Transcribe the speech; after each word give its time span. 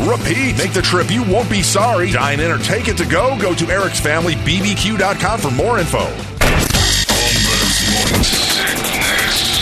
repeat. 0.00 0.56
Make 0.58 0.72
the 0.72 0.82
trip, 0.82 1.10
you 1.10 1.22
won't 1.24 1.50
be 1.50 1.62
sorry. 1.62 2.10
Dine 2.10 2.40
in 2.40 2.50
or 2.50 2.58
take 2.58 2.88
it 2.88 2.96
to 2.98 3.06
go. 3.06 3.38
Go 3.40 3.54
to 3.54 3.66
Eric's 3.70 4.00
Family 4.00 4.34
BBQ.com 4.34 5.40
for 5.40 5.50
more 5.50 5.78
info. 5.78 5.98
Holmberg's 7.08 7.92
morning 7.92 8.24
sickness. 8.24 9.54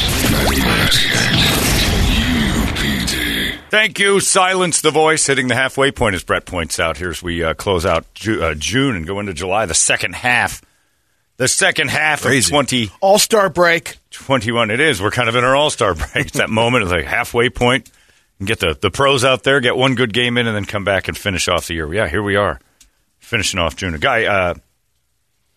Thank 3.70 3.98
you. 3.98 4.20
Silence 4.20 4.82
the 4.82 4.90
voice 4.90 5.26
hitting 5.26 5.48
the 5.48 5.54
halfway 5.54 5.90
point, 5.92 6.14
as 6.14 6.22
Brett 6.22 6.44
points 6.44 6.78
out 6.78 6.98
here 6.98 7.08
as 7.08 7.22
we 7.22 7.42
uh, 7.42 7.54
close 7.54 7.86
out 7.86 8.04
Ju- 8.12 8.42
uh, 8.42 8.54
June 8.54 8.96
and 8.96 9.06
go 9.06 9.18
into 9.18 9.32
July, 9.32 9.64
the 9.64 9.72
second 9.74 10.14
half. 10.14 10.60
The 11.38 11.48
second 11.48 11.88
half 11.88 12.20
Crazy. 12.22 12.48
of 12.48 12.50
20. 12.50 12.90
All 13.00 13.18
star 13.18 13.48
break. 13.48 13.96
21 14.10 14.70
it 14.70 14.78
is. 14.80 15.00
We're 15.00 15.10
kind 15.10 15.30
of 15.30 15.36
in 15.36 15.42
our 15.44 15.56
all-star 15.56 15.94
break. 16.12 16.26
It's 16.26 16.36
that 16.36 16.50
moment, 16.50 16.82
it's 16.82 16.92
like 16.92 17.06
halfway 17.06 17.48
point. 17.48 17.90
Get 18.44 18.60
the, 18.60 18.76
the 18.80 18.90
pros 18.90 19.24
out 19.24 19.42
there, 19.42 19.60
get 19.60 19.76
one 19.76 19.94
good 19.94 20.12
game 20.12 20.38
in, 20.38 20.46
and 20.46 20.56
then 20.56 20.64
come 20.64 20.84
back 20.84 21.08
and 21.08 21.16
finish 21.16 21.48
off 21.48 21.66
the 21.66 21.74
year. 21.74 21.92
Yeah, 21.92 22.08
here 22.08 22.22
we 22.22 22.36
are. 22.36 22.60
Finishing 23.18 23.60
off 23.60 23.76
June. 23.76 23.94
A 23.94 23.98
guy, 23.98 24.24
uh, 24.24 24.54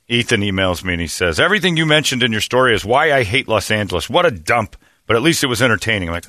Ethan 0.08 0.42
emails 0.42 0.84
me 0.84 0.94
and 0.94 1.02
he 1.02 1.08
says, 1.08 1.40
Everything 1.40 1.78
you 1.78 1.86
mentioned 1.86 2.22
in 2.24 2.32
your 2.32 2.42
story 2.42 2.76
is 2.76 2.86
why 2.86 3.12
I 3.12 3.24
hate 3.24 3.48
Los 3.48 3.72
Angeles. 3.72 4.10
What 4.10 4.26
a 4.26 4.32
dump. 4.32 4.76
But 5.08 5.16
at 5.16 5.22
least 5.22 5.44
it 5.44 5.48
was 5.48 5.62
entertaining. 5.62 6.10
I'm 6.10 6.16
like, 6.16 6.28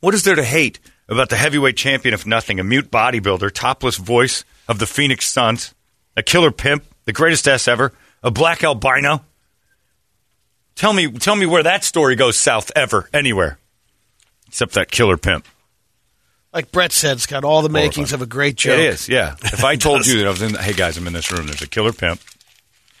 what 0.00 0.14
is 0.14 0.24
there 0.24 0.34
to 0.34 0.44
hate 0.44 0.78
about 1.08 1.28
the 1.28 1.36
heavyweight 1.36 1.76
champion 1.76 2.14
if 2.14 2.26
nothing? 2.26 2.60
A 2.60 2.64
mute 2.64 2.90
bodybuilder, 2.90 3.52
topless 3.52 3.96
voice 3.96 4.44
of 4.68 4.78
the 4.78 4.86
Phoenix 4.86 5.26
Suns, 5.26 5.74
a 6.16 6.22
killer 6.22 6.50
pimp, 6.50 6.84
the 7.04 7.12
greatest 7.12 7.48
S 7.48 7.66
ever, 7.66 7.92
a 8.22 8.30
black 8.30 8.62
albino. 8.62 9.24
Tell 10.74 10.92
me, 10.92 11.10
tell 11.10 11.34
me 11.34 11.46
where 11.46 11.64
that 11.64 11.82
story 11.82 12.14
goes 12.14 12.36
south 12.36 12.70
ever, 12.76 13.08
anywhere, 13.12 13.58
except 14.46 14.74
that 14.74 14.90
killer 14.92 15.16
pimp. 15.16 15.46
Like 16.58 16.72
Brett 16.72 16.90
said, 16.90 17.18
it's 17.18 17.26
got 17.26 17.44
all 17.44 17.62
the 17.62 17.68
makings 17.68 18.12
of 18.12 18.20
a 18.20 18.26
great 18.26 18.56
joke. 18.56 18.80
It 18.80 18.86
is, 18.86 19.08
yeah. 19.08 19.36
If 19.44 19.62
I 19.62 19.76
told 19.76 20.04
you 20.04 20.18
that 20.18 20.26
I 20.26 20.30
was 20.30 20.42
in, 20.42 20.56
hey 20.56 20.72
guys, 20.72 20.96
I'm 20.96 21.06
in 21.06 21.12
this 21.12 21.30
room. 21.30 21.46
There's 21.46 21.62
a 21.62 21.68
killer 21.68 21.92
pimp, 21.92 22.20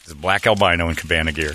there's 0.04 0.12
a 0.12 0.20
black 0.20 0.46
albino 0.46 0.88
in 0.88 0.94
cabana 0.94 1.32
gear, 1.32 1.54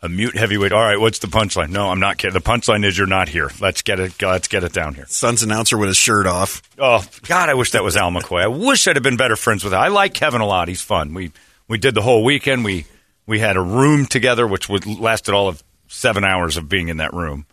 a 0.00 0.08
mute 0.08 0.34
heavyweight. 0.34 0.72
All 0.72 0.80
right, 0.80 0.98
what's 0.98 1.18
the 1.18 1.26
punchline? 1.26 1.68
No, 1.68 1.90
I'm 1.90 2.00
not 2.00 2.16
kidding. 2.16 2.32
The 2.32 2.40
punchline 2.40 2.86
is 2.86 2.96
you're 2.96 3.06
not 3.06 3.28
here. 3.28 3.50
Let's 3.60 3.82
get 3.82 4.00
it. 4.00 4.14
Let's 4.22 4.48
get 4.48 4.64
it 4.64 4.72
down 4.72 4.94
here. 4.94 5.04
Suns 5.08 5.42
announcer 5.42 5.76
with 5.76 5.88
his 5.88 5.98
shirt 5.98 6.26
off. 6.26 6.62
Oh 6.78 7.04
God, 7.24 7.50
I 7.50 7.54
wish 7.54 7.72
that 7.72 7.84
was 7.84 7.98
Al 7.98 8.10
McCoy. 8.10 8.40
I 8.44 8.46
wish 8.46 8.88
I'd 8.88 8.96
have 8.96 9.02
been 9.02 9.18
better 9.18 9.36
friends 9.36 9.62
with 9.62 9.74
him. 9.74 9.78
I 9.78 9.88
like 9.88 10.14
Kevin 10.14 10.40
a 10.40 10.46
lot. 10.46 10.68
He's 10.68 10.80
fun. 10.80 11.12
We 11.12 11.32
we 11.68 11.76
did 11.76 11.94
the 11.94 12.00
whole 12.00 12.24
weekend. 12.24 12.64
We 12.64 12.86
we 13.26 13.40
had 13.40 13.58
a 13.58 13.62
room 13.62 14.06
together, 14.06 14.46
which 14.46 14.70
would 14.70 14.86
lasted 14.86 15.34
all 15.34 15.48
of 15.48 15.62
seven 15.86 16.24
hours 16.24 16.56
of 16.56 16.70
being 16.70 16.88
in 16.88 16.96
that 16.96 17.12
room. 17.12 17.44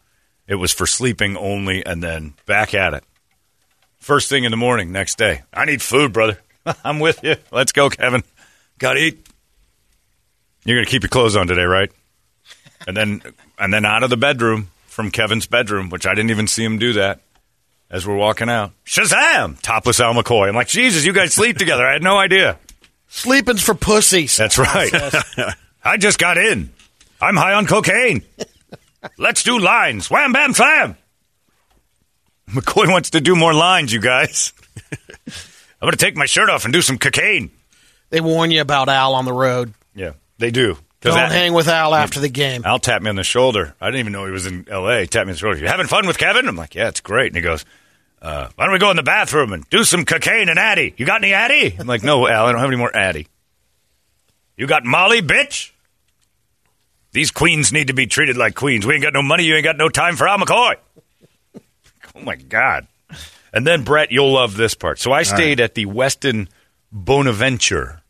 It 0.48 0.56
was 0.56 0.72
for 0.72 0.88
sleeping 0.88 1.36
only, 1.36 1.86
and 1.86 2.02
then 2.02 2.36
back 2.46 2.74
at 2.74 2.94
it. 2.94 3.04
First 4.00 4.30
thing 4.30 4.44
in 4.44 4.52
the 4.52 4.58
morning, 4.58 4.92
next 4.92 5.18
day. 5.18 5.42
I 5.54 5.66
need 5.66 5.82
food, 5.82 6.14
brother. 6.14 6.40
I'm 6.84 7.00
with 7.00 7.24
you. 7.24 7.36
Let's 7.52 7.72
go, 7.72 7.90
Kevin. 7.90 8.24
Got 8.78 8.94
to 8.94 9.00
eat. 9.00 9.26
You're 10.66 10.78
gonna 10.78 10.88
keep 10.88 11.04
your 11.04 11.10
clothes 11.10 11.36
on 11.36 11.48
today, 11.48 11.64
right? 11.64 11.92
And 12.86 12.96
then 12.96 13.22
and 13.58 13.74
then 13.74 13.86
out 13.86 14.04
of 14.04 14.10
the 14.10 14.18
bedroom 14.18 14.70
from 14.88 15.10
Kevin's 15.10 15.48
bedroom, 15.48 15.90
which 15.90 16.06
I 16.06 16.14
didn't 16.14 16.32
even 16.32 16.48
see 16.48 16.64
him 16.64 16.78
do 16.78 16.94
that 16.94 17.22
as 17.90 18.06
we're 18.06 18.16
walking 18.16 18.50
out. 18.50 18.72
Shazam! 18.86 19.60
Topless 19.62 20.00
Al 20.00 20.14
McCoy. 20.14 20.50
I'm 20.50 20.56
like, 20.56 20.68
Jesus, 20.68 21.06
you 21.06 21.14
guys 21.14 21.34
sleep 21.34 21.58
together. 21.58 21.86
I 21.86 21.94
had 21.94 22.04
no 22.04 22.18
idea. 22.18 22.60
Sleeping's 23.08 23.64
for 23.64 23.74
pussies. 23.74 24.38
That's 24.38 24.58
right. 24.58 24.92
I 25.84 25.98
just 25.98 26.20
got 26.20 26.38
in. 26.38 26.72
I'm 27.22 27.36
high 27.36 27.54
on 27.54 27.66
cocaine. 27.66 28.22
Let's 29.18 29.44
do 29.44 29.58
lines. 29.60 30.10
Wham, 30.12 30.34
bam, 30.34 30.54
slam. 30.54 30.96
McCoy 32.54 32.92
wants 32.92 33.12
to 33.12 33.22
do 33.22 33.36
more 33.36 33.54
lines, 33.54 33.94
you 33.94 34.00
guys. 34.00 34.54
I'm 35.82 35.86
going 35.86 35.92
to 35.92 35.98
take 35.98 36.16
my 36.18 36.26
shirt 36.26 36.50
off 36.50 36.66
and 36.66 36.74
do 36.74 36.82
some 36.82 36.98
cocaine. 36.98 37.52
They 38.10 38.22
warn 38.22 38.52
you 38.52 38.62
about 38.62 38.90
Al 38.90 39.14
on 39.14 39.26
the 39.26 39.34
road. 39.34 39.74
Yeah, 39.96 40.14
they 40.38 40.52
do. 40.52 40.78
Don't 41.02 41.14
that- 41.14 41.32
hang 41.32 41.54
with 41.54 41.68
Al 41.68 41.96
after 41.96 42.20
the 42.20 42.28
game. 42.30 42.64
Al 42.66 42.80
tapped 42.80 43.04
me 43.04 43.10
on 43.10 43.16
the 43.16 43.24
shoulder. 43.24 43.74
I 43.80 43.88
didn't 43.88 44.02
even 44.02 44.14
know 44.14 44.26
he 44.26 44.32
was 44.32 44.46
in 44.46 44.68
L.A. 44.70 45.02
He 45.02 45.08
tapped 45.08 45.28
me 45.28 45.32
on 45.32 45.36
the 45.36 45.40
shoulder. 45.40 45.58
You 45.58 45.68
having 45.68 45.88
fun 45.88 46.08
with 46.08 46.18
Kevin? 46.18 46.48
I'm 46.48 46.58
like, 46.58 46.76
yeah, 46.76 46.90
it's 46.90 47.00
great. 47.00 47.28
And 47.28 47.36
he 47.38 47.42
goes, 47.42 47.64
uh, 48.22 48.50
why 48.56 48.66
don't 48.66 48.74
we 48.74 48.80
go 48.80 48.90
in 48.90 48.98
the 48.98 49.04
bathroom 49.04 49.54
and 49.54 49.70
do 49.70 49.86
some 49.86 50.04
cocaine 50.04 50.50
and 50.50 50.60
Addy? 50.60 50.94
You 50.98 51.06
got 51.06 51.24
any 51.24 51.34
Addy? 51.34 51.76
I'm 51.80 51.88
like, 51.88 52.04
no, 52.04 52.28
Al, 52.28 52.48
I 52.48 52.52
don't 52.52 52.60
have 52.60 52.70
any 52.70 52.78
more 52.78 52.94
Addy. 52.94 53.28
You 54.58 54.68
got 54.68 54.84
Molly, 54.84 55.22
bitch? 55.22 55.72
These 57.14 57.32
queens 57.32 57.72
need 57.72 57.88
to 57.88 57.94
be 57.94 58.06
treated 58.06 58.36
like 58.36 58.56
queens. 58.56 58.86
We 58.86 58.94
ain't 58.94 59.04
got 59.04 59.14
no 59.14 59.22
money. 59.22 59.44
You 59.46 59.56
ain't 59.56 59.64
got 59.64 59.78
no 59.78 59.88
time 59.88 60.18
for 60.18 60.28
Al 60.28 60.38
McCoy. 60.38 60.76
Oh, 62.20 62.24
my 62.24 62.36
God. 62.36 62.88
And 63.52 63.66
then, 63.66 63.84
Brett, 63.84 64.12
you'll 64.12 64.34
love 64.34 64.56
this 64.56 64.76
part. 64.76 65.00
So 65.00 65.12
I 65.12 65.24
stayed 65.24 65.60
at 65.60 65.74
the 65.74 65.86
Westin 65.88 66.48
Bonaventure. 66.92 68.02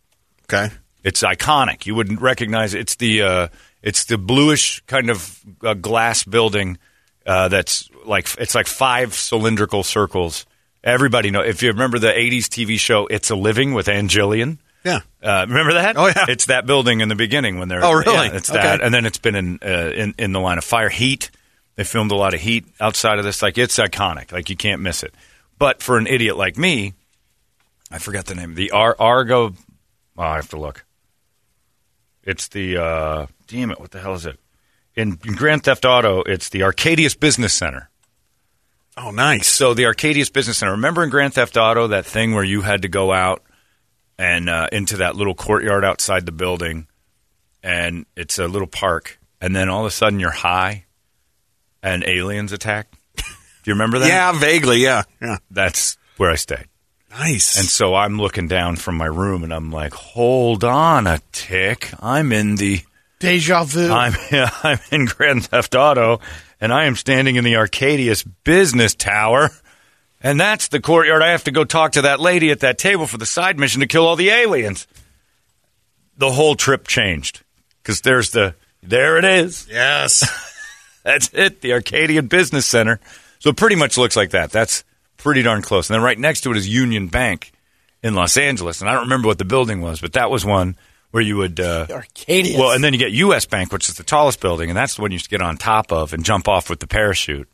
Okay. 0.43 0.69
It's 1.03 1.23
iconic. 1.23 1.85
You 1.85 1.95
wouldn't 1.95 2.19
recognize 2.19 2.73
it. 2.73 2.81
It's 2.81 2.95
the 2.95 3.21
uh, 3.21 3.47
it's 3.81 4.05
the 4.05 4.17
bluish 4.17 4.81
kind 4.87 5.09
of 5.09 5.39
uh, 5.63 5.75
glass 5.75 6.23
building 6.25 6.77
uh, 7.25 7.47
that's 7.47 7.89
like 8.05 8.27
it's 8.37 8.53
like 8.53 8.67
five 8.67 9.13
cylindrical 9.13 9.83
circles. 9.83 10.45
Everybody 10.83 11.31
know 11.31 11.41
if 11.41 11.63
you 11.63 11.69
remember 11.69 11.99
the 11.99 12.07
'80s 12.11 12.47
TV 12.47 12.77
show 12.77 13.07
"It's 13.07 13.29
a 13.29 13.35
Living" 13.35 13.73
with 13.73 13.87
Ann 13.87 14.09
Yeah. 14.09 14.99
Uh, 15.23 15.45
remember 15.47 15.73
that? 15.73 15.97
Oh, 15.97 16.07
yeah. 16.07 16.25
It's 16.27 16.47
that 16.47 16.65
building 16.65 16.99
in 17.01 17.07
the 17.09 17.15
beginning 17.15 17.59
when 17.59 17.69
they're. 17.69 17.83
Oh, 17.83 17.93
really? 17.93 18.27
Yeah, 18.27 18.35
it's 18.35 18.49
Okay. 18.49 18.59
that, 18.61 18.81
and 18.81 18.93
then 18.93 19.05
it's 19.05 19.17
been 19.17 19.35
in, 19.35 19.59
uh, 19.63 19.91
in 19.95 20.15
in 20.17 20.31
the 20.33 20.39
line 20.39 20.57
of 20.57 20.63
fire. 20.65 20.89
Heat. 20.89 21.31
They 21.79 21.85
filmed 21.85 22.11
a 22.11 22.15
lot 22.15 22.33
of 22.33 22.41
Heat 22.41 22.65
outside 22.81 23.19
of 23.19 23.23
this. 23.23 23.41
Like 23.41 23.57
it's 23.57 23.79
iconic. 23.79 24.33
Like 24.33 24.49
you 24.49 24.57
can't 24.57 24.81
miss 24.81 25.01
it. 25.01 25.15
But 25.57 25.81
for 25.81 25.97
an 25.97 26.07
idiot 26.07 26.35
like 26.35 26.57
me, 26.57 26.93
I 27.89 27.99
forgot 27.99 28.25
the 28.25 28.35
name. 28.35 28.55
The 28.55 28.71
Ar- 28.71 28.97
Argo. 28.99 29.53
Oh, 30.17 30.21
I 30.21 30.35
have 30.35 30.49
to 30.49 30.59
look. 30.59 30.83
It's 32.21 32.49
the 32.49 32.75
uh, 32.75 33.27
damn 33.47 33.71
it. 33.71 33.79
What 33.79 33.91
the 33.91 34.01
hell 34.01 34.13
is 34.13 34.25
it? 34.25 34.37
In, 34.93 35.19
in 35.23 35.35
Grand 35.35 35.63
Theft 35.63 35.85
Auto, 35.85 36.21
it's 36.23 36.49
the 36.49 36.63
Arcadius 36.63 37.15
Business 37.15 37.53
Center. 37.53 37.89
Oh, 38.97 39.11
nice. 39.11 39.47
So 39.47 39.73
the 39.73 39.85
Arcadius 39.85 40.29
Business 40.29 40.57
Center. 40.57 40.73
Remember 40.73 41.01
in 41.05 41.09
Grand 41.09 41.35
Theft 41.35 41.55
Auto 41.55 41.87
that 41.87 42.05
thing 42.05 42.33
where 42.33 42.43
you 42.43 42.59
had 42.59 42.81
to 42.81 42.89
go 42.89 43.13
out 43.13 43.41
and 44.17 44.49
uh, 44.49 44.67
into 44.73 44.97
that 44.97 45.15
little 45.15 45.33
courtyard 45.33 45.85
outside 45.85 46.25
the 46.25 46.33
building, 46.33 46.87
and 47.63 48.05
it's 48.17 48.37
a 48.37 48.49
little 48.49 48.67
park, 48.67 49.17
and 49.39 49.55
then 49.55 49.69
all 49.69 49.79
of 49.79 49.85
a 49.85 49.91
sudden 49.91 50.19
you're 50.19 50.29
high, 50.29 50.83
and 51.83 52.03
aliens 52.05 52.51
attack. 52.51 52.87
Do 53.15 53.23
you 53.65 53.73
remember 53.73 53.99
that? 53.99 54.07
Yeah, 54.09 54.31
vaguely. 54.37 54.77
Yeah. 54.79 55.03
Yeah. 55.21 55.37
that's 55.51 55.97
where 56.17 56.31
I 56.31 56.35
stayed. 56.35 56.65
Nice. 57.11 57.57
And 57.57 57.67
so 57.67 57.95
I'm 57.95 58.17
looking 58.19 58.47
down 58.47 58.75
from 58.75 58.95
my 58.95 59.07
room, 59.07 59.43
and 59.43 59.51
I'm 59.51 59.71
like, 59.71 59.93
"Hold 59.93 60.63
on 60.63 61.07
a 61.07 61.19
tick! 61.31 61.91
I'm 61.99 62.31
in 62.31 62.55
the." 62.55 62.81
Deja 63.19 63.63
vu. 63.63 63.91
I'm 63.91 64.13
I'm 64.63 64.79
in 64.91 65.05
Grand 65.05 65.45
Theft 65.47 65.75
Auto, 65.75 66.19
and 66.61 66.71
I 66.71 66.85
am 66.85 66.95
standing 66.95 67.35
in 67.35 67.43
the 67.43 67.55
Arcadius 67.57 68.23
Business 68.23 68.93
Tower, 68.95 69.49
And 70.21 70.39
that's 70.39 70.67
the 70.69 70.79
courtyard. 70.79 71.21
I 71.21 71.31
have 71.31 71.43
to 71.45 71.51
go 71.51 71.63
talk 71.65 71.93
to 71.93 72.03
that 72.03 72.19
lady 72.19 72.51
at 72.51 72.59
that 72.61 72.77
table 72.77 73.07
for 73.07 73.17
the 73.17 73.25
side 73.25 73.57
mission 73.59 73.81
to 73.81 73.87
kill 73.87 74.05
all 74.05 74.15
the 74.15 74.29
aliens. 74.29 74.87
The 76.17 76.31
whole 76.31 76.55
trip 76.55 76.87
changed 76.87 77.43
because 77.81 78.01
there's 78.01 78.29
the 78.31 78.53
there 78.83 79.17
it 79.17 79.25
is. 79.25 79.67
Yes. 79.69 80.23
That's 81.09 81.33
it, 81.33 81.61
the 81.61 81.73
Arcadian 81.73 82.27
Business 82.27 82.67
Center. 82.67 82.99
So 83.39 83.49
it 83.49 83.57
pretty 83.57 83.75
much 83.75 83.97
looks 83.97 84.15
like 84.15 84.29
that. 84.31 84.51
That's 84.51 84.83
pretty 85.17 85.41
darn 85.41 85.63
close. 85.63 85.89
And 85.89 85.95
then 85.95 86.03
right 86.03 86.19
next 86.19 86.41
to 86.41 86.51
it 86.51 86.57
is 86.57 86.69
Union 86.69 87.07
Bank 87.07 87.51
in 88.03 88.13
Los 88.13 88.37
Angeles. 88.37 88.79
And 88.79 88.87
I 88.87 88.93
don't 88.93 89.05
remember 89.05 89.27
what 89.27 89.39
the 89.39 89.45
building 89.45 89.81
was, 89.81 89.99
but 90.01 90.13
that 90.13 90.29
was 90.29 90.45
one 90.45 90.77
where 91.09 91.23
you 91.23 91.37
would. 91.37 91.59
Uh, 91.59 91.87
Arcadius. 91.91 92.59
well, 92.59 92.73
and 92.73 92.83
then 92.83 92.93
you 92.93 92.99
get 92.99 93.11
U.S. 93.13 93.47
Bank, 93.47 93.73
which 93.73 93.89
is 93.89 93.95
the 93.95 94.03
tallest 94.03 94.39
building, 94.39 94.69
and 94.69 94.77
that's 94.77 94.97
the 94.97 95.01
one 95.01 95.09
you 95.09 95.15
used 95.15 95.25
to 95.25 95.31
get 95.31 95.41
on 95.41 95.57
top 95.57 95.91
of 95.91 96.13
and 96.13 96.23
jump 96.23 96.47
off 96.47 96.69
with 96.69 96.79
the 96.79 96.85
parachute. 96.87 97.49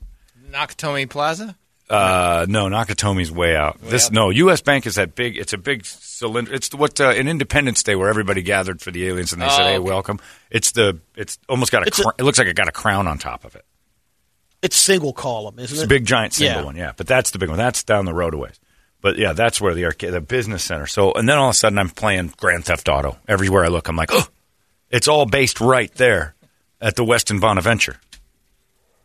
Nakatomi 0.52 1.10
Plaza? 1.10 1.56
Uh, 1.90 2.46
no, 2.50 2.66
Nakatomi's 2.68 3.32
way 3.32 3.56
out. 3.56 3.80
this 3.82 4.10
no, 4.12 4.32
U.S. 4.32 4.62
Bank 4.62 4.88
is 4.88 4.96
that 4.96 5.14
big. 5.14 5.38
It's 5.38 5.54
a 5.54 5.58
big 5.58 5.86
cylinder. 5.86 6.52
It's 6.54 6.74
what 6.74 7.00
uh, 7.00 7.12
in 7.12 7.28
Independence 7.28 7.84
Day 7.84 7.96
where 7.96 8.10
everybody 8.10 8.42
gathered 8.42 8.82
for 8.82 8.90
the 8.92 9.08
aliens 9.08 9.34
and 9.34 9.42
they 9.42 9.46
Oh, 9.46 9.50
said, 9.50 9.64
"Hey, 9.66 9.78
okay. 9.78 9.80
welcome." 9.80 10.20
It's 10.50 10.72
the. 10.72 10.98
It's 11.16 11.38
almost 11.48 11.72
got 11.72 11.84
a. 11.84 11.88
It's 11.88 12.00
a- 12.00 12.14
it 12.18 12.24
looks 12.24 12.40
like 12.40 12.48
it 12.48 12.56
got 12.56 12.68
a 12.68 12.72
crown 12.72 13.08
on 13.08 13.18
top 13.20 13.46
of 13.46 13.56
it. 13.56 13.66
it's 14.64 14.76
single 14.76 15.14
column, 15.14 15.60
isn't 15.60 15.76
It's 15.76 15.84
it? 15.84 15.86
a 15.86 15.88
big 15.88 16.06
giant 16.06 16.34
single 16.34 16.62
Yeah. 16.62 16.66
one, 16.66 16.76
yeah. 16.76 16.92
But 16.98 17.06
that's 17.06 17.30
the 17.32 17.38
big 17.38 17.50
one. 17.50 17.58
That's 17.60 17.84
down 17.84 18.06
the 18.06 18.14
road 18.16 18.34
a 18.34 18.38
ways. 18.38 18.60
But 19.02 19.20
yeah, 19.20 19.34
that's 19.34 19.62
where 19.62 19.76
the 19.76 19.86
arcade, 19.86 20.14
the 20.14 20.22
business 20.22 20.64
center. 20.64 20.88
So, 20.88 21.12
and 21.14 21.30
then 21.30 21.38
all 21.38 21.50
of 21.50 21.52
a 21.52 21.54
sudden, 21.54 21.78
I'm 21.78 21.90
playing 21.92 22.34
Grand 22.38 22.66
Theft 22.66 22.90
Auto 22.90 23.18
everywhere 23.28 23.64
I 23.64 23.68
look. 23.68 23.88
I'm 23.90 23.96
like, 23.96 24.10
oh, 24.12 24.26
it's 24.90 25.08
all 25.08 25.28
based 25.28 25.62
right 25.62 25.94
there 25.96 26.34
at 26.82 26.96
the 26.96 27.04
Westin 27.06 27.40
Bonaventure, 27.40 27.98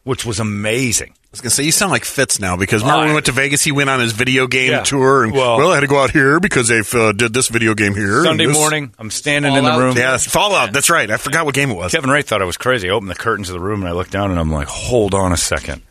which 0.04 0.24
was 0.24 0.40
amazing. 0.40 1.10
I 1.12 1.28
was 1.32 1.40
gonna 1.42 1.50
say 1.50 1.62
you 1.62 1.70
sound 1.72 1.92
like 1.92 2.04
Fitz 2.04 2.40
now 2.40 2.56
because 2.56 2.82
remember 2.82 3.00
when 3.02 3.08
we 3.08 3.14
went 3.14 3.26
to 3.26 3.32
Vegas, 3.32 3.62
he 3.62 3.70
went 3.70 3.88
on 3.88 4.00
his 4.00 4.12
video 4.12 4.46
game 4.48 4.72
Yeah. 4.72 4.82
tour 4.82 5.22
and 5.22 5.32
Well- 5.32 5.58
well, 5.58 5.70
I 5.70 5.74
had 5.74 5.80
to 5.80 5.86
go 5.86 6.02
out 6.02 6.10
here 6.10 6.40
because 6.40 6.66
they 6.68 6.80
uh, 6.98 7.12
did 7.12 7.32
this 7.32 7.46
video 7.48 7.74
game 7.74 7.94
here. 7.94 8.24
Sunday 8.24 8.46
this- 8.46 8.56
morning, 8.56 8.92
I'm 8.98 9.10
standing 9.10 9.54
in 9.54 9.62
the 9.62 9.78
room. 9.78 9.96
Yeah, 9.96 10.16
it's 10.16 10.26
Fallout. 10.26 10.72
That's 10.72 10.90
right. 10.90 11.08
I 11.10 11.16
forgot 11.18 11.46
what 11.46 11.54
game 11.54 11.70
it 11.70 11.74
was. 11.76 11.92
Kevin 11.92 12.10
Ray 12.10 12.22
thought 12.22 12.42
I 12.42 12.46
was 12.46 12.56
crazy. 12.56 12.88
I 12.90 12.92
opened 12.92 13.10
the 13.10 13.14
curtains 13.14 13.48
of 13.48 13.52
the 13.54 13.60
room 13.60 13.80
and 13.80 13.88
I 13.88 13.92
looked 13.92 14.10
down 14.10 14.30
and 14.32 14.40
I'm 14.40 14.50
like, 14.50 14.66
hold 14.66 15.14
on 15.14 15.32
a 15.32 15.36
second. 15.36 15.82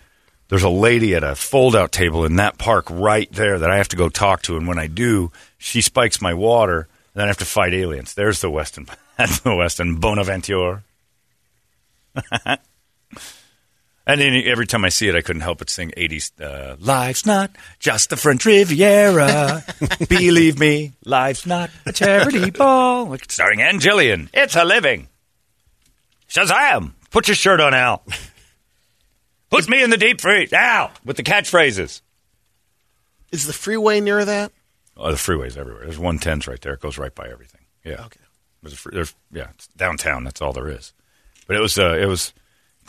There's 0.49 0.63
a 0.63 0.69
lady 0.69 1.15
at 1.15 1.23
a 1.23 1.35
fold 1.35 1.75
out 1.75 1.91
table 1.93 2.25
in 2.25 2.35
that 2.37 2.57
park 2.57 2.87
right 2.89 3.31
there 3.31 3.59
that 3.59 3.69
I 3.71 3.77
have 3.77 3.87
to 3.89 3.95
go 3.95 4.09
talk 4.09 4.41
to. 4.43 4.57
And 4.57 4.67
when 4.67 4.79
I 4.79 4.87
do, 4.87 5.31
she 5.57 5.79
spikes 5.79 6.19
my 6.21 6.33
water 6.33 6.79
and 7.13 7.21
then 7.21 7.25
I 7.25 7.27
have 7.27 7.37
to 7.37 7.45
fight 7.45 7.73
aliens. 7.73 8.13
There's 8.15 8.41
the 8.41 8.49
Westin. 8.49 8.89
That's 9.17 9.39
the 9.41 9.51
Westin 9.51 10.01
Bonaventure. 10.01 10.83
and 14.09 14.19
then 14.19 14.43
every 14.45 14.65
time 14.65 14.83
I 14.83 14.89
see 14.89 15.07
it, 15.07 15.15
I 15.15 15.21
couldn't 15.21 15.43
help 15.43 15.59
but 15.59 15.69
sing 15.69 15.91
80s. 15.95 16.31
Uh, 16.41 16.75
life's 16.79 17.25
not 17.27 17.51
just 17.79 18.09
the 18.09 18.17
French 18.17 18.43
Riviera. 18.43 19.63
Believe 20.09 20.57
me, 20.57 20.93
life's 21.05 21.45
not 21.45 21.69
a 21.85 21.93
charity 21.93 22.49
ball. 22.49 23.15
Starring 23.27 23.61
Ann 23.61 23.79
Jillian. 23.79 24.29
It's 24.33 24.55
a 24.55 24.65
living. 24.65 25.09
Shazam! 26.27 26.93
Put 27.11 27.27
your 27.27 27.35
shirt 27.35 27.61
on, 27.61 27.73
Al. 27.75 28.03
Put 29.51 29.69
me 29.69 29.83
in 29.83 29.91
the 29.91 29.97
deep 29.97 30.21
freeze, 30.21 30.53
Al, 30.53 30.91
with 31.05 31.17
the 31.17 31.23
catchphrases. 31.23 32.01
Is 33.31 33.45
the 33.45 33.53
freeway 33.53 33.99
near 33.99 34.25
that? 34.25 34.51
Oh, 34.97 35.11
the 35.11 35.17
freeway's 35.17 35.55
everywhere. 35.55 35.83
There's 35.83 35.99
110s 35.99 36.47
right 36.47 36.59
there. 36.61 36.73
It 36.73 36.79
goes 36.79 36.97
right 36.97 37.13
by 37.13 37.29
everything. 37.29 37.61
Yeah. 37.83 38.05
Okay. 38.05 38.19
There's, 38.61 38.73
a 38.73 38.77
free, 38.77 38.91
there's 38.95 39.15
yeah, 39.31 39.49
it's 39.53 39.67
downtown. 39.67 40.23
That's 40.23 40.41
all 40.41 40.51
there 40.51 40.67
is. 40.67 40.93
But 41.47 41.55
it 41.55 41.59
was 41.59 41.77
uh, 41.77 41.97
it 41.99 42.05
was 42.05 42.33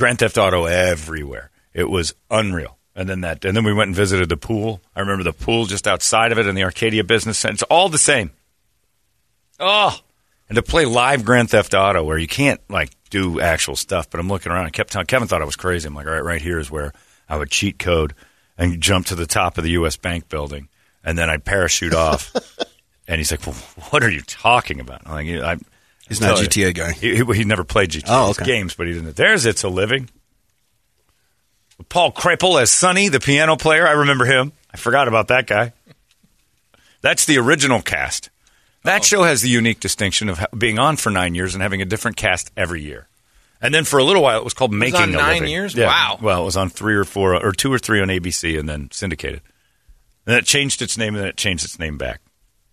Grand 0.01 0.19
Theft 0.19 0.39
Auto 0.39 0.65
everywhere. 0.65 1.51
It 1.75 1.91
was 1.91 2.15
unreal. 2.31 2.79
And 2.97 3.07
then 3.07 3.21
that, 3.21 3.45
and 3.45 3.55
then 3.57 3.65
we 3.65 3.73
went 3.73 3.89
and 3.89 3.97
visited 3.97 4.31
the 4.31 4.37
pool. 4.37 4.81
I 4.97 5.01
remember 5.01 5.23
the 5.23 5.33
pool 5.33 5.67
just 5.67 5.87
outside 5.87 6.33
of 6.33 6.39
it 6.39 6.47
in 6.47 6.55
the 6.55 6.65
Arcadia 6.65 7.05
Business 7.05 7.39
Center. 7.39 7.53
It's 7.53 7.63
all 7.65 7.89
the 7.91 7.99
same. 7.99 8.31
Oh, 9.59 9.97
and 10.49 10.57
to 10.57 10.63
play 10.63 10.87
live 10.87 11.25
Grand 11.25 11.51
Theft 11.51 11.75
Auto 11.75 12.03
where 12.03 12.17
you 12.17 12.27
can't 12.27 12.61
like 12.71 12.91
do 13.11 13.41
actual 13.41 13.77
stuff. 13.77 14.09
But 14.09 14.21
I'm 14.21 14.29
looking 14.29 14.51
around. 14.51 14.67
I 14.67 14.71
kept 14.71 14.91
telling 14.91 15.07
Kevin 15.07 15.29
thought 15.29 15.43
I 15.43 15.45
was 15.45 15.55
crazy. 15.55 15.87
I'm 15.87 15.95
like, 15.95 16.07
all 16.07 16.13
right, 16.13 16.25
right 16.25 16.43
here 16.43 16.59
is 16.59 16.71
where 16.71 16.93
I 17.29 17.37
would 17.37 17.51
cheat 17.51 17.79
code 17.79 18.15
and 18.57 18.81
jump 18.81 19.07
to 19.07 19.15
the 19.15 19.27
top 19.27 19.59
of 19.59 19.65
the 19.65 19.71
U.S. 19.73 19.97
Bank 19.97 20.31
building, 20.31 20.69
and 21.05 21.17
then 21.17 21.29
I'd 21.29 21.45
parachute 21.45 21.95
off. 21.95 22.35
and 23.07 23.19
he's 23.19 23.31
like, 23.31 23.47
well, 23.47 23.55
"What 23.91 24.03
are 24.03 24.11
you 24.11 24.23
talking 24.23 24.81
about?" 24.81 25.03
I'm 25.07 25.13
like, 25.13 25.29
I, 25.29 25.59
He's 26.11 26.21
not 26.21 26.33
a 26.33 26.35
tell 26.35 26.43
you. 26.43 26.49
GTA 26.73 26.75
guy. 26.75 26.93
He, 26.93 27.17
he, 27.17 27.25
he 27.39 27.45
never 27.45 27.65
played 27.65 27.91
GTA 27.91 28.05
Oh, 28.09 28.31
okay. 28.31 28.45
games, 28.45 28.75
but 28.75 28.87
he 28.87 28.93
didn't. 28.93 29.17
There's 29.17 29.47
It's 29.47 29.63
a 29.63 29.69
Living. 29.71 30.11
Paul 31.89 32.13
Kreppel 32.13 32.61
as 32.61 32.71
Sonny, 32.71 33.09
the 33.09 33.21
piano 33.21 33.57
player. 33.57 33.87
I 33.89 33.93
remember 33.93 34.27
him. 34.27 34.53
I 34.73 34.77
forgot 34.77 35.09
about 35.09 35.29
that 35.29 35.47
guy. 35.47 35.73
That's 37.01 37.25
the 37.25 37.39
original 37.39 37.81
cast. 37.81 38.29
That 38.85 39.05
show 39.05 39.23
has 39.23 39.41
the 39.43 39.49
unique 39.49 39.81
distinction 39.81 40.29
of 40.29 40.45
being 40.57 40.79
on 40.79 40.97
for 40.97 41.11
nine 41.11 41.35
years 41.35 41.55
and 41.55 41.63
having 41.63 41.81
a 41.81 41.87
different 41.87 42.17
cast 42.17 42.51
every 42.57 42.83
year. 42.83 43.07
And 43.63 43.75
then 43.75 43.85
for 43.85 43.99
a 43.99 44.05
little 44.05 44.23
while, 44.23 44.39
it 44.39 44.45
was 44.45 44.55
called 44.55 44.73
Making 44.73 44.97
on 45.01 45.09
a 45.11 45.13
nine 45.13 45.35
Living. 45.41 45.51
years? 45.51 45.75
Yeah. 45.75 45.87
Wow. 45.87 46.19
Well, 46.21 46.43
it 46.43 46.45
was 46.45 46.57
on 46.57 46.71
three 46.71 46.95
or 46.97 47.05
four, 47.05 47.35
or 47.35 47.53
two 47.53 47.73
or 47.73 47.79
three 47.79 48.01
on 48.01 48.09
ABC, 48.09 48.59
and 48.59 48.69
then 48.69 48.89
syndicated. 48.91 49.41
And 50.27 50.33
then 50.35 50.39
it 50.39 50.47
changed 50.47 50.81
its 50.83 50.97
name, 50.99 51.15
and 51.15 51.23
then 51.23 51.29
it 51.29 51.37
changed 51.37 51.65
its 51.65 51.79
name 51.79 51.99
back. 51.99 52.21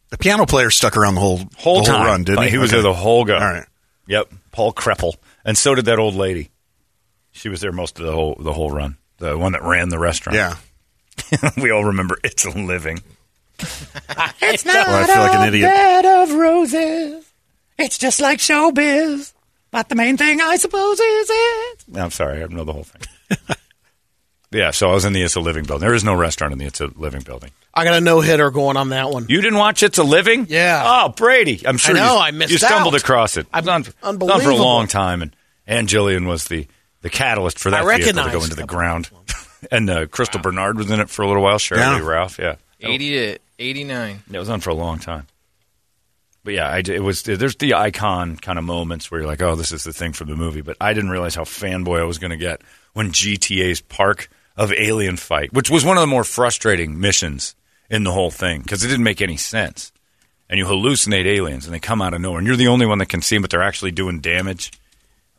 The 0.10 0.18
piano 0.18 0.46
player 0.46 0.70
stuck 0.70 0.96
around 0.98 1.16
the 1.16 1.22
whole 1.22 1.42
Whole 1.58 1.82
the 1.82 1.88
time, 1.92 2.06
run, 2.06 2.24
didn't 2.24 2.38
Like, 2.38 2.46
he? 2.48 2.52
He 2.52 2.58
was 2.58 2.70
Okay. 2.72 2.82
there 2.82 2.92
the 2.92 2.98
whole 2.98 3.26
go. 3.26 3.36
All 3.36 3.40
right. 3.42 3.66
Yep, 4.08 4.32
Paul 4.52 4.72
Kreppel, 4.74 5.16
and 5.44 5.58
so 5.58 5.76
did 5.76 5.86
that 5.86 6.00
old 6.00 6.16
lady. 6.16 6.50
She 7.34 7.50
was 7.50 7.60
there 7.62 7.72
most 7.74 8.00
of 8.00 8.06
the 8.06 8.12
whole 8.14 8.36
the 8.40 8.54
whole 8.54 8.72
run. 8.72 8.98
The 9.18 9.38
one 9.38 9.52
that 9.52 9.64
ran 9.64 9.90
the 9.90 10.00
restaurant. 10.00 10.36
Yeah. 10.38 10.56
we 11.58 11.72
all 11.72 11.84
remember 11.84 12.18
it's 12.24 12.46
a 12.46 12.50
living. 12.52 13.02
It's 14.40 14.64
Well, 14.64 15.04
I 15.04 15.06
feel 15.08 15.16
like 15.18 15.34
an 15.34 15.48
idiot. 15.48 15.70
bed 15.70 16.06
of 16.06 16.32
roses. 16.32 17.26
It's 17.78 17.98
just 17.98 18.20
like 18.22 18.40
showbiz. 18.40 19.34
But 19.72 19.90
the 19.90 19.96
main 19.96 20.16
thing, 20.16 20.40
I 20.42 20.56
suppose, 20.56 21.00
is 21.00 21.28
it. 21.30 21.84
I'm 21.96 22.12
sorry, 22.12 22.38
I 22.38 22.40
don't 22.42 22.54
know 22.54 22.64
the 22.64 22.72
whole 22.74 22.84
thing. 22.86 23.02
yeah, 24.52 24.72
so 24.72 24.90
I 24.90 24.94
was 24.94 25.06
in 25.06 25.14
the 25.14 25.22
It's 25.24 25.36
a 25.36 25.42
Living 25.42 25.66
building. 25.66 25.86
There 25.86 25.94
is 25.96 26.04
no 26.04 26.16
restaurant 26.16 26.54
in 26.54 26.60
the 26.60 26.66
It's 26.66 26.80
a 26.80 26.88
Living 26.96 27.22
building. 27.22 27.52
I 27.78 27.84
got 27.84 27.94
a 27.96 28.02
no 28.02 28.22
hitter 28.22 28.52
going 28.52 28.78
on 28.78 28.90
that 28.90 29.10
one. 29.10 29.28
You 29.30 29.42
didn't 29.42 29.60
watch 29.60 29.84
It's 29.84 29.98
a 29.98 30.04
Living? 30.04 30.48
Yeah. 30.50 30.84
Oh, 30.86 31.10
Brady. 31.10 31.62
I'm 31.66 31.78
sure 31.78 31.96
I 31.96 32.00
know, 32.00 32.14
you, 32.14 32.20
I 32.20 32.32
missed 32.32 32.52
you 32.52 32.58
stumbled 32.58 32.96
out. 32.96 33.02
across 33.02 33.38
it. 33.38 33.48
I've 33.54 33.66
was 33.66 33.94
on, 34.04 34.20
it 34.20 34.44
for 34.44 34.50
a 34.50 34.56
long 34.56 34.88
time, 34.88 35.22
and 35.22 35.36
Ann 35.66 35.88
Jillian 35.88 36.28
was 36.28 36.46
the, 36.46 36.68
the 37.02 37.10
catalyst 37.10 37.60
for 37.60 37.72
that 37.72 37.84
I 37.84 37.98
vehicle 37.98 38.08
to 38.08 38.14
go 38.14 38.22
recognized 38.24 38.52
into 38.52 38.56
the 38.56 38.68
ground. 38.68 39.10
and 39.72 39.90
uh, 39.90 40.08
Crystal 40.08 40.42
Bernard 40.42 40.78
was 40.78 40.90
in 40.90 41.00
it 41.00 41.10
for 41.10 41.22
a 41.22 41.28
little 41.28 41.44
while. 41.44 41.60
Shirley 41.60 41.82
Yeah. 41.82 42.08
Ralph, 42.08 42.40
yeah. 42.40 42.56
80 42.80 43.12
to 43.12 43.40
89. 43.60 44.24
It 44.32 44.40
was 44.40 44.50
on 44.50 44.60
for 44.60 44.70
a 44.70 44.76
long 44.76 45.00
time. 45.00 45.28
But 46.44 46.54
yeah, 46.54 46.70
I, 46.70 46.78
it 46.78 47.04
was. 47.04 47.24
There's 47.24 47.58
the 47.58 47.74
icon 47.74 48.38
kind 48.38 48.58
of 48.58 48.64
moments 48.64 49.12
where 49.12 49.20
you're 49.20 49.28
like, 49.28 49.42
"Oh, 49.42 49.56
this 49.56 49.74
is 49.74 49.84
the 49.84 49.92
thing 49.92 50.14
from 50.14 50.30
the 50.30 50.38
movie." 50.38 50.62
But 50.62 50.78
I 50.80 50.94
didn't 50.94 51.10
realize 51.10 51.36
how 51.36 51.44
fanboy 51.44 52.00
I 52.00 52.06
was 52.06 52.20
going 52.20 52.32
to 52.32 52.38
get 52.38 52.62
when 52.94 53.12
GTA's 53.12 53.82
Park 53.82 54.30
of 54.56 54.72
Alien 54.72 55.18
Fight, 55.18 55.52
which 55.52 55.70
was 55.70 55.84
one 55.84 55.98
of 55.98 56.02
the 56.02 56.08
more 56.08 56.24
frustrating 56.24 57.02
missions 57.02 57.54
in 57.90 58.04
the 58.04 58.12
whole 58.12 58.32
thing 58.32 58.62
because 58.62 58.84
it 58.84 58.88
didn't 58.88 59.04
make 59.04 59.22
any 59.22 59.38
sense. 59.38 59.92
And 60.50 60.58
you 60.58 60.66
hallucinate 60.66 61.26
aliens, 61.26 61.66
and 61.66 61.74
they 61.74 61.80
come 61.80 62.02
out 62.02 62.14
of 62.14 62.22
nowhere, 62.22 62.40
and 62.40 62.48
you're 62.48 62.56
the 62.56 62.70
only 62.70 62.86
one 62.86 63.00
that 63.00 63.10
can 63.10 63.22
see 63.22 63.36
them, 63.36 63.42
but 63.42 63.52
they're 63.52 63.62
actually 63.62 63.92
doing 63.92 64.22
damage. 64.22 64.72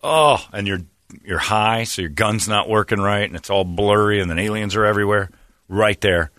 Oh, 0.02 0.46
and 0.52 0.66
you're 0.66 0.80
you're 1.24 1.38
high, 1.38 1.84
so 1.84 2.02
your 2.02 2.10
gun's 2.10 2.46
not 2.46 2.68
working 2.68 3.00
right, 3.00 3.24
and 3.24 3.34
it's 3.34 3.48
all 3.48 3.64
blurry, 3.64 4.20
and 4.20 4.30
then 4.30 4.38
aliens 4.38 4.76
are 4.76 4.84
everywhere. 4.84 5.30
Right 5.66 6.00
there 6.00 6.30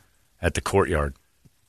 at 0.42 0.54
the 0.54 0.62
courtyard, 0.62 1.16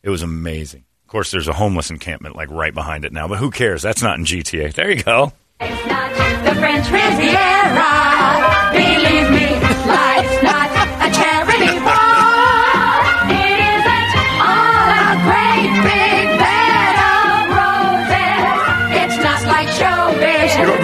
it 0.03 0.11
was 0.11 0.23
amazing. 0.23 0.85
Of 1.05 1.11
course, 1.11 1.31
there's 1.31 1.49
a 1.49 1.55
homeless 1.55 1.91
encampment 1.91 2.37
like 2.37 2.51
right 2.51 2.75
behind 2.75 3.05
it 3.05 3.13
now, 3.13 3.27
but 3.29 3.39
who 3.39 3.51
cares? 3.51 3.83
That's 3.83 4.03
not 4.03 4.19
in 4.19 4.25
GTA. 4.25 4.75
There 4.75 4.91
you 4.91 5.03
go. 5.03 5.33
It's 5.61 5.87
not 5.87 6.11
the 6.45 6.55
French 6.61 6.87
Riviera. 6.91 8.71
Believe 8.73 9.31
me, 9.31 9.47
life's 9.87 10.43
not 10.43 10.60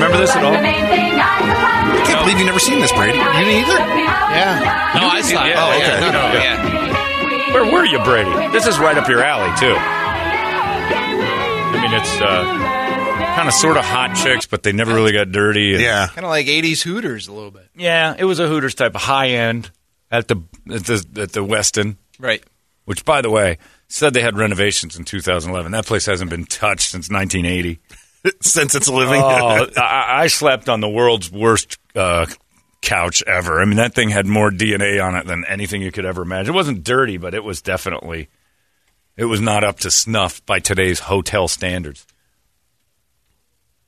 remember 0.07 0.27
this 0.27 0.35
at 0.37 0.45
all? 0.45 0.53
But 0.53 0.57
The 0.59 0.63
main 0.63 0.87
thing 0.87 1.13
I 1.19 2.03
I 2.03 2.05
can't 2.07 2.21
believe 2.23 2.39
you've 2.39 2.47
never 2.47 2.59
seen 2.61 2.81
this, 2.81 2.93
Brady. 2.93 3.19
You 3.19 3.25
neither? 3.25 3.79
Yeah. 3.79 4.93
No, 4.95 5.09
I 5.09 5.21
saw 5.23 5.45
it. 5.45 5.49
Yeah, 5.51 5.65
Oh, 5.65 5.71
okay. 5.71 5.87
yeah. 5.87 6.01
No, 6.01 6.11
no, 6.13 6.33
Yeah. 6.33 6.43
yeah. 6.43 7.53
Where 7.55 7.73
were 7.73 7.85
you, 7.85 7.99
Brady? 8.05 8.31
This 8.53 8.67
is 8.67 8.79
right 8.79 8.97
up 8.99 9.09
your 9.09 9.23
alley, 9.23 9.51
too. 9.59 9.75
I 10.89 11.81
mean, 11.83 11.93
it's 11.95 12.21
uh, 12.21 12.45
kind 13.37 13.49
of 13.49 13.55
sort 13.55 13.77
of 13.77 13.85
hot 13.85 14.15
chicks, 14.17 14.47
but 14.47 14.63
they 14.63 14.73
never 14.73 14.95
really 14.95 15.13
got 15.13 15.31
dirty. 15.33 15.73
and- 15.75 15.83
Yeah. 15.83 16.09
Kind 16.09 16.25
of 16.25 16.31
like 16.31 16.47
80s 16.47 16.83
Hooters 16.83 17.29
a 17.29 17.33
little 17.33 17.51
bit. 17.51 17.69
yeah. 17.75 18.15
It 18.19 18.25
was 18.25 18.39
a 18.41 18.47
Hooters 18.49 18.75
type 18.75 18.95
of 18.95 19.03
high 19.03 19.29
end 19.31 19.71
at 20.11 20.29
the 20.29 20.37
at 20.73 20.85
the 20.85 21.07
at 21.23 21.33
the 21.33 21.41
Westin. 21.45 21.97
Right. 22.19 22.43
which, 22.87 23.05
by 23.05 23.21
the 23.21 23.29
way, 23.31 23.59
said 23.89 24.15
they 24.15 24.21
had 24.23 24.37
renovations 24.39 24.97
in 24.97 25.05
2011. 25.05 25.73
That 25.73 25.87
place 25.87 26.07
hasn't 26.07 26.31
been 26.31 26.45
touched 26.47 26.91
since 26.91 27.11
1980. 27.11 27.81
Since 28.41 28.75
it's 28.75 28.87
a 28.89 28.93
living. 28.93 29.21
Oh, 29.23 29.67
I, 29.77 30.23
I 30.23 30.27
slept 30.29 30.69
on 30.69 30.81
the 30.81 30.89
world's 30.89 31.31
worst 31.31 31.79
uh, 31.95 32.27
couch 32.83 33.23
ever. 33.27 33.61
I 33.61 33.65
mean, 33.65 33.77
that 33.77 33.95
thing 33.95 34.09
had 34.11 34.27
more 34.27 34.51
DNA 34.51 35.05
on 35.05 35.15
it 35.17 35.27
than 35.27 35.45
anything 35.47 35.83
you 35.83 35.93
could 35.93 36.05
ever 36.05 36.23
imagine. 36.23 36.55
It 36.55 36.57
wasn't 36.57 36.85
dirty, 36.85 37.17
but 37.17 37.35
it 37.35 37.45
was 37.45 37.63
definitely 37.63 38.29
it 39.17 39.25
was 39.27 39.41
not 39.41 39.65
up 39.65 39.81
to 39.81 39.91
snuff 39.91 40.45
by 40.47 40.59
today's 40.59 41.01
hotel 41.01 41.49
standards. 41.49 42.07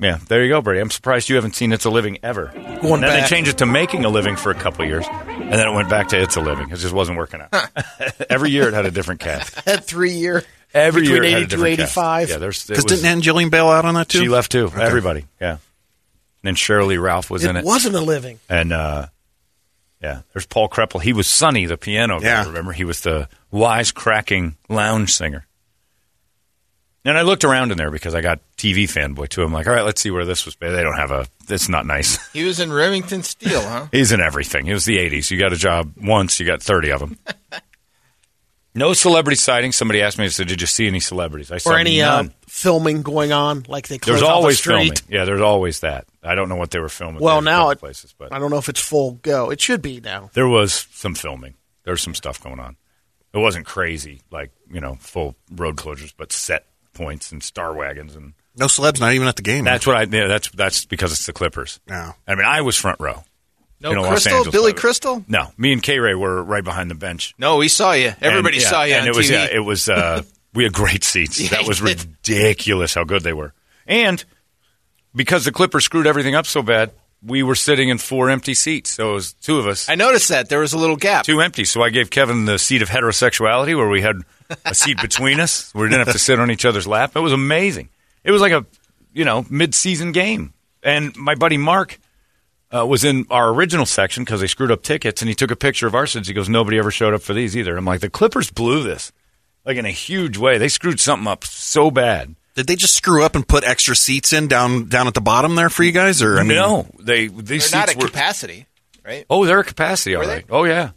Yeah, 0.00 0.18
there 0.28 0.45
you 0.45 0.49
go, 0.49 0.61
Brady. 0.61 0.80
I'm 0.80 0.92
surprised 0.92 1.28
you 1.28 1.35
haven't 1.35 1.57
seen 1.57 1.73
It's 1.73 1.85
a 1.85 1.90
Living 1.90 2.18
ever. 2.23 2.52
Going 2.54 2.64
and 2.64 2.83
then 2.83 3.00
they 3.00 3.21
back. 3.21 3.28
changed 3.28 3.50
it 3.50 3.59
to 3.59 3.66
Making 3.66 4.04
a 4.04 4.09
Living 4.09 4.37
for 4.37 4.52
a 4.52 4.54
couple 4.54 4.85
years, 4.85 5.04
and 5.09 5.52
then 5.52 5.66
it 5.66 5.73
went 5.75 5.90
back 5.90 6.09
to 6.11 6.23
It's 6.23 6.37
a 6.37 6.40
Living. 6.40 6.71
It 6.71 6.76
just 6.76 6.95
wasn't 6.95 7.18
working 7.18 7.40
out. 7.40 7.68
Every 8.30 8.50
year 8.52 8.68
it 8.68 8.75
had 8.75 8.87
a 8.87 8.92
different 8.92 9.21
cast. 9.21 9.64
That 9.64 9.85
three 9.85 10.12
year. 10.12 10.45
Every 10.75 11.02
between 11.02 11.14
year 11.16 11.25
it 11.25 11.30
had 11.30 11.34
a 11.34 11.44
82, 11.44 11.56
different 11.56 11.72
85. 11.80 12.28
Yeah, 12.30 12.37
there's 12.38 12.66
Because 12.66 12.84
was- 12.84 12.92
didn't 12.92 13.06
Angeline 13.06 13.48
bail 13.50 13.68
out 13.68 13.84
on 13.84 13.94
that 13.94 14.08
too? 14.08 14.18
she 14.20 14.28
left 14.28 14.52
too. 14.52 14.70
Everybody, 14.76 15.25
yeah. 15.40 15.52
And 15.52 15.58
then 16.42 16.54
Shirley 16.54 16.98
Ralph 16.98 17.30
was 17.30 17.44
It 17.44 17.50
in 17.50 17.56
it, 17.56 17.64
wasn't 17.64 17.94
a 17.96 18.00
living. 18.00 18.38
and 18.48 18.72
uh, 18.72 19.06
yeah, 20.00 20.20
there's 20.32 20.46
Paul 20.46 20.68
Kreppel. 20.68 21.00
He 21.02 21.12
was 21.12 21.26
Sonny, 21.26 21.66
the 21.66 21.76
piano 21.76 22.20
guy. 22.20 22.26
Yeah. 22.26 22.46
Remember, 22.46 22.72
he 22.72 22.84
was 22.84 23.00
the 23.00 23.28
wise 23.50 23.90
cracking 23.92 24.56
lounge 24.68 25.12
singer. 25.14 25.44
And 27.04 27.16
I 27.16 27.22
looked 27.22 27.44
around 27.44 27.70
in 27.72 27.78
there 27.78 27.90
because 27.90 28.14
I 28.14 28.20
got 28.20 28.40
TV 28.58 28.84
fanboy 28.84 29.30
too. 29.30 29.42
I'm 29.42 29.52
like, 29.52 29.66
all 29.66 29.72
right, 29.72 29.84
let's 29.84 30.00
see 30.00 30.10
where 30.10 30.26
this 30.26 30.44
was. 30.44 30.56
They 30.56 30.82
don't 30.82 30.96
have 30.96 31.10
a. 31.10 31.26
It's 31.48 31.68
not 31.68 31.87
nice. 31.87 32.18
He 32.32 32.44
was 32.44 32.60
in 32.60 32.70
Remington 32.70 33.22
Steele, 33.22 33.62
huh? 33.62 33.87
He's 33.92 34.12
in 34.12 34.20
everything. 34.20 34.66
It 34.66 34.75
was 34.75 34.84
the 34.84 34.98
80s. 34.98 35.30
You 35.30 35.38
got 35.38 35.52
a 35.52 35.56
job 35.56 35.92
once, 35.96 36.38
you 36.38 36.44
got 36.44 36.62
30 36.62 36.90
of 36.92 37.00
them. 37.00 37.18
no 38.75 38.92
celebrity 38.92 39.37
sightings. 39.37 39.76
Somebody 39.76 40.02
asked 40.02 40.18
me, 40.18 40.25
I 40.25 40.28
said, 40.28 40.48
did 40.48 40.60
you 40.60 40.66
see 40.66 40.87
any 40.87 41.00
celebrities? 41.00 41.50
I 41.50 41.58
saw 41.58 41.70
Or 41.72 41.78
any 41.78 42.00
uh, 42.02 42.25
filming 42.46 43.02
going 43.02 43.32
on, 43.32 43.64
like 43.68 43.88
they 43.88 43.98
close 43.98 44.16
There's 44.16 44.22
off 44.22 44.30
a 44.30 44.32
always 44.34 44.58
street. 44.58 44.75
filming. 44.76 44.92
Yeah, 45.08 45.25
there's 45.25 45.40
always 45.40 45.80
that. 45.80 46.06
I 46.22 46.34
don't 46.34 46.48
know 46.48 46.56
what 46.56 46.70
they 46.70 46.78
were 46.78 46.88
filming. 46.88 47.20
Well, 47.22 47.40
now 47.42 47.70
it, 47.70 47.78
places, 47.78 48.14
but 48.16 48.32
I 48.32 48.38
don't 48.38 48.50
know 48.50 48.58
if 48.58 48.68
it's 48.68 48.80
full 48.80 49.12
go. 49.22 49.50
It 49.50 49.60
should 49.60 49.82
be 49.82 50.00
now. 50.00 50.30
there 50.34 50.48
was 50.48 50.87
some 50.92 51.14
filming. 51.14 51.54
There 51.84 51.92
was 51.92 52.02
some 52.02 52.14
stuff 52.14 52.42
going 52.42 52.60
on. 52.60 52.76
It 53.32 53.38
wasn't 53.38 53.66
crazy, 53.66 54.22
like 54.30 54.50
you 54.70 54.80
know, 54.80 54.96
full 55.00 55.37
road 55.50 55.76
closures, 55.76 56.12
but 56.16 56.32
set 56.32 56.66
points 56.94 57.30
and 57.32 57.42
star 57.42 57.72
wagons, 57.75 58.16
and 58.16 58.32
No 58.56 58.66
celebs, 58.66 59.00
not 59.00 59.12
even 59.12 59.28
at 59.28 59.37
the 59.37 59.42
game. 59.42 59.64
that's 59.64 59.87
what 59.87 59.96
I. 59.96 60.02
Yeah, 60.02 60.26
that's 60.28 60.50
that's 60.50 60.84
because 60.87 61.12
it's 61.12 61.26
the 61.26 61.32
Clippers. 61.32 61.78
No. 61.87 62.12
I 62.26 62.34
mean, 62.34 62.46
I 62.46 62.60
was 62.62 62.76
front 62.76 63.00
row. 63.00 63.22
No 63.80 63.92
in 63.92 63.99
a 63.99 64.02
Los 64.02 64.11
Crystal? 64.11 64.37
Angeles 64.38 64.52
Billy. 64.52 64.73
Crystal? 64.73 65.25
No, 65.28 65.52
me 65.56 65.73
and 65.73 65.82
K 65.82 65.99
Ray 65.99 66.14
were 66.14 66.42
right 66.42 66.64
behind 66.64 66.90
the 66.90 66.94
bench. 66.97 67.35
No, 67.38 67.56
we 67.58 67.68
saw 67.68 67.92
you. 67.92 68.12
Everybody 68.20 68.56
And, 68.56 68.62
yeah, 68.64 68.70
saw 68.70 68.82
you 68.82 68.94
and 68.94 69.02
on 69.02 69.08
it 69.08 69.16
was 69.16 69.26
TV. 69.28 69.30
yeah, 69.32 69.49
it 69.52 69.61
was. 69.64 69.88
Uh, 69.88 70.23
we 70.54 70.64
had 70.64 70.73
great 70.73 71.04
seats. 71.04 71.50
That 71.50 71.66
was 71.66 71.80
ridiculous 71.82 72.94
how 72.94 73.04
good 73.04 73.23
they 73.23 73.32
were, 73.32 73.52
and 73.87 74.25
because 75.14 75.44
the 75.44 75.52
Clippers 75.52 75.85
screwed 75.85 76.06
everything 76.06 76.35
up 76.35 76.47
so 76.47 76.62
bad, 76.62 76.90
we 77.25 77.42
were 77.42 77.54
sitting 77.54 77.88
in 77.88 77.99
four 77.99 78.30
empty 78.30 78.54
seats. 78.54 78.90
So 78.90 79.11
it 79.11 79.14
was 79.14 79.32
two 79.35 79.58
of 79.58 79.66
us. 79.66 79.88
I 79.88 79.94
noticed 79.94 80.28
that 80.28 80.49
there 80.49 80.61
was 80.61 80.73
a 80.73 80.78
little 80.78 80.97
gap. 80.97 81.25
two 81.25 81.40
empty. 81.40 81.64
So 81.64 81.82
I 81.82 81.90
gave 81.90 82.11
Kevin 82.11 82.44
the 82.44 82.58
seat 82.58 82.82
of 82.82 82.88
heterosexuality, 82.88 83.76
where 83.76 83.88
we 83.88 84.02
had 84.02 84.16
a 84.64 84.75
seat 84.75 84.99
between 85.02 85.40
us, 85.40 85.73
we 85.75 85.88
didn't 85.88 86.04
have 86.06 86.12
to 86.14 86.18
sit 86.18 86.38
on 86.40 86.50
each 86.50 86.64
other's 86.64 86.87
lap. 86.87 87.12
It 87.16 87.20
was 87.20 87.32
amazing. 87.32 87.88
It 88.25 88.30
was 88.32 88.40
like 88.40 88.52
a 88.52 88.66
you 89.12 89.25
know 89.25 89.47
mid-season 89.49 90.12
game, 90.12 90.52
and 90.82 91.16
my 91.16 91.35
buddy 91.37 91.56
Mark 91.58 91.99
uh, 92.75 92.87
was 92.87 93.04
in 93.04 93.26
our 93.30 93.48
original 93.50 93.87
section 93.87 94.25
because 94.25 94.40
they 94.40 94.46
screwed 94.46 94.70
up 94.70 94.82
tickets, 94.82 95.22
and 95.22 95.28
he 95.28 95.34
took 95.34 95.50
a 95.50 95.56
picture 95.56 95.87
of 95.87 95.94
our 95.94 96.06
seats. 96.06 96.28
He 96.28 96.34
goes, 96.34 96.48
"Nobody 96.48 96.78
ever 96.78 96.90
showed 96.90 97.14
up 97.14 97.22
for 97.22 97.34
these 97.34 97.56
either." 97.56 97.76
I'm 97.76 97.84
like, 97.84 98.00
"The 98.00 98.10
Clippers 98.10 98.50
blew 98.50 98.82
this." 98.82 99.12
Like 99.64 99.76
in 99.76 99.87
a 99.87 99.90
huge 99.90 100.38
way, 100.38 100.56
they 100.58 100.68
screwed 100.68 101.00
something 101.00 101.26
up 101.28 101.44
so 101.44 101.90
bad. 101.90 102.34
Did 102.54 102.66
they 102.66 102.76
just 102.76 102.94
screw 102.94 103.22
up 103.25 103.37
and 103.37 103.46
put 103.46 103.62
extra 103.64 103.94
seats 103.94 104.32
in 104.32 104.48
down 104.48 104.87
down 104.88 105.06
at 105.06 105.14
the 105.14 105.20
bottom 105.20 105.54
there 105.54 105.70
for 105.70 105.82
you 105.84 105.92
guys? 105.92 106.22
Or 106.22 106.38
I 106.38 106.42
mean, 106.42 106.56
no, 106.56 106.87
they 106.98 107.26
these 107.28 107.70
They're 107.70 107.80
not 107.80 107.88
seats 107.88 107.96
at 107.98 108.02
were 108.02 108.08
capacity, 108.08 108.66
right? 109.04 109.25
Oh, 109.30 109.44
they're 109.44 109.60
at 109.60 109.66
capacity, 109.66 110.14
all 110.14 110.22
Were 110.22 110.28
right. 110.28 110.46
they? 110.46 110.52
Oh, 110.52 110.64
yeah. 110.64 110.90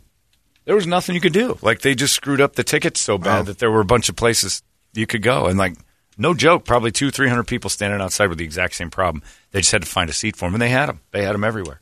There 0.65 0.75
was 0.75 0.87
nothing 0.87 1.15
you 1.15 1.21
could 1.21 1.33
do. 1.33 1.57
Like 1.61 1.81
they 1.81 1.95
just 1.95 2.13
screwed 2.13 2.39
up 2.41 2.55
the 2.55 2.63
tickets 2.63 2.99
so 2.99 3.17
bad 3.17 3.41
Oh. 3.41 3.43
that 3.43 3.59
there 3.59 3.69
were 3.71 3.81
a 3.81 3.85
bunch 3.85 4.09
of 4.09 4.15
places 4.15 4.61
you 4.93 5.05
could 5.07 5.21
go, 5.21 5.45
and 5.47 5.57
like 5.57 5.75
no 6.17 6.33
joke, 6.33 6.65
probably 6.65 6.91
two, 6.91 7.11
three 7.11 7.29
hundred 7.29 7.47
people 7.47 7.69
standing 7.69 8.01
outside 8.01 8.27
with 8.29 8.37
the 8.37 8.43
exact 8.43 8.75
same 8.75 8.89
problem. 8.89 9.23
They 9.51 9.59
just 9.59 9.71
had 9.71 9.81
to 9.81 9.87
find 9.87 10.09
a 10.09 10.13
seat 10.13 10.35
for 10.35 10.45
them, 10.45 10.55
and 10.55 10.61
they 10.61 10.69
had 10.69 10.87
them. 10.87 11.01
They 11.11 11.23
had 11.23 11.33
them 11.33 11.43
everywhere. 11.43 11.81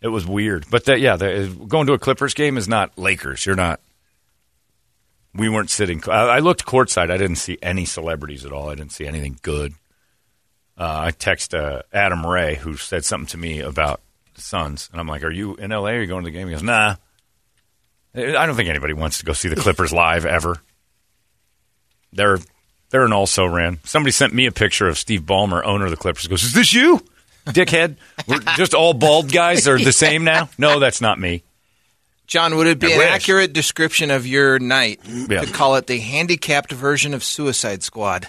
It 0.00 0.08
was 0.08 0.26
weird, 0.26 0.66
but 0.70 0.84
that 0.84 1.00
yeah, 1.00 1.16
going 1.16 1.86
to 1.86 1.94
a 1.94 1.98
Clippers 1.98 2.34
game 2.34 2.58
is 2.58 2.68
not 2.68 2.98
Lakers. 2.98 3.46
You're 3.46 3.56
not. 3.56 3.80
We 5.34 5.48
weren't 5.48 5.70
sitting. 5.70 6.02
I, 6.06 6.26
I 6.26 6.38
looked 6.40 6.66
courtside. 6.66 7.10
I 7.10 7.16
didn't 7.16 7.36
see 7.36 7.58
any 7.62 7.84
celebrities 7.86 8.44
at 8.44 8.52
all. 8.52 8.68
I 8.68 8.74
didn't 8.74 8.92
see 8.92 9.06
anything 9.06 9.38
good. 9.42 9.72
Uh, 10.76 11.06
I 11.06 11.10
text 11.10 11.54
uh, 11.54 11.82
Adam 11.92 12.26
Ray, 12.26 12.56
who 12.56 12.76
said 12.76 13.04
something 13.04 13.28
to 13.28 13.38
me 13.38 13.60
about 13.60 14.00
the 14.34 14.42
Suns, 14.42 14.88
and 14.92 15.00
I'm 15.00 15.08
like, 15.08 15.24
"Are 15.24 15.30
you 15.30 15.56
in 15.56 15.70
LA? 15.70 15.90
Are 15.90 16.00
you 16.00 16.06
going 16.06 16.24
to 16.24 16.30
the 16.30 16.36
game?" 16.36 16.48
He 16.48 16.54
goes, 16.54 16.62
"Nah." 16.62 16.96
I 18.16 18.46
don't 18.46 18.54
think 18.54 18.68
anybody 18.68 18.92
wants 18.92 19.18
to 19.18 19.24
go 19.24 19.32
see 19.32 19.48
the 19.48 19.56
Clippers 19.56 19.92
live 20.04 20.24
ever. 20.24 20.60
They're 22.12 22.38
they're 22.94 23.04
an 23.04 23.12
also 23.12 23.44
ran. 23.44 23.80
Somebody 23.82 24.12
sent 24.12 24.32
me 24.32 24.46
a 24.46 24.52
picture 24.52 24.86
of 24.86 24.96
Steve 24.96 25.22
Ballmer, 25.22 25.64
owner 25.64 25.86
of 25.86 25.90
the 25.90 25.96
Clippers. 25.96 26.28
Goes, 26.28 26.44
"Is 26.44 26.52
this 26.52 26.72
you, 26.72 27.04
dickhead? 27.46 27.96
We're 28.28 28.38
just 28.56 28.72
all 28.72 28.94
bald 28.94 29.32
guys 29.32 29.66
are 29.66 29.76
the 29.76 29.92
same 29.92 30.22
now." 30.22 30.48
No, 30.58 30.78
that's 30.78 31.00
not 31.00 31.18
me. 31.18 31.42
John, 32.28 32.54
would 32.56 32.68
it 32.68 32.78
be 32.78 32.86
I 32.86 32.90
an 32.92 32.98
wish. 32.98 33.08
accurate 33.08 33.52
description 33.52 34.12
of 34.12 34.28
your 34.28 34.60
night 34.60 35.00
Yeah. 35.04 35.40
to 35.40 35.46
call 35.50 35.74
it 35.74 35.88
the 35.88 35.98
handicapped 35.98 36.70
version 36.70 37.14
of 37.14 37.24
Suicide 37.24 37.82
Squad? 37.82 38.28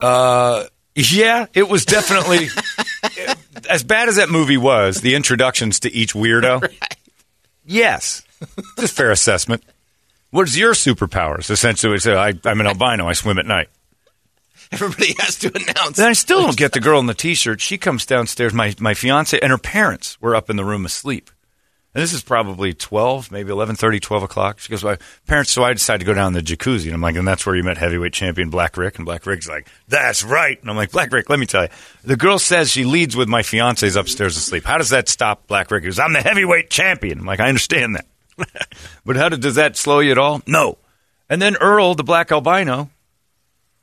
Uh, 0.00 0.64
yeah, 0.94 1.46
it 1.54 1.68
was 1.68 1.84
definitely 1.84 2.48
as 3.70 3.84
bad 3.84 4.08
as 4.08 4.16
that 4.16 4.30
movie 4.30 4.56
was. 4.56 5.00
The 5.00 5.14
introductions 5.14 5.80
to 5.80 5.92
each 5.92 6.14
weirdo. 6.14 6.72
Yes, 7.70 8.22
it's 8.40 8.82
a 8.84 8.88
fair 8.88 9.10
assessment. 9.10 9.62
What's 10.30 10.56
your 10.56 10.72
superpowers? 10.72 11.50
Essentially, 11.50 11.98
uh, 12.10 12.16
I, 12.18 12.32
I'm 12.46 12.60
an 12.60 12.66
albino. 12.66 13.06
I 13.06 13.12
swim 13.12 13.38
at 13.38 13.44
night. 13.44 13.68
Everybody 14.72 15.14
has 15.18 15.36
to 15.40 15.52
announce. 15.54 15.98
Then 15.98 16.08
I 16.08 16.14
still 16.14 16.40
don't 16.40 16.56
get 16.56 16.72
the 16.72 16.80
girl 16.80 16.98
in 16.98 17.04
the 17.04 17.12
t-shirt. 17.12 17.60
She 17.60 17.76
comes 17.76 18.06
downstairs. 18.06 18.54
My 18.54 18.74
my 18.78 18.94
fiance 18.94 19.38
and 19.38 19.50
her 19.50 19.58
parents 19.58 20.18
were 20.18 20.34
up 20.34 20.48
in 20.48 20.56
the 20.56 20.64
room 20.64 20.86
asleep. 20.86 21.30
And 21.94 22.02
this 22.02 22.12
is 22.12 22.22
probably 22.22 22.74
12, 22.74 23.32
maybe 23.32 23.50
11:30, 23.50 24.00
12 24.00 24.22
o'clock. 24.22 24.58
She 24.60 24.68
goes, 24.70 24.84
"My 24.84 24.98
parents." 25.26 25.50
So 25.50 25.64
I 25.64 25.72
decided 25.72 26.00
to 26.00 26.04
go 26.04 26.14
down 26.14 26.34
the 26.34 26.42
jacuzzi, 26.42 26.84
and 26.84 26.94
I'm 26.94 27.00
like, 27.00 27.16
"And 27.16 27.26
that's 27.26 27.46
where 27.46 27.56
you 27.56 27.64
met 27.64 27.78
heavyweight 27.78 28.12
champion 28.12 28.50
Black 28.50 28.76
Rick." 28.76 28.96
And 28.96 29.06
Black 29.06 29.24
Rick's 29.24 29.48
like, 29.48 29.66
"That's 29.88 30.22
right." 30.22 30.60
And 30.60 30.70
I'm 30.70 30.76
like, 30.76 30.92
"Black 30.92 31.12
Rick, 31.12 31.30
let 31.30 31.38
me 31.38 31.46
tell 31.46 31.62
you." 31.62 31.68
The 32.04 32.16
girl 32.16 32.38
says 32.38 32.70
she 32.70 32.84
leads 32.84 33.16
with 33.16 33.28
my 33.28 33.42
fiance's 33.42 33.96
upstairs 33.96 34.36
asleep. 34.36 34.64
How 34.64 34.76
does 34.76 34.90
that 34.90 35.08
stop 35.08 35.46
Black 35.46 35.70
Rick? 35.70 35.84
He 35.84 35.88
goes, 35.88 35.98
"I'm 35.98 36.12
the 36.12 36.20
heavyweight 36.20 36.68
champion." 36.68 37.20
I'm 37.20 37.26
like, 37.26 37.40
"I 37.40 37.48
understand 37.48 37.96
that." 37.96 38.06
but 39.04 39.16
how 39.16 39.28
did, 39.28 39.40
does 39.40 39.56
that 39.56 39.76
slow 39.76 40.00
you 40.00 40.12
at 40.12 40.18
all? 40.18 40.42
No. 40.46 40.78
And 41.28 41.42
then 41.42 41.56
Earl, 41.56 41.94
the 41.94 42.04
black 42.04 42.32
albino, 42.32 42.90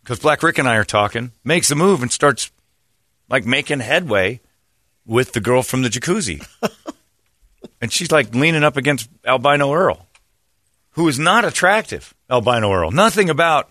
because 0.03 0.19
Black 0.19 0.41
Rick 0.43 0.57
and 0.57 0.67
I 0.67 0.75
are 0.75 0.85
talking, 0.85 1.31
makes 1.43 1.71
a 1.71 1.75
move 1.75 2.01
and 2.01 2.11
starts 2.11 2.51
like 3.29 3.45
making 3.45 3.79
headway 3.79 4.39
with 5.05 5.33
the 5.33 5.41
girl 5.41 5.63
from 5.63 5.81
the 5.81 5.89
jacuzzi. 5.89 6.45
and 7.81 7.91
she's 7.91 8.11
like 8.11 8.33
leaning 8.33 8.63
up 8.63 8.77
against 8.77 9.09
albino 9.25 9.73
Earl, 9.73 10.07
who 10.91 11.07
is 11.07 11.19
not 11.19 11.45
attractive. 11.45 12.13
Albino 12.29 12.71
Earl. 12.71 12.91
Nothing 12.91 13.29
about 13.29 13.69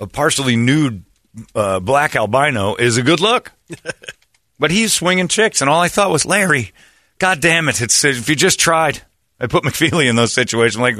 a 0.00 0.06
partially 0.06 0.56
nude 0.56 1.04
uh, 1.54 1.80
black 1.80 2.16
albino 2.16 2.74
is 2.74 2.96
a 2.96 3.02
good 3.02 3.20
look. 3.20 3.52
but 4.58 4.70
he's 4.70 4.92
swinging 4.92 5.28
chicks, 5.28 5.60
and 5.60 5.70
all 5.70 5.80
I 5.80 5.88
thought 5.88 6.10
was, 6.10 6.26
Larry, 6.26 6.72
God 7.18 7.40
damn 7.40 7.68
it! 7.68 7.80
It's 7.80 8.04
if 8.04 8.28
you 8.28 8.36
just 8.36 8.58
tried. 8.58 9.02
I 9.38 9.46
put 9.46 9.64
McFeely 9.64 10.08
in 10.08 10.16
those 10.16 10.32
situations. 10.32 10.80
Like, 10.80 10.96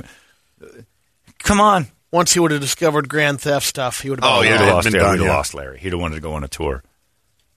come 1.38 1.60
on. 1.60 1.86
Once 2.12 2.32
he 2.32 2.40
would 2.40 2.52
have 2.52 2.60
discovered 2.60 3.08
grand 3.08 3.40
theft 3.40 3.66
stuff, 3.66 4.00
he 4.00 4.10
would 4.10 4.20
have. 4.20 4.30
Oh, 4.30 4.40
been 4.40 4.52
yeah, 4.52 4.58
He'd 4.58 4.64
have 4.64 4.74
lost, 4.74 4.84
been 4.84 4.94
yeah, 4.94 5.02
done, 5.02 5.18
we'd 5.18 5.24
yeah. 5.24 5.36
lost 5.36 5.54
Larry. 5.54 5.78
He'd 5.78 5.92
have 5.92 6.00
wanted 6.00 6.14
to 6.14 6.20
go 6.20 6.34
on 6.34 6.44
a 6.44 6.48
tour. 6.48 6.82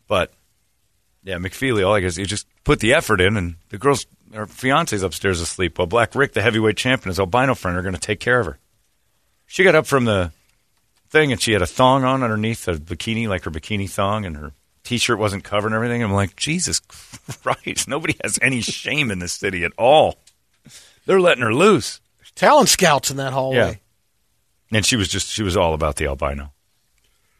But 0.07 0.33
yeah, 1.23 1.35
McFeely, 1.35 1.85
all 1.85 1.93
I 1.93 1.99
guess 1.99 2.15
he 2.15 2.25
just 2.25 2.47
put 2.69 2.81
the 2.81 2.93
effort 2.93 3.19
in, 3.19 3.35
and 3.35 3.55
the 3.69 3.79
girl's 3.79 4.05
her 4.31 4.45
fiance's 4.45 5.01
upstairs 5.01 5.41
asleep. 5.41 5.79
While 5.79 5.87
Black 5.87 6.13
Rick, 6.13 6.33
the 6.33 6.43
heavyweight 6.43 6.77
champion, 6.77 7.09
his 7.09 7.19
albino 7.19 7.55
friend, 7.55 7.75
are 7.75 7.81
going 7.81 7.95
to 7.95 7.99
take 7.99 8.19
care 8.19 8.39
of 8.39 8.45
her. 8.45 8.59
She 9.47 9.63
got 9.63 9.73
up 9.73 9.87
from 9.87 10.05
the 10.05 10.31
thing, 11.09 11.31
and 11.31 11.41
she 11.41 11.53
had 11.53 11.63
a 11.63 11.67
thong 11.67 12.03
on 12.03 12.21
underneath 12.21 12.67
a 12.67 12.75
bikini, 12.75 13.27
like 13.27 13.45
her 13.45 13.49
bikini 13.49 13.89
thong, 13.89 14.23
and 14.23 14.37
her 14.37 14.51
T-shirt 14.83 15.17
wasn't 15.17 15.43
covered 15.43 15.69
and 15.69 15.75
everything. 15.75 16.03
I'm 16.03 16.13
like, 16.13 16.35
Jesus 16.35 16.79
Christ, 17.41 17.87
nobody 17.87 18.15
has 18.23 18.37
any 18.39 18.61
shame 18.61 19.09
in 19.09 19.17
this 19.17 19.33
city 19.33 19.63
at 19.63 19.73
all. 19.75 20.19
They're 21.07 21.19
letting 21.19 21.43
her 21.43 21.53
loose. 21.53 21.99
Talent 22.35 22.69
scouts 22.69 23.09
in 23.09 23.17
that 23.17 23.33
hallway. 23.33 23.79
And 24.71 24.85
she 24.85 24.95
was 24.95 25.07
just 25.07 25.27
she 25.27 25.41
was 25.41 25.57
all 25.57 25.73
about 25.73 25.95
the 25.95 26.05
albino. 26.05 26.51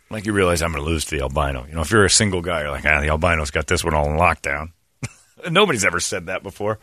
Like 0.10 0.26
you 0.26 0.34
realize 0.34 0.64
I'm 0.64 0.72
going 0.72 0.84
to 0.84 0.90
lose 0.90 1.06
to 1.06 1.18
the 1.18 1.22
albino. 1.22 1.68
You 1.68 1.76
know, 1.76 1.82
if 1.82 1.92
you're 1.92 2.04
a 2.04 2.10
single 2.10 2.42
guy, 2.42 2.62
you're 2.62 2.72
like, 2.72 2.86
ah, 2.88 3.00
the 3.00 3.10
albino's 3.10 3.52
got 3.52 3.68
this 3.68 3.84
one 3.84 3.94
all 3.94 4.10
in 4.10 4.18
lockdown. 4.18 4.72
Nobody's 5.50 5.86
ever 5.86 6.00
said 6.00 6.28
that 6.28 6.44
before. 6.44 6.80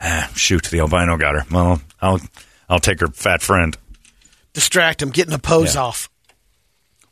Ah, 0.00 0.30
shoot, 0.34 0.64
the 0.64 0.80
albino 0.80 1.16
got 1.16 1.34
her. 1.34 1.44
Well, 1.50 1.80
I'll 2.00 2.20
I'll 2.68 2.80
take 2.80 3.00
her 3.00 3.06
fat 3.08 3.40
friend. 3.42 3.76
Distract 4.52 5.02
him, 5.02 5.10
getting 5.10 5.32
a 5.34 5.38
pose 5.38 5.74
Yeah. 5.74 5.82
off. 5.82 6.08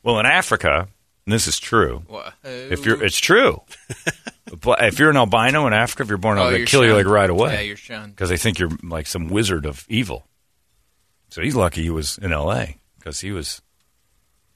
Well, 0.03 0.19
in 0.21 0.27
Africa, 0.27 0.89
and 1.27 1.33
this 1.33 1.47
is 1.47 1.59
true. 1.59 2.03
Wha- 2.09 2.31
If 2.45 2.85
you're, 2.85 3.03
it's 3.03 3.19
true. 3.19 3.63
but 4.61 4.83
if 4.85 4.99
you're 4.99 5.09
an 5.11 5.17
albino 5.17 5.67
in 5.67 5.73
Africa, 5.73 6.03
if 6.03 6.09
you're 6.11 6.19
born, 6.19 6.37
Oh, 6.39 6.43
out, 6.45 6.51
they 6.51 6.59
you're 6.59 6.67
kill 6.67 6.85
you 6.85 6.95
like 6.95 7.07
right 7.07 7.31
away. 7.31 7.55
Yeah, 7.55 7.61
you're 7.61 7.77
shunned. 7.77 8.15
because 8.15 8.29
they 8.29 8.37
think 8.37 8.59
you're 8.59 8.71
like 8.83 9.07
some 9.07 9.29
wizard 9.29 9.65
of 9.67 9.87
evil. 9.89 10.27
So 11.31 11.41
he's 11.43 11.55
lucky 11.57 11.83
he 11.83 11.91
was 11.91 12.19
in 12.19 12.33
L.A. 12.33 12.77
because 12.99 13.21
he 13.21 13.31
was 13.33 13.63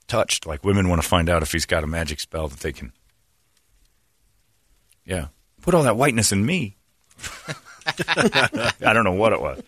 touched. 0.06 0.46
Like 0.46 0.64
women 0.64 0.88
want 0.90 1.00
to 1.02 1.08
find 1.08 1.28
out 1.30 1.42
if 1.42 1.50
he's 1.52 1.66
got 1.66 1.84
a 1.84 1.86
magic 1.86 2.20
spell 2.20 2.48
that 2.48 2.60
they 2.60 2.72
can. 2.72 2.92
Yeah, 5.04 5.28
put 5.62 5.74
all 5.74 5.84
that 5.84 5.96
whiteness 5.96 6.32
in 6.32 6.44
me. 6.44 6.76
I 8.06 8.92
don't 8.92 9.04
know 9.04 9.12
what 9.12 9.32
it 9.32 9.40
was, 9.40 9.62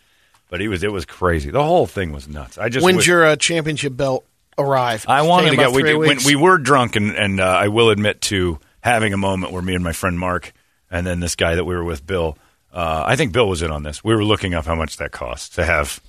but 0.49 0.61
he 0.61 0.69
was. 0.69 0.83
It 0.83 0.93
was 0.93 1.05
crazy. 1.05 1.51
The 1.51 1.63
whole 1.63 1.87
thing 1.87 2.13
was 2.13 2.29
nuts. 2.29 2.59
I 2.59 2.69
just 2.69 2.85
When's 2.85 2.99
wish- 2.99 3.07
your 3.07 3.25
uh, 3.25 3.37
championship 3.37 3.97
belt 3.97 4.25
arrive? 4.59 5.05
I 5.09 5.23
wanted 5.23 5.51
to 5.51 5.57
get. 5.57 5.73
We, 5.73 5.83
did, 5.83 5.97
when 5.97 6.19
we 6.25 6.37
were 6.37 6.59
drunk, 6.59 6.97
and, 6.97 7.17
and 7.17 7.41
uh, 7.41 7.45
I 7.45 7.69
will 7.69 7.91
admit 7.91 8.21
to 8.23 8.59
having 8.81 9.13
a 9.13 9.17
moment 9.17 9.53
where 9.53 9.63
me 9.63 9.75
and 9.75 9.85
my 9.85 9.93
friend 9.93 10.19
Mark, 10.19 10.53
and 10.91 11.07
then 11.07 11.21
this 11.21 11.35
guy 11.35 11.55
that 11.55 11.65
we 11.65 11.75
were 11.75 11.85
with, 11.85 12.07
Bill. 12.07 12.37
Uh, 12.73 13.03
I 13.05 13.17
think 13.17 13.33
Bill 13.33 13.49
was 13.49 13.63
in 13.63 13.71
on 13.73 13.83
this. 13.83 14.05
We 14.05 14.15
were 14.15 14.25
looking 14.25 14.55
up 14.55 14.65
how 14.65 14.77
much 14.77 14.99
that 14.99 15.11
cost 15.11 15.57
to 15.57 15.65
have, 15.65 16.01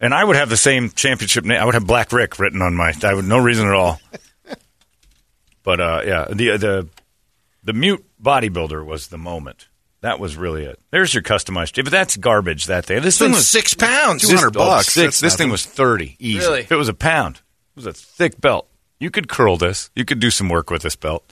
and 0.00 0.14
I 0.14 0.22
would 0.22 0.36
have 0.36 0.48
the 0.48 0.56
same 0.56 0.90
championship 0.90 1.44
name. 1.44 1.60
I 1.60 1.64
would 1.64 1.74
have 1.74 1.86
Black 1.86 2.12
Rick 2.12 2.38
written 2.38 2.62
on 2.62 2.76
my. 2.76 2.92
I 3.02 3.12
would 3.12 3.24
no 3.24 3.38
reason 3.38 3.66
at 3.66 3.74
all. 3.74 4.00
But 5.64 5.80
uh, 5.80 6.02
yeah, 6.06 6.26
the 6.28 6.56
the 6.58 6.88
the 7.64 7.72
mute 7.72 8.05
bodybuilder 8.22 8.84
was 8.84 9.08
the 9.08 9.18
moment. 9.18 9.68
That 10.02 10.20
was 10.20 10.36
really 10.36 10.64
it. 10.64 10.78
There's 10.90 11.12
your 11.14 11.22
customized. 11.22 11.82
But 11.82 11.90
that's 11.90 12.16
garbage. 12.16 12.66
That 12.66 12.84
thing. 12.84 12.96
This 13.02 13.14
It's 13.14 13.18
thing 13.18 13.32
was 13.32 13.48
six 13.48 13.74
pounds. 13.74 14.22
200 14.28 14.48
oh, 14.48 14.50
bucks. 14.50 14.88
Six. 14.88 15.20
That's 15.20 15.20
This 15.20 15.36
thing 15.36 15.50
was 15.50 15.64
thirty 15.64 16.16
easy. 16.18 16.38
Really? 16.38 16.60
If 16.60 16.70
it 16.72 16.76
was 16.76 16.88
a 16.88 16.94
pound, 16.94 17.36
it 17.36 17.76
was 17.76 17.86
a 17.86 17.92
thick 17.92 18.40
belt. 18.40 18.68
You 19.00 19.10
could 19.10 19.28
curl 19.28 19.56
this. 19.56 19.90
You 19.94 20.04
could 20.04 20.20
do 20.20 20.30
some 20.30 20.48
work 20.48 20.70
with 20.70 20.82
this 20.82 20.96
belt. 20.96 21.24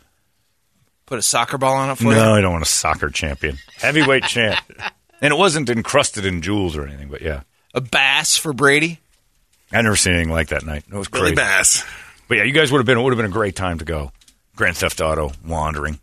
Put 1.06 1.18
a 1.18 1.22
soccer 1.22 1.58
ball 1.58 1.74
on 1.76 1.90
it 1.90 1.96
for 1.98 2.04
No, 2.04 2.10
you. 2.10 2.38
I 2.38 2.40
don't 2.40 2.52
want 2.52 2.62
a 2.64 2.68
soccer 2.68 3.10
champion, 3.10 3.58
heavyweight 3.76 4.24
champ, 4.24 4.58
and 5.20 5.32
it 5.32 5.36
wasn't 5.36 5.68
encrusted 5.68 6.24
in 6.24 6.40
jewels 6.42 6.76
or 6.76 6.86
anything. 6.86 7.08
But 7.08 7.20
yeah, 7.20 7.42
A 7.74 7.80
bass 7.82 8.36
for 8.38 8.52
Brady. 8.54 9.00
I 9.72 9.82
never 9.82 9.96
seen 9.96 10.14
anything 10.14 10.32
like 10.32 10.48
that 10.48 10.64
night. 10.64 10.84
It 10.90 10.94
was 10.96 11.08
Billy 11.08 11.22
crazy. 11.22 11.34
Bass. 11.36 11.84
But 12.28 12.38
yeah, 12.38 12.44
you 12.44 12.52
guys 12.52 12.72
would 12.72 12.78
have 12.78 12.86
been. 12.86 12.96
It 12.98 13.02
would 13.02 13.12
have 13.12 13.18
been 13.18 13.26
a 13.30 13.34
great 13.34 13.54
time 13.54 13.78
to 13.78 13.84
go. 13.84 14.12
Grand 14.56 14.76
Theft 14.76 15.00
Auto, 15.00 15.32
wandering, 15.46 15.98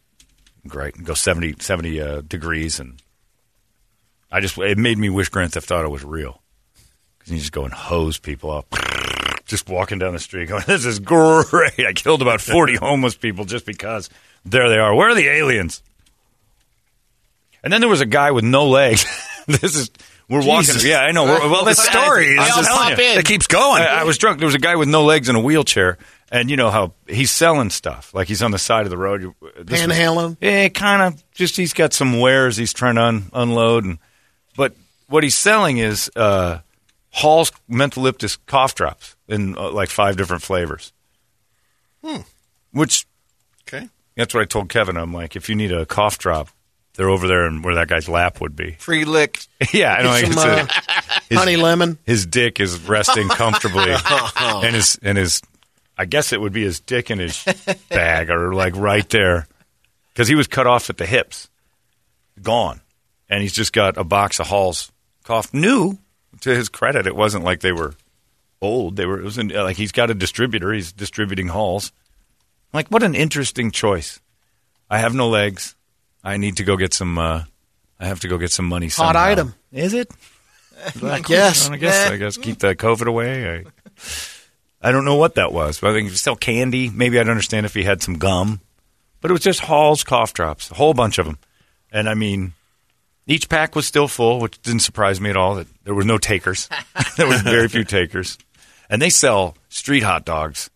great. 0.67 1.03
Go 1.03 1.13
70, 1.13 1.55
70 1.59 2.01
uh, 2.01 2.21
degrees, 2.21 2.79
and 2.79 3.01
I 4.31 4.39
just 4.39 4.57
it 4.57 4.77
made 4.77 4.97
me 4.97 5.09
wish 5.09 5.29
Grand 5.29 5.53
Theft 5.53 5.71
Auto 5.71 5.89
was 5.89 6.03
real 6.03 6.41
because 7.17 7.33
you 7.33 7.39
just 7.39 7.51
go 7.51 7.63
and 7.63 7.73
hose 7.73 8.17
people 8.17 8.51
up, 8.51 8.73
just 9.45 9.69
walking 9.69 9.99
down 9.99 10.13
the 10.13 10.19
street, 10.19 10.49
going, 10.49 10.63
"This 10.67 10.85
is 10.85 10.99
great." 10.99 11.79
I 11.79 11.93
killed 11.93 12.21
about 12.21 12.41
forty 12.41 12.75
homeless 12.81 13.15
people 13.15 13.45
just 13.45 13.65
because. 13.65 14.09
There 14.43 14.69
they 14.69 14.79
are. 14.79 14.95
Where 14.95 15.09
are 15.09 15.15
the 15.15 15.27
aliens? 15.27 15.83
And 17.63 17.71
then 17.71 17.79
there 17.79 17.89
was 17.89 18.01
a 18.01 18.07
guy 18.07 18.31
with 18.31 18.43
no 18.43 18.67
legs. 18.67 19.05
this 19.45 19.75
is 19.75 19.91
we're 20.29 20.45
walking. 20.45 20.75
Yeah, 20.81 20.99
I 21.01 21.11
know. 21.11 21.25
We're, 21.25 21.49
well, 21.49 21.65
The 21.65 21.73
story 21.75 22.27
is 22.33 22.39
I'm 22.39 22.47
just- 22.47 22.69
telling 22.69 22.97
you. 22.97 23.19
It 23.19 23.25
keeps 23.25 23.47
going. 23.47 23.81
I, 23.81 24.01
I 24.01 24.03
was 24.03 24.17
drunk. 24.17 24.39
There 24.39 24.45
was 24.45 24.55
a 24.55 24.59
guy 24.59 24.75
with 24.75 24.87
no 24.87 25.03
legs 25.03 25.27
in 25.29 25.35
a 25.35 25.41
wheelchair, 25.41 25.97
and 26.31 26.49
you 26.49 26.57
know 26.57 26.69
how 26.69 26.93
he's 27.07 27.31
selling 27.31 27.69
stuff. 27.69 28.13
Like 28.13 28.27
he's 28.27 28.41
on 28.41 28.51
the 28.51 28.59
side 28.59 28.85
of 28.85 28.89
the 28.89 28.97
road. 28.97 29.21
You- 29.21 29.35
this 29.59 29.85
was- 29.85 29.95
Panhandling? 29.97 30.37
Yeah, 30.41 30.69
kind 30.69 31.01
of. 31.01 31.23
Just 31.33 31.57
he's 31.57 31.73
got 31.73 31.93
some 31.93 32.19
wares 32.19 32.57
he's 32.57 32.73
trying 32.73 32.95
to 32.95 33.03
un- 33.03 33.29
unload, 33.33 33.83
and 33.85 33.97
but 34.55 34.73
what 35.07 35.23
he's 35.23 35.35
selling 35.35 35.77
is 35.77 36.09
uh, 36.15 36.59
Hall's 37.09 37.51
mentholyptus 37.69 38.37
cough 38.45 38.75
drops 38.75 39.15
in 39.27 39.57
uh, 39.57 39.71
like 39.71 39.89
five 39.89 40.15
different 40.17 40.43
flavors. 40.43 40.93
Hmm. 42.03 42.21
Which 42.71 43.05
okay. 43.67 43.89
that's 44.15 44.33
what 44.33 44.41
I 44.41 44.45
told 44.45 44.69
Kevin. 44.69 44.95
I'm 44.97 45.13
like, 45.13 45.35
if 45.35 45.49
you 45.49 45.55
need 45.55 45.71
a 45.73 45.85
cough 45.85 46.17
drop, 46.17 46.49
they're 46.95 47.09
over 47.09 47.27
there 47.27 47.45
and 47.45 47.63
where 47.63 47.75
that 47.75 47.87
guy's 47.87 48.09
lap 48.09 48.41
would 48.41 48.55
be. 48.55 48.71
Free 48.73 49.05
lick. 49.05 49.41
yeah, 49.73 49.93
I 49.93 50.03
know. 50.03 50.15
Some, 50.15 50.31
it's 50.31 50.37
uh, 50.37 50.67
his- 51.29 51.37
honey 51.37 51.55
lemon. 51.55 51.97
his 52.05 52.25
dick 52.25 52.59
is 52.59 52.79
resting 52.81 53.27
comfortably, 53.29 53.93
and 54.39 54.75
his 54.75 54.99
and 55.01 55.17
his, 55.17 55.41
I 55.97 56.05
guess 56.05 56.33
it 56.33 56.41
would 56.41 56.53
be 56.53 56.63
his 56.63 56.79
dick 56.79 57.09
in 57.11 57.19
his 57.19 57.43
bag 57.89 58.29
or 58.29 58.53
like 58.53 58.75
right 58.75 59.07
there, 59.09 59.47
because 60.13 60.27
he 60.27 60.35
was 60.35 60.47
cut 60.47 60.67
off 60.67 60.89
at 60.89 60.97
the 60.97 61.05
hips, 61.05 61.49
gone, 62.41 62.81
and 63.29 63.41
he's 63.41 63.53
just 63.53 63.73
got 63.73 63.97
a 63.97 64.03
box 64.03 64.39
of 64.39 64.47
Hall's 64.47 64.91
cough. 65.23 65.53
New 65.53 65.97
to 66.41 66.55
his 66.55 66.69
credit, 66.69 67.07
it 67.07 67.15
wasn't 67.15 67.43
like 67.43 67.61
they 67.61 67.71
were 67.71 67.93
old. 68.61 68.95
They 68.95 69.05
were 69.05 69.19
it 69.19 69.23
was 69.23 69.37
in, 69.37 69.49
like 69.49 69.77
he's 69.77 69.91
got 69.91 70.09
a 70.09 70.13
distributor. 70.13 70.73
He's 70.73 70.91
distributing 70.91 71.47
Halls. 71.47 71.91
Like 72.73 72.89
what 72.89 73.03
an 73.03 73.15
interesting 73.15 73.71
choice. 73.71 74.19
I 74.89 74.99
have 74.99 75.13
no 75.15 75.29
legs. 75.29 75.75
I 76.23 76.37
need 76.37 76.57
to 76.57 76.63
go 76.63 76.77
get 76.77 76.93
some. 76.93 77.17
Uh, 77.17 77.43
I 77.99 78.05
have 78.07 78.19
to 78.21 78.27
go 78.27 78.37
get 78.37 78.51
some 78.51 78.67
money. 78.67 78.87
Hot 78.87 78.95
somehow. 78.95 79.19
item. 79.19 79.55
Is 79.71 79.93
it? 79.93 80.11
I 81.03 81.19
guess. 81.19 81.69
I 81.69 81.77
guess. 81.77 82.09
I 82.11 82.17
guess 82.17 82.37
keep 82.37 82.59
the 82.59 82.75
COVID 82.75 83.07
away. 83.07 83.65
I, 84.81 84.89
I 84.89 84.91
don't 84.91 85.05
know 85.05 85.15
what 85.15 85.35
that 85.35 85.51
was, 85.51 85.79
but 85.79 85.91
I 85.91 85.93
think 85.93 86.09
it's 86.09 86.21
still 86.21 86.35
candy. 86.35 86.89
Maybe 86.89 87.19
I'd 87.19 87.29
understand 87.29 87.65
if 87.65 87.73
he 87.73 87.83
had 87.83 88.01
some 88.01 88.17
gum, 88.17 88.61
but 89.19 89.29
it 89.29 89.33
was 89.33 89.43
just 89.43 89.61
Hall's 89.61 90.03
cough 90.03 90.33
drops, 90.33 90.71
a 90.71 90.75
whole 90.75 90.93
bunch 90.93 91.19
of 91.19 91.25
them, 91.25 91.37
and 91.91 92.09
I 92.09 92.15
mean, 92.15 92.53
each 93.27 93.47
pack 93.47 93.75
was 93.75 93.85
still 93.85 94.07
full, 94.07 94.39
which 94.39 94.59
didn't 94.61 94.81
surprise 94.81 95.21
me 95.21 95.29
at 95.29 95.37
all. 95.37 95.55
That 95.55 95.67
there 95.83 95.93
were 95.93 96.03
no 96.03 96.17
takers. 96.17 96.67
there 97.17 97.27
was 97.27 97.41
very 97.41 97.67
few 97.67 97.83
takers, 97.83 98.37
and 98.89 99.01
they 99.01 99.11
sell 99.11 99.55
street 99.69 100.03
hot 100.03 100.25
dogs 100.25 100.71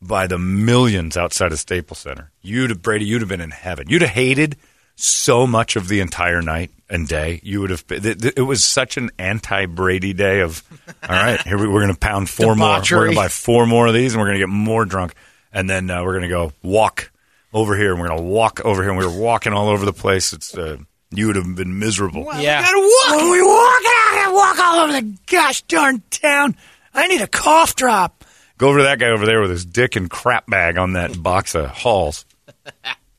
by 0.00 0.26
the 0.26 0.38
millions 0.38 1.16
outside 1.16 1.52
of 1.52 1.58
Staples 1.58 1.98
Center. 1.98 2.30
You'd 2.42 2.70
have, 2.70 2.82
Brady, 2.82 3.04
you'd 3.04 3.20
have 3.20 3.28
been 3.28 3.40
in 3.40 3.50
heaven. 3.50 3.88
You'd 3.88 4.02
have 4.02 4.12
hated 4.12 4.56
so 5.02 5.46
much 5.46 5.76
of 5.76 5.88
the 5.88 6.00
entire 6.00 6.42
night 6.42 6.70
and 6.88 7.06
day. 7.06 7.40
You 7.42 7.60
would 7.60 7.70
have. 7.70 7.86
Been, 7.86 8.02
th- 8.02 8.18
th- 8.18 8.34
it 8.36 8.42
was 8.42 8.64
such 8.64 8.96
an 8.96 9.10
anti-Brady 9.18 10.12
day. 10.12 10.40
Of 10.40 10.62
all 11.02 11.08
right, 11.08 11.40
here 11.42 11.58
we, 11.58 11.68
we're 11.68 11.82
going 11.82 11.94
to 11.94 11.98
pound 11.98 12.28
four 12.28 12.54
more. 12.56 12.80
We're 12.80 13.04
going 13.04 13.10
to 13.10 13.16
buy 13.16 13.28
four 13.28 13.66
more 13.66 13.86
of 13.86 13.94
these, 13.94 14.14
and 14.14 14.20
we're 14.20 14.28
going 14.28 14.38
to 14.38 14.46
get 14.46 14.52
more 14.52 14.84
drunk, 14.84 15.14
and 15.52 15.68
then 15.68 15.90
uh, 15.90 16.02
we're 16.02 16.18
going 16.18 16.22
to 16.22 16.28
go 16.28 16.52
walk 16.62 17.10
over 17.52 17.76
here, 17.76 17.92
and 17.92 18.00
we're 18.00 18.08
going 18.08 18.20
to 18.20 18.26
walk 18.26 18.60
over 18.64 18.82
here, 18.82 18.90
and 18.90 18.98
we 18.98 19.06
were 19.06 19.18
walking 19.18 19.52
all 19.52 19.68
over 19.68 19.84
the 19.84 19.92
place. 19.92 20.32
It's 20.32 20.56
uh, 20.56 20.78
you 21.10 21.26
would 21.28 21.36
have 21.36 21.54
been 21.54 21.78
miserable. 21.78 22.26
Yeah. 22.38 22.60
walk. 22.62 23.22
we 23.22 23.42
walk 23.42 23.82
out, 23.86 24.32
walk 24.32 24.58
all 24.58 24.80
over 24.80 24.92
the 24.92 25.16
gosh 25.26 25.62
darn 25.62 26.02
town. 26.10 26.56
I 26.94 27.06
need 27.06 27.20
a 27.20 27.26
cough 27.26 27.76
drop. 27.76 28.24
Go 28.58 28.68
over 28.68 28.78
to 28.78 28.84
that 28.84 28.98
guy 28.98 29.08
over 29.08 29.24
there 29.24 29.40
with 29.40 29.50
his 29.50 29.64
dick 29.64 29.96
and 29.96 30.10
crap 30.10 30.46
bag 30.46 30.76
on 30.76 30.92
that 30.92 31.20
box 31.20 31.54
of 31.54 31.70
Halls. 31.70 32.26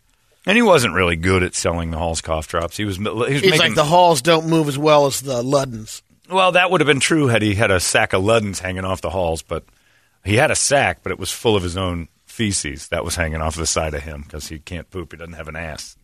And 0.45 0.55
he 0.55 0.61
wasn't 0.63 0.95
really 0.95 1.15
good 1.15 1.43
at 1.43 1.53
selling 1.53 1.91
the 1.91 1.97
Halls 1.97 2.21
cough 2.21 2.47
drops. 2.47 2.75
He 2.77 2.85
was, 2.85 2.97
he 2.97 3.03
was 3.03 3.29
He's 3.29 3.41
making, 3.43 3.59
like 3.59 3.75
the 3.75 3.83
halls 3.85 4.21
don't 4.23 4.47
move 4.47 4.67
as 4.67 4.77
well 4.77 5.05
as 5.05 5.21
the 5.21 5.43
Luden's. 5.43 6.01
well, 6.29 6.53
that 6.53 6.71
would 6.71 6.81
have 6.81 6.87
been 6.87 6.99
true 6.99 7.27
had 7.27 7.41
he 7.43 7.53
had 7.53 7.69
a 7.69 7.79
sack 7.79 8.13
of 8.13 8.23
Luden's 8.23 8.59
hanging 8.59 8.83
off 8.85 9.01
the 9.01 9.11
Halls, 9.11 9.43
but 9.43 9.65
he 10.23 10.35
had 10.37 10.49
a 10.49 10.55
sack, 10.55 10.99
but 11.03 11.11
it 11.11 11.19
was 11.19 11.31
full 11.31 11.55
of 11.55 11.61
his 11.63 11.77
own 11.77 12.07
feces 12.25 12.87
that 12.87 13.05
was 13.05 13.15
hanging 13.15 13.41
off 13.41 13.55
the 13.55 13.67
side 13.67 13.93
of 13.93 14.01
him 14.03 14.21
because 14.23 14.47
he 14.47 14.57
can't 14.57 14.89
poop. 14.89 15.11
He 15.11 15.17
doesn't 15.17 15.33
have 15.33 15.47
an 15.47 15.55
ass. 15.55 15.95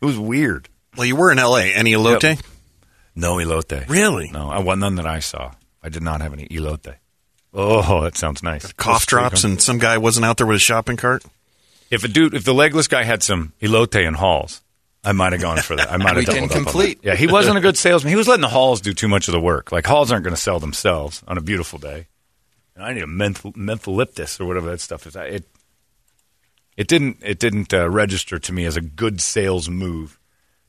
It 0.00 0.04
was 0.04 0.18
weird. 0.18 0.68
Well, 0.96 1.06
you 1.06 1.14
were 1.14 1.30
in 1.30 1.38
L.A. 1.38 1.72
Any 1.72 1.92
elote? 1.92 2.22
Yep. 2.22 2.38
No 3.14 3.36
elote. 3.36 3.88
Really? 3.88 4.28
No, 4.30 4.50
I 4.50 4.58
well, 4.58 4.76
none 4.76 4.96
that 4.96 5.06
I 5.06 5.20
saw. 5.20 5.52
I 5.82 5.88
did 5.88 6.02
not 6.02 6.20
have 6.20 6.32
any 6.32 6.48
elote. 6.48 6.96
Oh, 7.54 8.02
that 8.02 8.16
sounds 8.16 8.42
nice. 8.42 8.72
Cough 8.72 9.06
drops, 9.06 9.44
and 9.44 9.62
some 9.62 9.78
guy 9.78 9.98
wasn't 9.98 10.26
out 10.26 10.36
there 10.36 10.46
with 10.46 10.56
a 10.56 10.60
shopping 10.60 10.96
cart. 10.96 11.24
If 11.90 12.04
a 12.04 12.08
dude, 12.08 12.34
if 12.34 12.44
the 12.44 12.54
legless 12.54 12.88
guy 12.88 13.02
had 13.04 13.22
some 13.22 13.52
elote 13.60 14.06
and 14.06 14.16
halls, 14.16 14.60
I 15.04 15.12
might 15.12 15.32
have 15.32 15.40
gone 15.40 15.58
for 15.58 15.76
that. 15.76 15.90
I 15.92 15.96
might 15.98 16.08
have 16.08 16.16
Weekend 16.26 16.36
doubled 16.36 16.50
up 16.52 16.56
on 16.56 16.64
complete. 16.64 17.02
that. 17.02 17.08
Yeah, 17.08 17.14
he 17.14 17.26
wasn't 17.26 17.58
a 17.58 17.60
good 17.60 17.76
salesman. 17.76 18.10
He 18.10 18.16
was 18.16 18.26
letting 18.28 18.40
the 18.42 18.48
halls 18.48 18.80
do 18.80 18.92
too 18.92 19.08
much 19.08 19.28
of 19.28 19.32
the 19.32 19.40
work. 19.40 19.70
Like 19.72 19.86
halls 19.86 20.10
aren't 20.10 20.24
going 20.24 20.34
to 20.34 20.40
sell 20.40 20.58
themselves 20.58 21.22
on 21.28 21.38
a 21.38 21.40
beautiful 21.40 21.78
day. 21.78 22.06
And 22.74 22.84
I 22.84 22.92
need 22.92 23.02
a 23.04 23.06
menthol, 23.06 23.52
mentholyptus 23.52 24.40
or 24.40 24.46
whatever 24.46 24.70
that 24.70 24.80
stuff 24.80 25.06
is. 25.06 25.16
I- 25.16 25.26
It 25.26 25.44
it 26.76 26.88
didn't 26.88 27.18
it 27.22 27.38
didn't 27.38 27.72
uh, 27.72 27.88
register 27.88 28.38
to 28.38 28.52
me 28.52 28.64
as 28.66 28.76
a 28.76 28.82
good 28.82 29.20
sales 29.20 29.70
move 29.70 30.18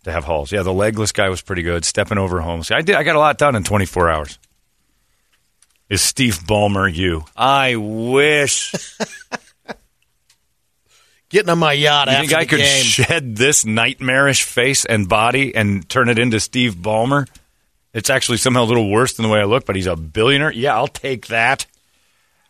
to 0.03 0.12
have 0.12 0.23
halls. 0.23 0.51
Yeah, 0.53 0.62
the 0.63 0.71
legless 0.71 1.12
guy 1.12 1.27
was 1.27 1.41
pretty 1.41 1.63
good. 1.63 1.84
Stepping 1.84 2.17
over 2.17 2.39
homes. 2.39 2.71
I 2.71 2.82
did. 2.82 2.95
I 2.95 3.03
got 3.03 3.15
a 3.17 3.19
lot 3.19 3.38
done 3.38 3.56
in 3.56 3.63
24 3.63 4.10
hours. 4.10 4.39
Is 5.89 6.01
Steve 6.01 6.39
Ballmer 6.39 6.93
you? 6.93 7.25
I 7.36 7.75
wish. 7.75 8.73
Getting 11.30 11.50
on 11.50 11.60
my 11.60 11.74
yacht 11.74 12.08
You 12.08 12.13
after 12.13 12.28
think 12.28 12.40
I 12.40 12.46
could 12.46 12.60
game. 12.60 12.84
shed 12.84 13.36
this 13.36 13.66
nightmarish 13.66 14.44
face 14.44 14.86
and 14.86 15.10
body 15.10 15.54
and 15.56 15.88
turn 15.90 16.08
it 16.10 16.18
into 16.18 16.40
Steve 16.40 16.76
Ballmer? 16.76 17.28
It's 17.94 18.10
actually 18.10 18.38
somehow 18.38 18.63
a 18.63 18.66
little 18.66 18.90
worse 18.90 19.13
than 19.16 19.24
the 19.24 19.30
way 19.30 19.40
I 19.40 19.44
look, 19.46 19.66
but 19.66 19.76
he's 19.76 19.88
a 19.88 19.96
billionaire. 19.96 20.52
Yeah, 20.52 20.76
I'll 20.76 20.88
take 20.88 21.28
that. 21.28 21.66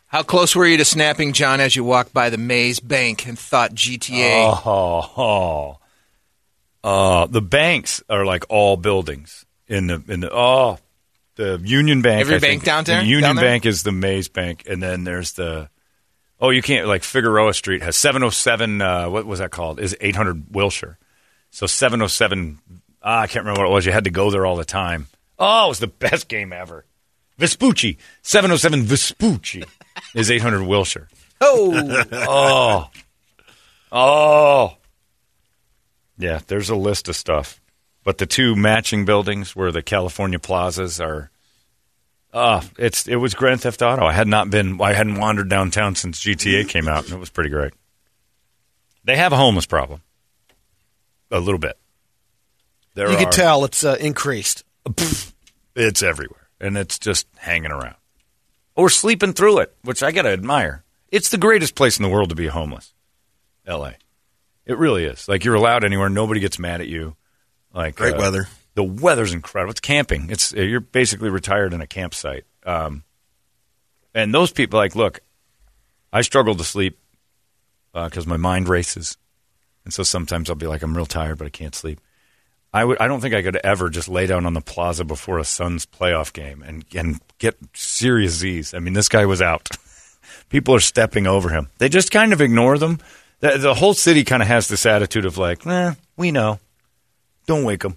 How 0.08 0.22
close 0.22 0.54
were 0.54 0.66
you 0.66 0.76
to 0.78 0.84
snapping 0.84 1.32
John 1.32 1.60
as 1.60 1.74
you 1.76 1.84
walked 1.84 2.14
by 2.14 2.30
the 2.30 2.38
Maze 2.38 2.80
Bank 2.80 3.26
and 3.26 3.38
thought 3.38 3.74
GTA? 3.74 4.60
Oh, 4.64 5.12
oh. 5.16 5.78
Uh, 6.84 7.26
the 7.26 7.42
banks 7.42 8.02
are 8.08 8.24
like 8.24 8.44
all 8.48 8.76
buildings 8.76 9.44
in 9.66 9.88
the 9.88 10.02
in 10.08 10.20
the 10.20 10.30
oh 10.32 10.78
the 11.34 11.60
Union 11.62 12.00
Bank. 12.02 12.20
Every 12.22 12.36
I 12.36 12.38
bank 12.38 12.60
think. 12.60 12.64
down 12.64 12.84
there? 12.84 13.00
The 13.00 13.06
Union 13.06 13.22
Down 13.22 13.36
there? 13.36 13.44
Bank 13.44 13.66
is 13.66 13.82
the 13.82 13.92
Maze 13.92 14.28
Bank, 14.28 14.64
and 14.68 14.82
then 14.82 15.04
there's 15.04 15.32
the 15.32 15.68
oh 16.40 16.50
you 16.50 16.62
can't 16.62 16.86
like 16.86 17.02
Figueroa 17.02 17.54
Street 17.54 17.82
has 17.82 17.96
707. 17.96 18.80
Uh, 18.82 19.08
what 19.10 19.26
was 19.26 19.38
that 19.40 19.50
called? 19.50 19.80
Is 19.80 19.96
800 20.00 20.54
Wilshire. 20.54 20.98
So 21.50 21.66
707. 21.66 22.58
Ah, 23.02 23.20
I 23.20 23.26
can't 23.26 23.44
remember 23.44 23.62
what 23.62 23.70
it 23.70 23.74
was. 23.74 23.86
You 23.86 23.92
had 23.92 24.04
to 24.04 24.10
go 24.10 24.30
there 24.30 24.44
all 24.46 24.56
the 24.56 24.64
time. 24.64 25.06
Oh, 25.38 25.66
it 25.66 25.68
was 25.68 25.78
the 25.78 25.86
best 26.08 26.28
game 26.28 26.52
ever. 26.52 26.84
Vespucci 27.38 27.98
707 28.22 28.82
Vespucci 28.82 29.64
is 30.14 30.30
800 30.30 30.64
Wilshire. 30.64 31.08
Oh, 31.40 32.04
Oh. 32.12 32.90
Oh. 33.92 34.76
Yeah, 36.18 36.40
there's 36.48 36.68
a 36.68 36.74
list 36.74 37.08
of 37.08 37.14
stuff. 37.14 37.60
But 38.02 38.18
the 38.18 38.26
two 38.26 38.56
matching 38.56 39.04
buildings 39.04 39.54
where 39.54 39.70
the 39.70 39.80
California 39.82 40.40
plazas 40.40 41.00
are 41.00 41.30
uh 42.32 42.62
it's 42.78 43.06
it 43.08 43.16
was 43.16 43.34
Grand 43.34 43.60
Theft 43.62 43.82
Auto. 43.82 44.04
I 44.04 44.12
had 44.12 44.28
not 44.28 44.50
been 44.50 44.80
I 44.80 44.92
hadn't 44.92 45.18
wandered 45.18 45.48
downtown 45.48 45.94
since 45.94 46.20
GTA 46.20 46.68
came 46.68 46.88
out 46.88 47.04
and 47.04 47.12
it 47.14 47.18
was 47.18 47.30
pretty 47.30 47.50
great. 47.50 47.72
They 49.04 49.16
have 49.16 49.32
a 49.32 49.36
homeless 49.36 49.66
problem. 49.66 50.02
A 51.30 51.40
little 51.40 51.58
bit. 51.58 51.78
There 52.94 53.08
You 53.10 53.16
are, 53.16 53.18
could 53.20 53.32
tell 53.32 53.64
it's 53.64 53.84
uh, 53.84 53.96
increased. 54.00 54.64
it's 55.76 56.02
everywhere 56.02 56.48
and 56.60 56.76
it's 56.76 56.98
just 56.98 57.26
hanging 57.36 57.70
around 57.70 57.94
or 58.74 58.88
sleeping 58.88 59.32
through 59.32 59.58
it 59.58 59.74
which 59.82 60.02
i 60.02 60.10
gotta 60.10 60.30
admire 60.30 60.82
it's 61.10 61.28
the 61.28 61.36
greatest 61.38 61.74
place 61.74 61.98
in 61.98 62.02
the 62.02 62.08
world 62.08 62.30
to 62.30 62.34
be 62.34 62.46
homeless 62.46 62.94
la 63.66 63.92
it 64.64 64.78
really 64.78 65.04
is 65.04 65.28
like 65.28 65.44
you're 65.44 65.54
allowed 65.54 65.84
anywhere 65.84 66.08
nobody 66.08 66.40
gets 66.40 66.58
mad 66.58 66.80
at 66.80 66.88
you 66.88 67.14
like 67.74 67.96
Great 67.96 68.14
uh, 68.14 68.18
weather. 68.18 68.48
The 68.78 68.84
weather's 68.84 69.32
incredible 69.32 69.72
it's 69.72 69.80
camping 69.80 70.30
it's 70.30 70.54
uh, 70.54 70.60
you're 70.60 70.78
basically 70.78 71.28
retired 71.28 71.74
in 71.74 71.80
a 71.80 71.86
campsite 71.86 72.44
um, 72.64 73.02
and 74.14 74.32
those 74.32 74.52
people 74.52 74.78
like 74.78 74.94
look 74.94 75.18
i 76.12 76.20
struggle 76.20 76.54
to 76.54 76.62
sleep 76.62 76.96
because 77.92 78.24
my 78.24 78.36
mind 78.36 78.68
races 78.68 79.16
and 79.84 79.92
so 79.92 80.04
sometimes 80.04 80.48
i'll 80.48 80.54
be 80.54 80.68
like 80.68 80.80
i'm 80.82 80.96
real 80.96 81.06
tired 81.06 81.36
but 81.36 81.46
i 81.46 81.50
can't 81.50 81.74
sleep 81.74 82.00
I 82.72 82.84
would. 82.84 82.98
I 82.98 83.08
don't 83.08 83.20
think 83.20 83.34
I 83.34 83.42
could 83.42 83.56
ever 83.56 83.88
just 83.88 84.08
lay 84.08 84.26
down 84.26 84.44
on 84.44 84.52
the 84.52 84.60
plaza 84.60 85.02
before 85.02 85.38
a 85.38 85.44
Suns 85.44 85.86
playoff 85.86 86.32
game 86.34 86.62
and 86.62 86.84
and 86.94 87.18
get 87.38 87.56
serious 87.72 88.32
Z's. 88.34 88.74
I 88.74 88.78
mean, 88.78 88.92
this 88.92 89.08
guy 89.08 89.24
was 89.24 89.40
out. 89.40 89.70
People 90.50 90.74
are 90.74 90.80
stepping 90.80 91.26
over 91.26 91.48
him. 91.48 91.70
They 91.78 91.88
just 91.88 92.10
kind 92.10 92.32
of 92.32 92.42
ignore 92.42 92.76
them. 92.76 92.98
The, 93.40 93.56
the 93.56 93.74
whole 93.74 93.94
city 93.94 94.22
kind 94.22 94.42
of 94.42 94.48
has 94.48 94.68
this 94.68 94.84
attitude 94.84 95.24
of 95.24 95.38
like, 95.38 95.66
eh, 95.66 95.94
we 96.16 96.30
know. 96.30 96.58
Don't 97.46 97.64
wake 97.64 97.84
him. 97.84 97.96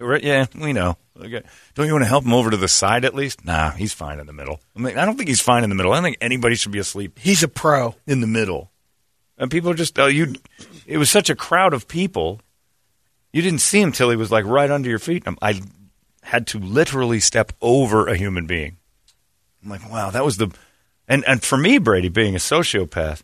Right? 0.00 0.22
Yeah, 0.22 0.46
we 0.54 0.72
know. 0.72 0.96
Okay. 1.18 1.42
Don't 1.74 1.86
you 1.86 1.92
want 1.92 2.04
to 2.04 2.08
help 2.08 2.24
him 2.24 2.32
over 2.32 2.50
to 2.50 2.56
the 2.56 2.68
side 2.68 3.04
at 3.04 3.14
least? 3.14 3.44
Nah, 3.44 3.70
he's 3.72 3.92
fine 3.92 4.18
in 4.20 4.26
the 4.26 4.32
middle. 4.32 4.60
I 4.76 4.80
mean, 4.80 4.98
I 4.98 5.04
don't 5.04 5.16
think 5.16 5.28
he's 5.28 5.40
fine 5.40 5.64
in 5.64 5.70
the 5.70 5.76
middle. 5.76 5.92
I 5.92 5.96
don't 5.96 6.04
think 6.04 6.18
anybody 6.20 6.54
should 6.54 6.72
be 6.72 6.78
asleep 6.78 7.18
He's 7.18 7.42
a 7.42 7.48
pro. 7.48 7.94
in 8.06 8.20
the 8.20 8.26
middle. 8.26 8.70
And 9.36 9.50
people 9.50 9.72
just 9.74 9.98
oh, 9.98 10.06
you. 10.06 10.34
It 10.86 10.98
was 10.98 11.10
such 11.10 11.30
a 11.30 11.34
crowd 11.34 11.72
of 11.72 11.88
people. 11.88 12.40
You 13.32 13.42
didn't 13.42 13.60
see 13.60 13.80
him 13.80 13.92
till 13.92 14.10
he 14.10 14.16
was 14.16 14.30
like 14.30 14.44
right 14.44 14.70
under 14.70 14.88
your 14.88 14.98
feet. 14.98 15.24
I 15.40 15.60
had 16.22 16.46
to 16.48 16.58
literally 16.58 17.20
step 17.20 17.52
over 17.60 18.06
a 18.06 18.16
human 18.16 18.46
being. 18.46 18.76
I'm 19.62 19.70
like, 19.70 19.90
wow, 19.90 20.10
that 20.10 20.24
was 20.24 20.36
the, 20.36 20.50
and 21.08 21.24
and 21.26 21.42
for 21.42 21.56
me, 21.56 21.78
Brady 21.78 22.08
being 22.08 22.34
a 22.34 22.38
sociopath, 22.38 23.22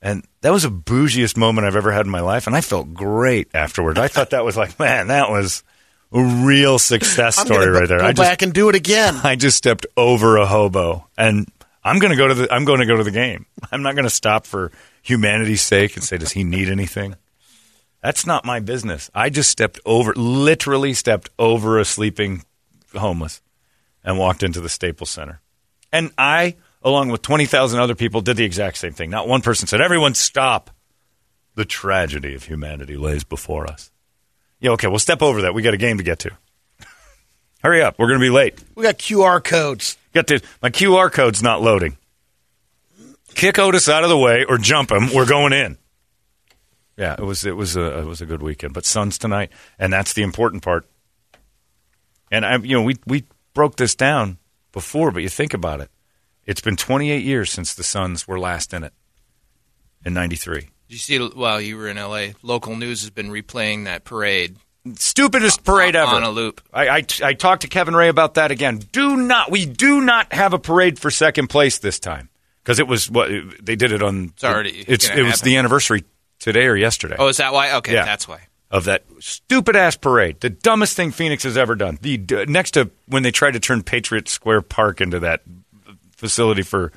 and 0.00 0.24
that 0.40 0.52
was 0.52 0.62
the 0.62 0.70
bougiest 0.70 1.36
moment 1.36 1.66
I've 1.66 1.76
ever 1.76 1.92
had 1.92 2.06
in 2.06 2.10
my 2.12 2.20
life, 2.20 2.46
and 2.46 2.54
I 2.56 2.60
felt 2.60 2.94
great 2.94 3.48
afterward. 3.54 3.98
I 3.98 4.08
thought 4.08 4.30
that 4.30 4.44
was 4.44 4.56
like, 4.56 4.78
man, 4.78 5.08
that 5.08 5.30
was 5.30 5.62
real 6.22 6.78
success 6.78 7.36
story 7.36 7.68
right 7.68 7.88
there. 7.88 7.98
Go 7.98 8.06
I 8.06 8.12
just, 8.12 8.28
back 8.28 8.42
and 8.42 8.52
do 8.52 8.68
it 8.68 8.74
again. 8.74 9.16
I 9.24 9.36
just 9.36 9.56
stepped 9.56 9.86
over 9.96 10.36
a 10.36 10.46
hobo, 10.46 11.08
and 11.18 11.50
I'm 11.82 11.98
going 11.98 12.12
to 12.12 12.16
go 12.16 12.28
to 12.28 12.34
the. 12.34 12.52
I'm 12.52 12.64
going 12.64 12.80
to 12.80 12.86
go 12.86 12.96
to 12.96 13.04
the 13.04 13.10
game. 13.10 13.46
I'm 13.72 13.82
not 13.82 13.94
going 13.94 14.04
to 14.04 14.10
stop 14.10 14.46
for 14.46 14.70
humanity's 15.02 15.62
sake 15.62 15.96
and 15.96 16.04
say, 16.04 16.16
"Does 16.16 16.32
he 16.32 16.44
need 16.44 16.68
anything?" 16.68 17.16
That's 18.02 18.26
not 18.26 18.44
my 18.44 18.60
business. 18.60 19.10
I 19.14 19.30
just 19.30 19.50
stepped 19.50 19.80
over, 19.86 20.12
literally 20.14 20.92
stepped 20.92 21.30
over 21.38 21.78
a 21.78 21.84
sleeping 21.84 22.44
homeless, 22.94 23.40
and 24.04 24.18
walked 24.18 24.42
into 24.42 24.60
the 24.60 24.68
Staples 24.68 25.10
Center. 25.10 25.40
And 25.90 26.12
I, 26.18 26.56
along 26.82 27.08
with 27.08 27.22
twenty 27.22 27.46
thousand 27.46 27.80
other 27.80 27.94
people, 27.94 28.20
did 28.20 28.36
the 28.36 28.44
exact 28.44 28.78
same 28.78 28.92
thing. 28.92 29.10
Not 29.10 29.26
one 29.26 29.42
person 29.42 29.66
said, 29.66 29.80
"Everyone 29.80 30.14
stop." 30.14 30.70
The 31.56 31.64
tragedy 31.64 32.34
of 32.34 32.44
humanity 32.44 32.96
lays 32.96 33.22
before 33.22 33.68
us. 33.68 33.92
Yeah, 34.64 34.70
okay, 34.70 34.88
we'll 34.88 34.98
step 34.98 35.20
over 35.20 35.42
that. 35.42 35.52
We 35.52 35.60
got 35.60 35.74
a 35.74 35.76
game 35.76 35.98
to 35.98 36.02
get 36.02 36.20
to. 36.20 36.30
Hurry 37.62 37.82
up, 37.82 37.98
we're 37.98 38.06
going 38.06 38.18
to 38.18 38.24
be 38.24 38.30
late. 38.30 38.58
We 38.74 38.82
got 38.82 38.96
QR 38.96 39.44
codes. 39.44 39.98
Got 40.14 40.26
the 40.26 40.42
my 40.62 40.70
QR 40.70 41.12
code's 41.12 41.42
not 41.42 41.60
loading. 41.60 41.98
Kick 43.34 43.58
Otis 43.58 43.90
out 43.90 44.04
of 44.04 44.08
the 44.08 44.16
way 44.16 44.46
or 44.48 44.56
jump 44.56 44.90
him. 44.90 45.10
We're 45.14 45.26
going 45.26 45.52
in. 45.52 45.76
Yeah, 46.96 47.12
it 47.12 47.24
was 47.24 47.44
it 47.44 47.56
was 47.56 47.76
a 47.76 47.98
it 47.98 48.06
was 48.06 48.22
a 48.22 48.26
good 48.26 48.40
weekend. 48.42 48.72
But 48.72 48.86
Suns 48.86 49.18
tonight, 49.18 49.52
and 49.78 49.92
that's 49.92 50.14
the 50.14 50.22
important 50.22 50.62
part. 50.62 50.86
And 52.30 52.46
I, 52.46 52.56
you 52.56 52.74
know, 52.74 52.82
we 52.82 52.96
we 53.06 53.24
broke 53.52 53.76
this 53.76 53.94
down 53.94 54.38
before, 54.72 55.10
but 55.10 55.22
you 55.22 55.28
think 55.28 55.52
about 55.52 55.82
it. 55.82 55.90
It's 56.46 56.62
been 56.62 56.76
28 56.76 57.22
years 57.22 57.52
since 57.52 57.74
the 57.74 57.84
Suns 57.84 58.26
were 58.26 58.40
last 58.40 58.72
in 58.72 58.82
it 58.82 58.94
in 60.06 60.14
'93. 60.14 60.70
Did 60.88 60.94
you 60.94 60.98
see? 60.98 61.18
While 61.18 61.60
you 61.60 61.76
were 61.76 61.88
in 61.88 61.98
L.A., 61.98 62.34
local 62.42 62.76
news 62.76 63.00
has 63.02 63.10
been 63.10 63.30
replaying 63.30 63.84
that 63.84 64.04
parade 64.04 64.56
Stupidest 64.96 65.64
parade 65.64 65.96
ever 65.96 66.14
on 66.14 66.24
a 66.24 66.30
loop. 66.30 66.60
I, 66.70 66.88
I, 66.98 67.02
I 67.22 67.32
talked 67.32 67.62
to 67.62 67.68
Kevin 67.68 67.96
Ray 67.96 68.08
about 68.10 68.34
that 68.34 68.50
again. 68.50 68.82
Do 68.92 69.16
not, 69.16 69.50
we 69.50 69.64
do 69.64 70.02
not 70.02 70.30
have 70.34 70.52
a 70.52 70.58
parade 70.58 70.98
for 70.98 71.10
second 71.10 71.48
place 71.48 71.78
this 71.78 71.98
time 71.98 72.28
because 72.62 72.78
it 72.78 72.86
was 72.86 73.10
what 73.10 73.30
they 73.62 73.76
did 73.76 73.92
it 73.92 74.02
on. 74.02 74.24
It's 74.34 74.44
already 74.44 74.84
It's 74.86 75.08
it 75.08 75.22
was 75.22 75.36
happen. 75.36 75.44
the 75.46 75.56
anniversary 75.56 76.04
today 76.38 76.66
or 76.66 76.76
yesterday 76.76 77.16
Oh, 77.18 77.28
is 77.28 77.38
that 77.38 77.54
why? 77.54 77.72
Okay, 77.76 77.94
Yeah. 77.94 78.04
that's 78.04 78.28
why. 78.28 78.40
of 78.70 78.84
that 78.84 79.04
stupid 79.20 79.74
ass 79.74 79.96
parade. 79.96 80.40
The 80.40 80.50
dumbest 80.50 80.94
thing 80.96 81.12
Phoenix 81.12 81.44
has 81.44 81.56
ever 81.56 81.74
done. 81.76 81.98
The 82.02 82.44
next 82.46 82.72
to 82.72 82.90
when 83.06 83.22
they 83.22 83.30
tried 83.30 83.52
to 83.52 83.60
turn 83.60 83.82
Patriot 83.84 84.28
Square 84.28 84.62
Park 84.62 85.00
into 85.00 85.18
that 85.20 85.40
uh, 85.88 85.92
facility 86.18 86.60
for. 86.62 86.92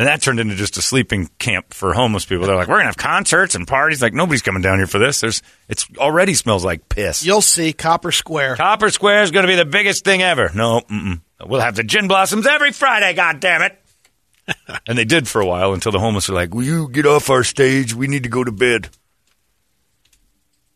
And 0.00 0.08
that 0.08 0.22
turned 0.22 0.40
into 0.40 0.54
just 0.54 0.78
a 0.78 0.80
sleeping 0.82 1.28
camp 1.38 1.74
for 1.74 1.92
homeless 1.92 2.24
people. 2.24 2.46
They're 2.46 2.56
like, 2.56 2.68
we're 2.68 2.78
gonna 2.78 2.86
have 2.86 2.96
concerts 2.96 3.54
and 3.54 3.68
parties. 3.68 4.00
Like 4.00 4.14
nobody's 4.14 4.40
coming 4.40 4.62
down 4.62 4.78
here 4.78 4.86
for 4.86 4.98
this. 4.98 5.20
There's, 5.20 5.42
it's 5.68 5.86
already 5.98 6.32
smells 6.32 6.64
like 6.64 6.88
piss. 6.88 7.22
You'll 7.22 7.42
see 7.42 7.74
Copper 7.74 8.10
Square. 8.10 8.56
Copper 8.56 8.88
Square 8.88 9.24
is 9.24 9.30
going 9.30 9.42
to 9.42 9.46
be 9.46 9.56
the 9.56 9.66
biggest 9.66 10.02
thing 10.02 10.22
ever. 10.22 10.50
No, 10.54 10.80
mm-mm. 10.80 11.20
we'll 11.44 11.60
have 11.60 11.76
the 11.76 11.84
gin 11.84 12.08
blossoms 12.08 12.46
every 12.46 12.72
Friday. 12.72 13.12
God 13.12 13.40
damn 13.40 13.60
it! 13.60 13.78
and 14.88 14.96
they 14.96 15.04
did 15.04 15.28
for 15.28 15.42
a 15.42 15.46
while 15.46 15.74
until 15.74 15.92
the 15.92 15.98
homeless 15.98 16.30
were 16.30 16.34
like, 16.34 16.54
"Will 16.54 16.64
you 16.64 16.88
get 16.88 17.04
off 17.04 17.28
our 17.28 17.44
stage? 17.44 17.92
We 17.92 18.08
need 18.08 18.22
to 18.22 18.30
go 18.30 18.42
to 18.42 18.52
bed." 18.52 18.88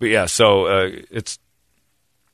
But 0.00 0.10
yeah, 0.10 0.26
so 0.26 0.66
uh, 0.66 0.90
it's 1.10 1.38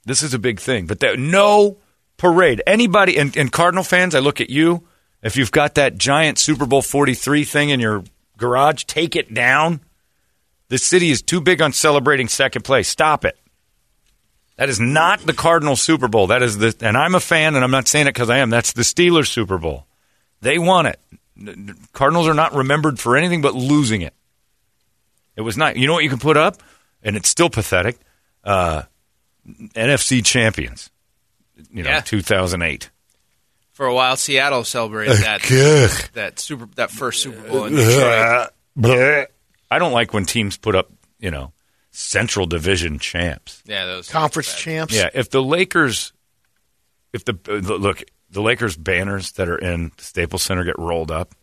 this 0.07 0.25
is 0.25 0.35
a 0.35 0.41
big 0.41 0.59
thing. 0.59 0.87
But 0.87 0.99
there, 0.99 1.17
no 1.17 1.77
parade. 2.17 2.65
Anybody 2.67 3.17
and, 3.17 3.37
and 3.37 3.53
Cardinal 3.53 3.85
fans, 3.85 4.17
I 4.17 4.19
look 4.19 4.41
at 4.41 4.51
you. 4.51 4.89
If 5.23 5.37
you've 5.37 5.53
got 5.53 5.75
that 5.75 5.99
giant 5.99 6.39
Super 6.39 6.67
Bowl 6.67 6.83
forty 6.83 7.15
three 7.15 7.45
thing 7.45 7.71
in 7.71 7.81
your 7.81 8.05
garage, 8.37 8.85
take 8.85 9.17
it 9.17 9.33
down. 9.35 9.81
The 10.69 10.79
city 10.79 11.11
is 11.11 11.21
too 11.21 11.41
big 11.41 11.61
on 11.61 11.73
celebrating 11.73 12.29
second 12.29 12.63
place. 12.63 12.89
Stop 12.89 13.25
it. 13.25 13.37
That 14.57 14.69
is 14.69 14.79
not 14.79 15.21
the 15.21 15.33
Cardinals 15.33 15.83
Super 15.83 16.07
Bowl. 16.09 16.29
That 16.29 16.43
is 16.43 16.59
the, 16.59 16.75
and 16.81 16.97
I'm 16.97 17.15
a 17.15 17.21
fan, 17.21 17.55
and 17.55 17.65
I'm 17.65 17.71
not 17.71 17.89
saying 17.89 18.07
it 18.07 18.11
because 18.15 18.31
I 18.31 18.39
am. 18.39 18.51
That's 18.51 18.73
the 18.73 18.83
Steelers 18.83 19.27
Super 19.29 19.59
Bowl. 19.59 19.87
They 20.43 20.59
won 20.59 20.87
it. 20.87 21.01
Cardinals 21.93 22.29
are 22.29 22.35
not 22.35 22.55
remembered 22.55 22.99
for 23.01 23.17
anything 23.17 23.41
but 23.43 23.55
losing 23.55 24.03
it. 24.03 24.15
It 25.37 25.41
was 25.43 25.57
not. 25.57 25.77
You 25.77 25.87
know 25.87 25.95
what 25.95 26.05
you 26.05 26.11
can 26.11 26.19
put 26.19 26.37
up, 26.37 26.63
and 27.03 27.17
it's 27.17 27.29
still 27.29 27.49
pathetic. 27.51 27.99
Uh, 28.45 28.83
NFC 29.75 30.25
champions. 30.25 30.91
You 31.73 31.83
know, 31.83 31.91
Yeah. 31.91 32.01
2008. 32.01 32.91
For 33.81 33.87
a 33.87 33.95
while, 33.95 34.15
Seattle 34.17 34.63
celebrated 34.65 35.17
that 35.23 35.41
Ugh. 35.43 36.11
that 36.13 36.39
super 36.39 36.69
that 36.75 36.91
first 36.91 37.23
Super 37.23 37.49
Bowl 37.49 37.65
in 37.65 37.77
Detroit. 37.77 39.29
I 39.71 39.79
don't 39.79 39.93
like 39.93 40.13
when 40.13 40.27
teams 40.27 40.59
put 40.59 40.77
up, 40.77 40.93
you 41.19 41.31
know, 41.31 41.55
Central 41.91 42.45
Division 42.45 42.99
champs. 42.99 43.63
Yeah, 43.65 43.87
those 43.87 44.11
Conference 44.11 44.55
champs. 44.55 44.95
Yeah, 44.95 45.09
if 45.15 45.31
the 45.31 45.43
Lakers, 45.43 46.13
if 47.15 47.25
the 47.25 47.39
uh, 47.49 47.55
look, 47.55 48.03
the 48.29 48.43
Lakers 48.43 48.77
banners 48.77 49.33
that 49.33 49.49
are 49.49 49.57
in 49.57 49.93
the 49.97 50.05
Staples 50.05 50.43
Center 50.43 50.63
get 50.65 50.79
rolled 50.79 51.11
up, 51.11 51.35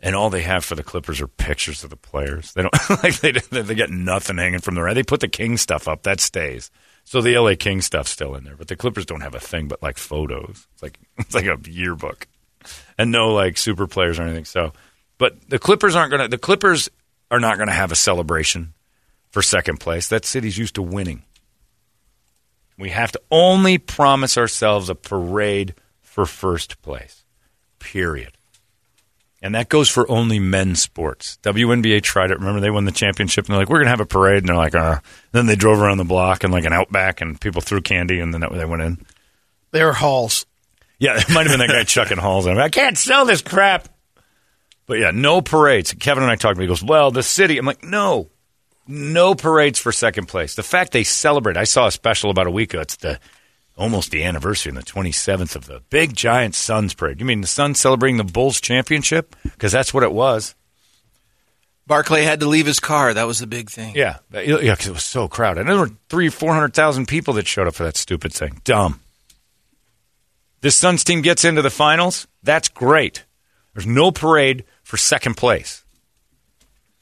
and 0.00 0.16
all 0.16 0.30
they 0.30 0.40
have 0.40 0.64
for 0.64 0.76
the 0.76 0.84
Clippers 0.84 1.20
are 1.20 1.28
pictures 1.28 1.84
of 1.84 1.90
the 1.90 1.96
players. 1.96 2.54
They 2.54 2.62
don't 2.62 2.74
like 3.02 3.20
they 3.20 3.32
they 3.32 3.74
get 3.74 3.90
nothing 3.90 4.38
hanging 4.38 4.60
from 4.60 4.74
the 4.74 4.94
They 4.94 5.02
put 5.02 5.20
the 5.20 5.28
King 5.28 5.58
stuff 5.58 5.86
up 5.86 6.04
that 6.04 6.22
stays. 6.22 6.70
So 7.04 7.20
the 7.20 7.38
LA 7.38 7.54
King 7.58 7.80
stuff's 7.80 8.10
still 8.10 8.34
in 8.34 8.44
there, 8.44 8.56
but 8.56 8.68
the 8.68 8.76
Clippers 8.76 9.06
don't 9.06 9.20
have 9.20 9.34
a 9.34 9.40
thing 9.40 9.68
but 9.68 9.82
like 9.82 9.98
photos. 9.98 10.66
It's 10.72 10.82
like 10.82 10.98
it's 11.18 11.34
like 11.34 11.46
a 11.46 11.58
yearbook, 11.68 12.26
and 12.98 13.12
no 13.12 13.32
like 13.32 13.58
super 13.58 13.86
players 13.86 14.18
or 14.18 14.22
anything. 14.22 14.46
So, 14.46 14.72
but 15.18 15.48
the 15.48 15.58
Clippers 15.58 15.94
aren't 15.94 16.10
gonna. 16.10 16.28
The 16.28 16.38
Clippers 16.38 16.88
are 17.30 17.40
not 17.40 17.58
gonna 17.58 17.72
have 17.72 17.92
a 17.92 17.96
celebration 17.96 18.72
for 19.30 19.42
second 19.42 19.80
place. 19.80 20.08
That 20.08 20.24
city's 20.24 20.58
used 20.58 20.76
to 20.76 20.82
winning. 20.82 21.22
We 22.78 22.90
have 22.90 23.12
to 23.12 23.20
only 23.30 23.78
promise 23.78 24.36
ourselves 24.36 24.88
a 24.88 24.94
parade 24.94 25.74
for 26.00 26.26
first 26.26 26.80
place. 26.82 27.24
Period. 27.78 28.33
And 29.44 29.54
that 29.54 29.68
goes 29.68 29.90
for 29.90 30.10
only 30.10 30.38
men's 30.38 30.80
sports. 30.80 31.38
WNBA 31.42 32.02
tried 32.02 32.30
it. 32.30 32.38
Remember, 32.38 32.60
they 32.60 32.70
won 32.70 32.86
the 32.86 32.92
championship, 32.92 33.44
and 33.44 33.52
they're 33.52 33.58
like, 33.60 33.68
"We're 33.68 33.76
going 33.76 33.84
to 33.86 33.90
have 33.90 34.00
a 34.00 34.06
parade." 34.06 34.38
And 34.38 34.48
they're 34.48 34.56
like, 34.56 34.74
"Uh." 34.74 35.00
Then 35.32 35.44
they 35.44 35.54
drove 35.54 35.82
around 35.82 35.98
the 35.98 36.04
block 36.04 36.44
and 36.44 36.52
like 36.52 36.64
an 36.64 36.72
outback, 36.72 37.20
and 37.20 37.38
people 37.38 37.60
threw 37.60 37.82
candy, 37.82 38.20
and 38.20 38.32
then 38.32 38.40
that- 38.40 38.54
they 38.54 38.64
went 38.64 38.82
in. 38.82 39.04
They're 39.70 39.92
halls. 39.92 40.46
Yeah, 40.98 41.18
it 41.18 41.28
might 41.28 41.46
have 41.46 41.52
been 41.58 41.58
that 41.60 41.68
guy 41.68 41.84
chucking 41.84 42.16
halls. 42.16 42.46
I 42.46 42.70
can't 42.70 42.96
sell 42.96 43.26
this 43.26 43.42
crap. 43.42 43.90
But 44.86 44.98
yeah, 44.98 45.10
no 45.10 45.42
parades. 45.42 45.92
Kevin 45.92 46.22
and 46.22 46.32
I 46.32 46.36
talked. 46.36 46.52
About 46.56 46.62
he 46.62 46.68
goes, 46.68 46.82
"Well, 46.82 47.10
the 47.10 47.22
city." 47.22 47.58
I'm 47.58 47.66
like, 47.66 47.84
"No, 47.84 48.30
no 48.88 49.34
parades 49.34 49.78
for 49.78 49.92
second 49.92 50.24
place." 50.26 50.54
The 50.54 50.62
fact 50.62 50.92
they 50.92 51.04
celebrate. 51.04 51.58
I 51.58 51.64
saw 51.64 51.86
a 51.86 51.92
special 51.92 52.30
about 52.30 52.46
a 52.46 52.50
week 52.50 52.72
ago. 52.72 52.80
It's 52.80 52.96
the 52.96 53.20
almost 53.76 54.10
the 54.10 54.24
anniversary 54.24 54.70
on 54.70 54.76
the 54.76 54.82
27th 54.82 55.56
of 55.56 55.66
the 55.66 55.80
big 55.90 56.14
giant 56.14 56.54
Suns 56.54 56.94
parade. 56.94 57.20
You 57.20 57.26
mean 57.26 57.40
the 57.40 57.46
Suns 57.46 57.80
celebrating 57.80 58.16
the 58.16 58.24
Bulls 58.24 58.60
championship? 58.60 59.36
Because 59.42 59.72
that's 59.72 59.92
what 59.92 60.02
it 60.02 60.12
was. 60.12 60.54
Barkley 61.86 62.24
had 62.24 62.40
to 62.40 62.46
leave 62.46 62.66
his 62.66 62.80
car. 62.80 63.12
That 63.12 63.26
was 63.26 63.40
the 63.40 63.46
big 63.46 63.68
thing. 63.70 63.94
Yeah, 63.94 64.18
yeah, 64.32 64.56
because 64.56 64.86
it 64.86 64.94
was 64.94 65.04
so 65.04 65.28
crowded. 65.28 65.60
And 65.60 65.68
there 65.68 65.78
were 65.78 65.90
three, 66.08 66.30
four 66.30 66.54
hundred 66.54 66.72
thousand 66.72 67.08
people 67.08 67.34
that 67.34 67.46
showed 67.46 67.68
up 67.68 67.74
for 67.74 67.84
that 67.84 67.96
stupid 67.96 68.32
thing. 68.32 68.60
Dumb. 68.64 69.00
This 70.62 70.76
Suns 70.76 71.04
team 71.04 71.20
gets 71.20 71.44
into 71.44 71.60
the 71.60 71.68
finals. 71.68 72.26
That's 72.42 72.70
great. 72.70 73.24
There's 73.74 73.86
no 73.86 74.12
parade 74.12 74.64
for 74.82 74.96
second 74.96 75.36
place, 75.36 75.84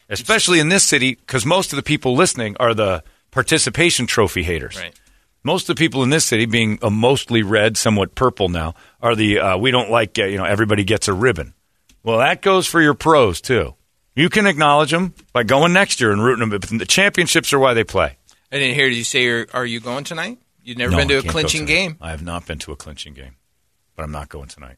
especially 0.08 0.58
in 0.58 0.68
this 0.68 0.82
city, 0.82 1.14
because 1.14 1.46
most 1.46 1.72
of 1.72 1.76
the 1.76 1.82
people 1.82 2.16
listening 2.16 2.56
are 2.58 2.74
the 2.74 3.04
participation 3.30 4.06
trophy 4.08 4.42
haters. 4.42 4.76
Right. 4.76 4.98
Most 5.44 5.68
of 5.68 5.74
the 5.76 5.78
people 5.80 6.02
in 6.02 6.10
this 6.10 6.24
city, 6.24 6.46
being 6.46 6.78
a 6.82 6.90
mostly 6.90 7.42
red, 7.42 7.76
somewhat 7.76 8.14
purple 8.14 8.48
now, 8.48 8.74
are 9.00 9.16
the 9.16 9.38
uh, 9.40 9.56
we 9.58 9.70
don't 9.70 9.90
like 9.90 10.18
uh, 10.18 10.24
you 10.24 10.38
know 10.38 10.44
everybody 10.44 10.84
gets 10.84 11.08
a 11.08 11.12
ribbon. 11.12 11.54
Well, 12.04 12.18
that 12.18 12.42
goes 12.42 12.66
for 12.66 12.80
your 12.80 12.94
pros 12.94 13.40
too. 13.40 13.74
You 14.14 14.28
can 14.28 14.46
acknowledge 14.46 14.90
them 14.90 15.14
by 15.32 15.42
going 15.42 15.72
next 15.72 16.00
year 16.00 16.12
and 16.12 16.22
rooting 16.22 16.40
them. 16.48 16.50
But 16.50 16.62
the 16.68 16.84
championships 16.86 17.52
are 17.52 17.58
why 17.58 17.74
they 17.74 17.84
play. 17.84 18.18
I 18.52 18.58
didn't 18.58 18.74
hear. 18.74 18.86
You 18.86 19.04
say 19.04 19.24
you're, 19.24 19.46
are 19.54 19.64
you 19.64 19.80
going 19.80 20.04
tonight? 20.04 20.38
You've 20.62 20.78
never 20.78 20.92
No, 20.92 20.98
been 20.98 21.08
to 21.08 21.14
I 21.16 21.18
a 21.18 21.22
clinching 21.22 21.64
game? 21.64 21.96
I 22.00 22.10
have 22.10 22.22
not 22.22 22.46
been 22.46 22.58
to 22.60 22.72
a 22.72 22.76
clinching 22.76 23.14
game, 23.14 23.36
but 23.96 24.02
I'm 24.04 24.12
not 24.12 24.28
going 24.28 24.48
tonight. 24.48 24.76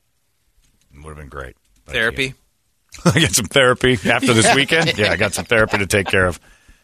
It 0.94 0.98
would 1.02 1.08
have 1.10 1.16
been 1.18 1.28
great. 1.28 1.56
But 1.84 1.96
I 1.96 1.98
Therapy. 1.98 2.26
can't. 2.28 3.16
I 3.16 3.20
got 3.20 3.32
some 3.32 3.46
therapy 3.46 3.98
after 4.08 4.32
this 4.32 4.54
weekend. 4.54 4.96
Yeah, 4.96 5.10
I 5.10 5.16
got 5.16 5.34
some 5.34 5.44
therapy 5.44 5.78
to 5.78 5.86
take 5.86 6.06
care 6.06 6.26
of. 6.26 6.38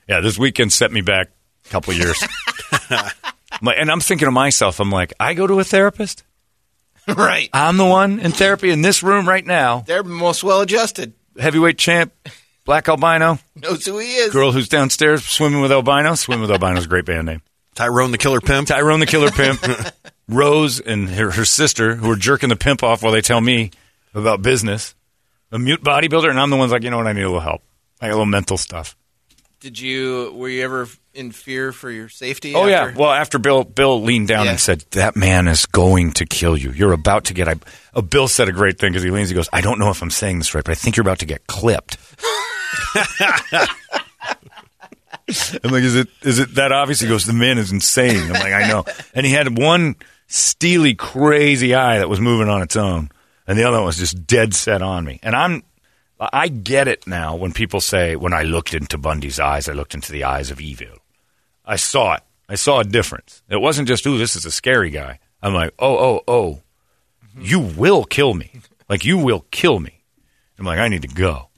Yeah, 0.09 0.21
this 0.21 0.37
weekend 0.37 0.73
set 0.73 0.90
me 0.90 1.01
back 1.03 1.29
a 1.66 1.69
couple 1.71 1.95
years. 1.95 2.21
My- 3.61 3.75
and 3.75 3.91
I'm 3.91 4.01
thinking 4.01 4.27
to 4.27 4.33
myself, 4.33 4.81
I'm 4.81 4.91
like, 4.91 5.13
I 5.21 5.35
go 5.35 5.47
to 5.47 5.61
a 5.61 5.65
therapist. 5.65 6.25
right. 7.09 7.49
I'm 7.53 7.77
the 7.77 7.85
one 7.87 8.21
in 8.21 8.33
therapy 8.33 8.71
in 8.71 8.83
this 8.83 9.03
room 9.03 9.29
right 9.29 9.45
now. 9.45 9.81
They're 9.87 10.03
most 10.03 10.45
well 10.45 10.61
adjusted. 10.61 11.15
Heavyweight 11.39 11.79
champ, 11.79 12.13
black 12.65 12.89
albino, 12.89 13.39
Knows 13.57 13.87
who 13.87 13.99
he 13.99 14.15
is. 14.15 14.33
girl 14.33 14.53
who's 14.53 14.69
downstairs 14.69 15.25
swimming 15.25 15.61
with 15.63 15.73
albino. 15.73 16.15
Swimming 16.15 16.43
with 16.43 16.51
albino 16.51 16.79
is 16.79 16.85
a 16.85 16.89
great 16.89 17.05
band 17.07 17.27
name. 17.27 17.43
Tyrone 17.75 18.11
the 18.11 18.19
Killer 18.19 18.41
Pimp. 18.41 18.69
Tyrone 18.69 19.01
the 19.01 19.07
Killer 19.07 19.31
Pimp, 19.31 19.61
Rose 20.29 20.81
and 20.81 21.09
her, 21.09 21.31
her 21.31 21.45
sister, 21.45 21.95
who 21.95 22.11
are 22.11 22.17
jerking 22.17 22.49
the 22.51 22.57
pimp 22.57 22.83
off 22.83 23.03
while 23.03 23.13
they 23.13 23.21
tell 23.23 23.41
me 23.41 23.71
about 24.13 24.43
business. 24.43 24.95
A 25.53 25.59
mute 25.59 25.83
bodybuilder, 25.83 26.29
and 26.29 26.39
I'm 26.39 26.51
the 26.51 26.57
one's 26.57 26.73
like, 26.73 26.83
you 26.83 26.91
know 26.91 26.99
what, 26.99 27.07
I 27.07 27.13
need 27.13 27.23
a 27.23 27.27
little 27.29 27.41
help. 27.41 27.63
I 28.01 28.07
got 28.07 28.13
a 28.13 28.17
little 28.17 28.27
mental 28.27 28.57
stuff. 28.59 28.97
Did 29.61 29.79
you? 29.79 30.33
Were 30.35 30.49
you 30.49 30.64
ever 30.64 30.88
in 31.12 31.33
fear 31.33 31.70
for 31.73 31.90
your 31.90 32.09
safety? 32.09 32.55
Oh 32.55 32.66
yeah. 32.66 32.94
Well, 32.96 33.11
after 33.11 33.38
Bill 33.38 33.62
Bill 33.62 34.01
leaned 34.03 34.29
down 34.29 34.46
Yeah. 34.46 34.53
and 34.53 34.61
said, 34.61 34.85
"That 34.92 35.16
man 35.16 35.49
is 35.49 35.66
going 35.66 36.12
to 36.12 36.25
kill 36.25 36.57
you. 36.57 36.70
You're 36.73 36.92
about 36.92 37.25
to 37.27 37.35
get." 37.35 37.46
I, 37.46 37.57
uh, 37.94 38.01
Bill 38.01 38.27
said 38.27 38.49
a 38.49 38.53
great 38.53 38.79
thing 38.79 38.92
because 38.92 39.03
he 39.03 39.11
leans. 39.11 39.29
He 39.29 39.35
goes, 39.35 39.51
"I 39.53 39.61
don't 39.61 39.79
know 39.79 39.90
if 39.90 40.01
I'm 40.03 40.11
saying 40.11 40.38
this 40.38 40.55
right, 40.55 40.64
but 40.64 40.73
I 40.73 40.75
think 40.77 40.96
you're 40.96 41.03
about 41.03 41.18
to 41.18 41.27
get 41.27 41.46
clipped." 41.46 41.99
I'm 45.62 45.70
like, 45.70 45.83
"Is 45.85 45.94
it 45.94 46.09
is 46.23 46.38
it 46.38 46.55
that 46.57 46.73
obvious?" 46.73 47.01
He 47.01 47.09
goes, 47.09 47.25
"The 47.27 47.33
man 47.33 47.59
is 47.59 47.70
insane." 47.70 48.16
I'm 48.23 48.33
like, 48.33 48.53
"I 48.53 48.66
know." 48.68 48.85
And 49.14 49.25
he 49.27 49.33
had 49.33 49.59
one 49.59 49.96
steely, 50.27 50.94
crazy 50.94 51.75
eye 51.75 51.99
that 51.99 52.09
was 52.09 52.18
moving 52.20 52.49
on 52.49 52.62
its 52.62 52.77
own, 52.77 53.11
and 53.46 53.59
the 53.59 53.64
other 53.64 53.77
one 53.79 53.87
was 53.87 53.99
just 53.99 54.27
dead 54.27 54.55
set 54.55 54.83
on 54.83 55.05
me. 55.05 55.20
And 55.23 55.37
I'm. 55.37 55.62
I 56.20 56.48
get 56.48 56.87
it 56.87 57.06
now 57.06 57.35
when 57.35 57.52
people 57.52 57.80
say, 57.80 58.14
when 58.14 58.35
I 58.35 58.42
looked 58.42 58.74
into 58.74 58.98
Bundy's 58.98 59.40
eyes, 59.40 59.68
I 59.68 59.72
looked 59.72 59.94
into 59.94 60.12
the 60.12 60.24
eyes 60.24 60.50
of 60.50 60.61
evil. 60.61 60.98
I 61.64 61.76
saw 61.76 62.14
it. 62.14 62.22
I 62.48 62.56
saw 62.56 62.80
a 62.80 62.85
difference. 62.85 63.42
It 63.48 63.61
wasn't 63.61 63.88
just, 63.88 64.06
ooh, 64.06 64.18
this 64.18 64.37
is 64.37 64.44
a 64.44 64.50
scary 64.50 64.90
guy. 64.90 65.18
I'm 65.42 65.54
like, 65.54 65.72
oh, 65.78 65.96
oh, 65.96 66.20
oh, 66.28 66.62
you 67.38 67.61
will 67.61 68.04
kill 68.04 68.35
me. 68.35 68.52
Like, 68.88 69.04
you 69.04 69.16
will 69.16 69.46
kill 69.50 69.78
me. 69.78 70.02
I'm 70.59 70.66
like, 70.66 70.78
I 70.78 70.88
need 70.88 71.02
to 71.02 71.09
go. 71.09 71.48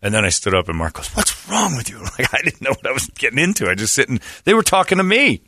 And 0.00 0.14
then 0.14 0.24
I 0.24 0.30
stood 0.30 0.54
up 0.54 0.68
and 0.68 0.78
Mark 0.78 0.94
goes, 0.94 1.08
what's 1.08 1.48
wrong 1.48 1.76
with 1.76 1.90
you? 1.90 1.98
Like, 2.18 2.32
I 2.32 2.40
didn't 2.42 2.62
know 2.62 2.70
what 2.70 2.86
I 2.86 2.92
was 2.92 3.06
getting 3.08 3.38
into. 3.38 3.68
I 3.68 3.74
just 3.74 3.92
sitting, 3.92 4.20
they 4.44 4.54
were 4.54 4.62
talking 4.62 4.96
to 4.96 5.04
me. 5.04 5.42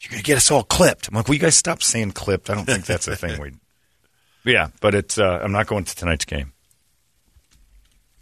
You're 0.00 0.10
going 0.10 0.22
to 0.22 0.26
get 0.26 0.38
us 0.38 0.50
all 0.50 0.62
clipped. 0.62 1.08
I'm 1.08 1.14
like, 1.14 1.26
will 1.28 1.34
you 1.34 1.40
guys 1.40 1.56
stop 1.56 1.82
saying 1.82 2.12
clipped? 2.12 2.48
I 2.48 2.54
don't 2.54 2.64
think 2.64 2.86
that's 2.86 3.08
a 3.08 3.16
thing. 3.16 3.38
We, 3.40 3.52
yeah, 4.52 4.68
but 4.80 4.94
it's, 4.94 5.18
uh, 5.18 5.40
I'm 5.42 5.52
not 5.52 5.66
going 5.66 5.84
to 5.84 5.94
tonight's 5.94 6.24
game. 6.24 6.52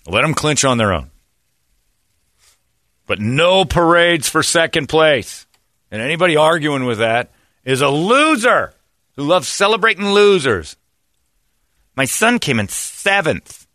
Let 0.06 0.22
them 0.22 0.34
clinch 0.34 0.64
on 0.64 0.78
their 0.78 0.92
own. 0.92 1.10
But 3.06 3.20
no 3.20 3.64
parades 3.64 4.28
for 4.28 4.42
second 4.42 4.88
place. 4.88 5.46
And 5.90 6.00
anybody 6.00 6.36
arguing 6.36 6.84
with 6.84 6.98
that 6.98 7.30
is 7.64 7.80
a 7.80 7.88
loser 7.88 8.74
who 9.16 9.24
loves 9.24 9.48
celebrating 9.48 10.10
losers. 10.10 10.76
My 11.96 12.04
son 12.04 12.38
came 12.38 12.58
in 12.58 12.68
seventh. 12.68 13.66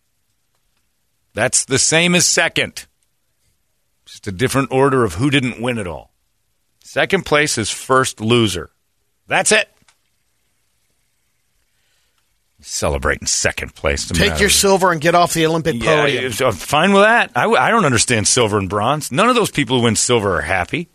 That's 1.34 1.66
the 1.66 1.80
same 1.80 2.16
as 2.16 2.26
second. 2.26 2.86
Just 4.06 4.28
a 4.28 4.32
different 4.32 4.72
order 4.72 5.04
of 5.04 5.16
who 5.16 5.30
didn't 5.30 5.62
win 5.62 5.78
it 5.78 5.88
all. 5.88 6.12
Second 6.84 7.26
place 7.26 7.58
is 7.58 7.70
first 7.70 8.20
loser. 8.20 8.72
That's 9.28 9.52
it. 9.52 9.70
Celebrating 12.62 13.26
second 13.26 13.74
place. 13.74 14.08
doesn't 14.08 14.22
Take 14.22 14.32
matter. 14.34 14.42
your 14.44 14.50
silver 14.50 14.92
and 14.92 15.00
get 15.00 15.16
off 15.16 15.34
the 15.34 15.46
Olympic 15.46 15.82
Yeah, 15.82 16.02
podium. 16.02 16.26
it's- 16.26 16.42
I'm 16.42 16.52
fine 16.52 16.92
with 16.94 17.04
that. 17.04 17.32
I, 17.36 17.46
I 17.46 17.72
don't 17.72 17.86
understand 17.86 18.28
silver 18.28 18.58
and 18.58 18.68
bronze. 18.70 19.12
None 19.12 19.30
of 19.30 19.36
those 19.36 19.50
people 19.50 19.78
who 19.78 19.84
win 19.86 19.96
silver 19.96 20.38
are 20.38 20.42
happy. 20.42 20.90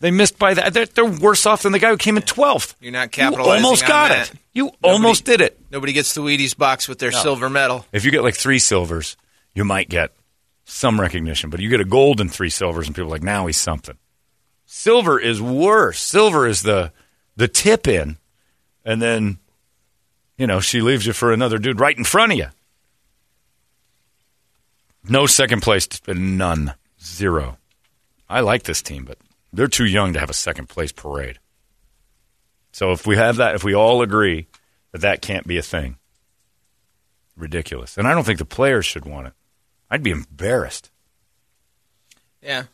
They 0.00 0.10
missed 0.10 0.38
by 0.38 0.54
that. 0.54 0.72
They're, 0.74 0.86
they're 0.86 1.04
worse 1.04 1.46
off 1.46 1.62
than 1.62 1.72
the 1.72 1.78
guy 1.78 1.88
who 1.90 1.96
came 1.96 2.16
in 2.16 2.22
12th. 2.22 2.74
You're 2.80 2.92
not 2.92 3.06
You 3.16 3.22
capitalizing 3.24 3.64
almost 3.64 3.82
on 3.84 3.88
got 3.88 4.08
that. 4.10 4.30
it. 4.34 4.38
You 4.52 4.70
almost 4.82 5.24
did 5.24 5.40
it. 5.40 5.58
Nobody 5.70 5.92
gets 5.92 6.14
the 6.14 6.20
Wheaties 6.20 6.56
box 6.56 6.86
with 6.88 6.98
their 6.98 7.10
silver 7.12 7.48
medal. 7.50 7.86
If 7.92 8.04
you 8.04 8.10
get 8.10 8.22
like 8.22 8.34
three 8.36 8.58
silvers, 8.58 9.16
you 9.54 9.64
might 9.64 9.88
get 9.88 10.12
some 10.64 11.00
recognition. 11.00 11.50
But 11.50 11.60
you 11.60 11.70
get 11.70 11.80
a 11.80 11.84
gold 11.84 12.20
and 12.20 12.30
three 12.32 12.50
silvers, 12.50 12.86
and 12.86 12.94
people 12.94 13.08
are 13.08 13.12
like, 13.12 13.22
now 13.22 13.46
he's 13.46 13.56
something. 13.56 13.96
Silver 14.66 15.18
is 15.18 15.40
worse. 15.40 16.00
Silver 16.00 16.46
is 16.46 16.62
the 16.62 16.92
the 17.36 17.48
tip 17.48 17.88
in, 17.88 18.18
and 18.84 19.00
then 19.02 19.38
you 20.36 20.46
know 20.46 20.60
she 20.60 20.80
leaves 20.80 21.06
you 21.06 21.12
for 21.12 21.32
another 21.32 21.58
dude 21.58 21.80
right 21.80 21.96
in 21.96 22.04
front 22.04 22.32
of 22.32 22.38
you. 22.38 22.48
No 25.06 25.26
second 25.26 25.60
place, 25.60 25.88
none, 26.08 26.74
zero. 27.02 27.58
I 28.28 28.40
like 28.40 28.62
this 28.62 28.82
team, 28.82 29.04
but 29.04 29.18
they're 29.52 29.68
too 29.68 29.84
young 29.84 30.14
to 30.14 30.20
have 30.20 30.30
a 30.30 30.34
second 30.34 30.68
place 30.68 30.92
parade. 30.92 31.38
So 32.72 32.92
if 32.92 33.06
we 33.06 33.16
have 33.16 33.36
that, 33.36 33.54
if 33.54 33.62
we 33.62 33.74
all 33.74 34.02
agree 34.02 34.48
that 34.92 35.02
that 35.02 35.22
can't 35.22 35.46
be 35.46 35.58
a 35.58 35.62
thing, 35.62 35.96
ridiculous. 37.36 37.96
And 37.98 38.08
I 38.08 38.14
don't 38.14 38.24
think 38.24 38.38
the 38.38 38.44
players 38.44 38.86
should 38.86 39.04
want 39.04 39.28
it. 39.28 39.32
I'd 39.90 40.02
be 40.02 40.10
embarrassed. 40.10 40.90
Yeah. 42.42 42.64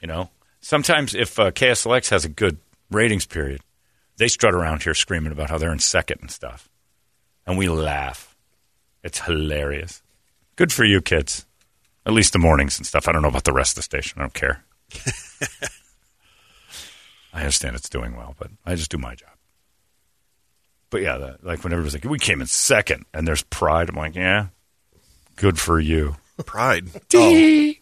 You 0.00 0.08
know, 0.08 0.30
sometimes 0.60 1.14
if 1.14 1.38
uh, 1.38 1.50
KSLX 1.50 2.10
has 2.10 2.24
a 2.24 2.28
good 2.28 2.58
ratings 2.90 3.26
period, 3.26 3.60
they 4.16 4.28
strut 4.28 4.54
around 4.54 4.82
here 4.82 4.94
screaming 4.94 5.32
about 5.32 5.50
how 5.50 5.58
they're 5.58 5.72
in 5.72 5.78
second 5.78 6.18
and 6.22 6.30
stuff, 6.30 6.68
and 7.46 7.56
we 7.58 7.68
laugh. 7.68 8.34
It's 9.02 9.20
hilarious. 9.20 10.02
Good 10.56 10.72
for 10.72 10.84
you, 10.84 11.00
kids. 11.00 11.46
At 12.04 12.12
least 12.12 12.32
the 12.32 12.38
mornings 12.38 12.78
and 12.78 12.86
stuff. 12.86 13.08
I 13.08 13.12
don't 13.12 13.22
know 13.22 13.28
about 13.28 13.44
the 13.44 13.52
rest 13.52 13.72
of 13.72 13.76
the 13.76 13.82
station. 13.82 14.18
I 14.18 14.22
don't 14.22 14.34
care. 14.34 14.64
I 17.32 17.40
understand 17.40 17.76
it's 17.76 17.88
doing 17.88 18.16
well, 18.16 18.34
but 18.38 18.50
I 18.64 18.74
just 18.74 18.90
do 18.90 18.98
my 18.98 19.14
job. 19.14 19.30
But 20.88 21.02
yeah, 21.02 21.18
the, 21.18 21.38
like 21.42 21.64
when 21.64 21.72
everybody's 21.72 21.94
like, 21.94 22.10
"We 22.10 22.18
came 22.18 22.40
in 22.40 22.46
second, 22.46 23.04
and 23.12 23.26
there's 23.26 23.42
pride. 23.42 23.88
I'm 23.90 23.96
like, 23.96 24.14
"Yeah, 24.14 24.46
Good 25.36 25.58
for 25.58 25.78
you. 25.78 26.16
Pride. 26.44 26.88
oh. 27.14 27.72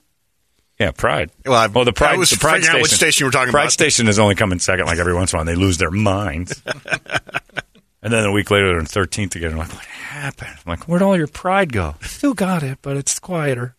Yeah, 0.79 0.90
Pride. 0.90 1.31
Well, 1.46 1.55
I've- 1.55 1.72
oh, 1.79 1.85
the 1.85 1.92
Pride. 1.92 2.14
I 2.14 2.18
was 2.18 2.31
the 2.31 2.37
Pride 2.37 2.57
figuring 2.61 2.77
out 2.79 2.83
which 2.83 2.92
station 2.92 3.22
you 3.22 3.27
were 3.27 3.33
talking 3.33 3.53
Pride 3.53 3.61
about. 3.61 3.62
Pride 3.66 3.72
station 3.72 4.09
is 4.09 4.18
only 4.18 4.35
coming 4.35 4.59
second. 4.59 4.87
Like 4.87 4.98
every 4.98 5.14
once 5.14 5.33
in 5.33 5.37
a 5.37 5.38
while, 5.38 5.46
they 5.46 5.55
lose 5.55 5.79
their 5.79 5.92
minds. 5.92 6.61
and 8.04 8.12
then 8.12 8.24
a 8.24 8.32
week 8.32 8.50
later, 8.50 8.68
they're 8.68 8.78
in 8.78 8.86
thirteenth 8.86 9.34
again. 9.34 9.52
I'm 9.52 9.58
like, 9.58 9.72
what 9.72 9.84
happened? 9.84 10.50
I'm 10.50 10.70
like, 10.70 10.86
where'd 10.86 11.02
all 11.02 11.16
your 11.16 11.26
pride 11.26 11.72
go? 11.72 11.96
Still 12.02 12.34
got 12.34 12.62
it, 12.62 12.78
but 12.82 12.98
it's 12.98 13.18
quieter. 13.18 13.74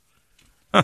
Huh. 0.73 0.83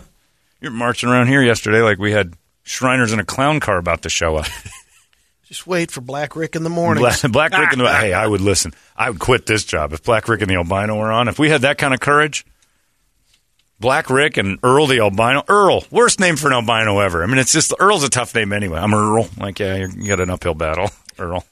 You're 0.60 0.70
marching 0.70 1.08
around 1.08 1.26
here 1.26 1.42
yesterday 1.42 1.82
like 1.82 1.98
we 1.98 2.12
had 2.12 2.34
Shriners 2.62 3.12
in 3.12 3.18
a 3.18 3.24
clown 3.24 3.58
car 3.58 3.78
about 3.78 4.02
to 4.02 4.08
show 4.08 4.36
up. 4.36 4.46
Just 5.44 5.66
wait 5.66 5.90
for 5.90 6.00
Black 6.00 6.36
Rick 6.36 6.56
in 6.56 6.62
the 6.62 6.70
morning. 6.70 7.02
Black, 7.02 7.20
Black 7.30 7.58
Rick 7.58 7.72
and 7.72 7.80
the 7.80 7.88
hey, 7.92 8.14
I 8.14 8.26
would 8.26 8.40
listen. 8.40 8.72
I 8.96 9.10
would 9.10 9.18
quit 9.18 9.44
this 9.44 9.64
job 9.64 9.92
if 9.92 10.04
Black 10.04 10.28
Rick 10.28 10.40
and 10.40 10.48
the 10.48 10.54
albino 10.54 10.96
were 10.96 11.12
on. 11.12 11.26
If 11.26 11.38
we 11.38 11.50
had 11.50 11.62
that 11.62 11.78
kind 11.78 11.92
of 11.92 11.98
courage, 11.98 12.46
Black 13.80 14.08
Rick 14.08 14.36
and 14.36 14.60
Earl 14.62 14.86
the 14.86 15.00
albino. 15.00 15.42
Earl, 15.48 15.84
worst 15.90 16.20
name 16.20 16.36
for 16.36 16.46
an 16.46 16.52
albino 16.52 17.00
ever. 17.00 17.24
I 17.24 17.26
mean, 17.26 17.38
it's 17.38 17.52
just 17.52 17.74
Earl's 17.80 18.04
a 18.04 18.08
tough 18.08 18.32
name 18.34 18.52
anyway. 18.52 18.78
I'm 18.78 18.94
Earl. 18.94 19.28
Like, 19.36 19.58
yeah, 19.58 19.88
you 19.94 20.06
got 20.06 20.20
an 20.20 20.30
uphill 20.30 20.54
battle, 20.54 20.88
Earl. 21.18 21.44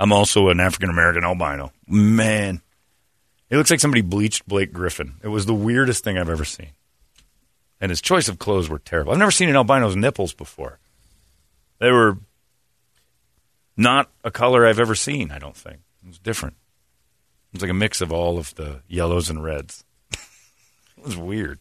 I'm 0.00 0.12
also 0.12 0.48
an 0.48 0.60
African 0.60 0.88
American 0.88 1.24
albino. 1.24 1.72
Man, 1.86 2.62
it 3.50 3.56
looks 3.58 3.70
like 3.70 3.80
somebody 3.80 4.00
bleached 4.00 4.48
Blake 4.48 4.72
Griffin. 4.72 5.16
It 5.22 5.28
was 5.28 5.44
the 5.44 5.54
weirdest 5.54 6.02
thing 6.02 6.16
I've 6.16 6.30
ever 6.30 6.44
seen. 6.44 6.70
And 7.82 7.90
his 7.90 8.00
choice 8.00 8.26
of 8.26 8.38
clothes 8.38 8.70
were 8.70 8.78
terrible. 8.78 9.12
I've 9.12 9.18
never 9.18 9.30
seen 9.30 9.50
an 9.50 9.56
albino's 9.56 9.96
nipples 9.96 10.32
before. 10.32 10.78
They 11.80 11.90
were 11.90 12.16
not 13.76 14.10
a 14.24 14.30
color 14.30 14.66
I've 14.66 14.80
ever 14.80 14.94
seen, 14.94 15.30
I 15.30 15.38
don't 15.38 15.56
think. 15.56 15.80
It 16.02 16.08
was 16.08 16.18
different. 16.18 16.56
It 17.52 17.56
was 17.56 17.62
like 17.62 17.70
a 17.70 17.74
mix 17.74 18.00
of 18.00 18.10
all 18.10 18.38
of 18.38 18.54
the 18.54 18.80
yellows 18.88 19.28
and 19.28 19.44
reds. 19.44 19.84
it 20.12 21.04
was 21.04 21.16
weird. 21.16 21.58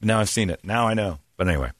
now 0.00 0.20
I've 0.20 0.28
seen 0.28 0.48
it. 0.48 0.60
Now 0.62 0.86
I 0.86 0.94
know. 0.94 1.18
But 1.36 1.48
anyway, 1.48 1.72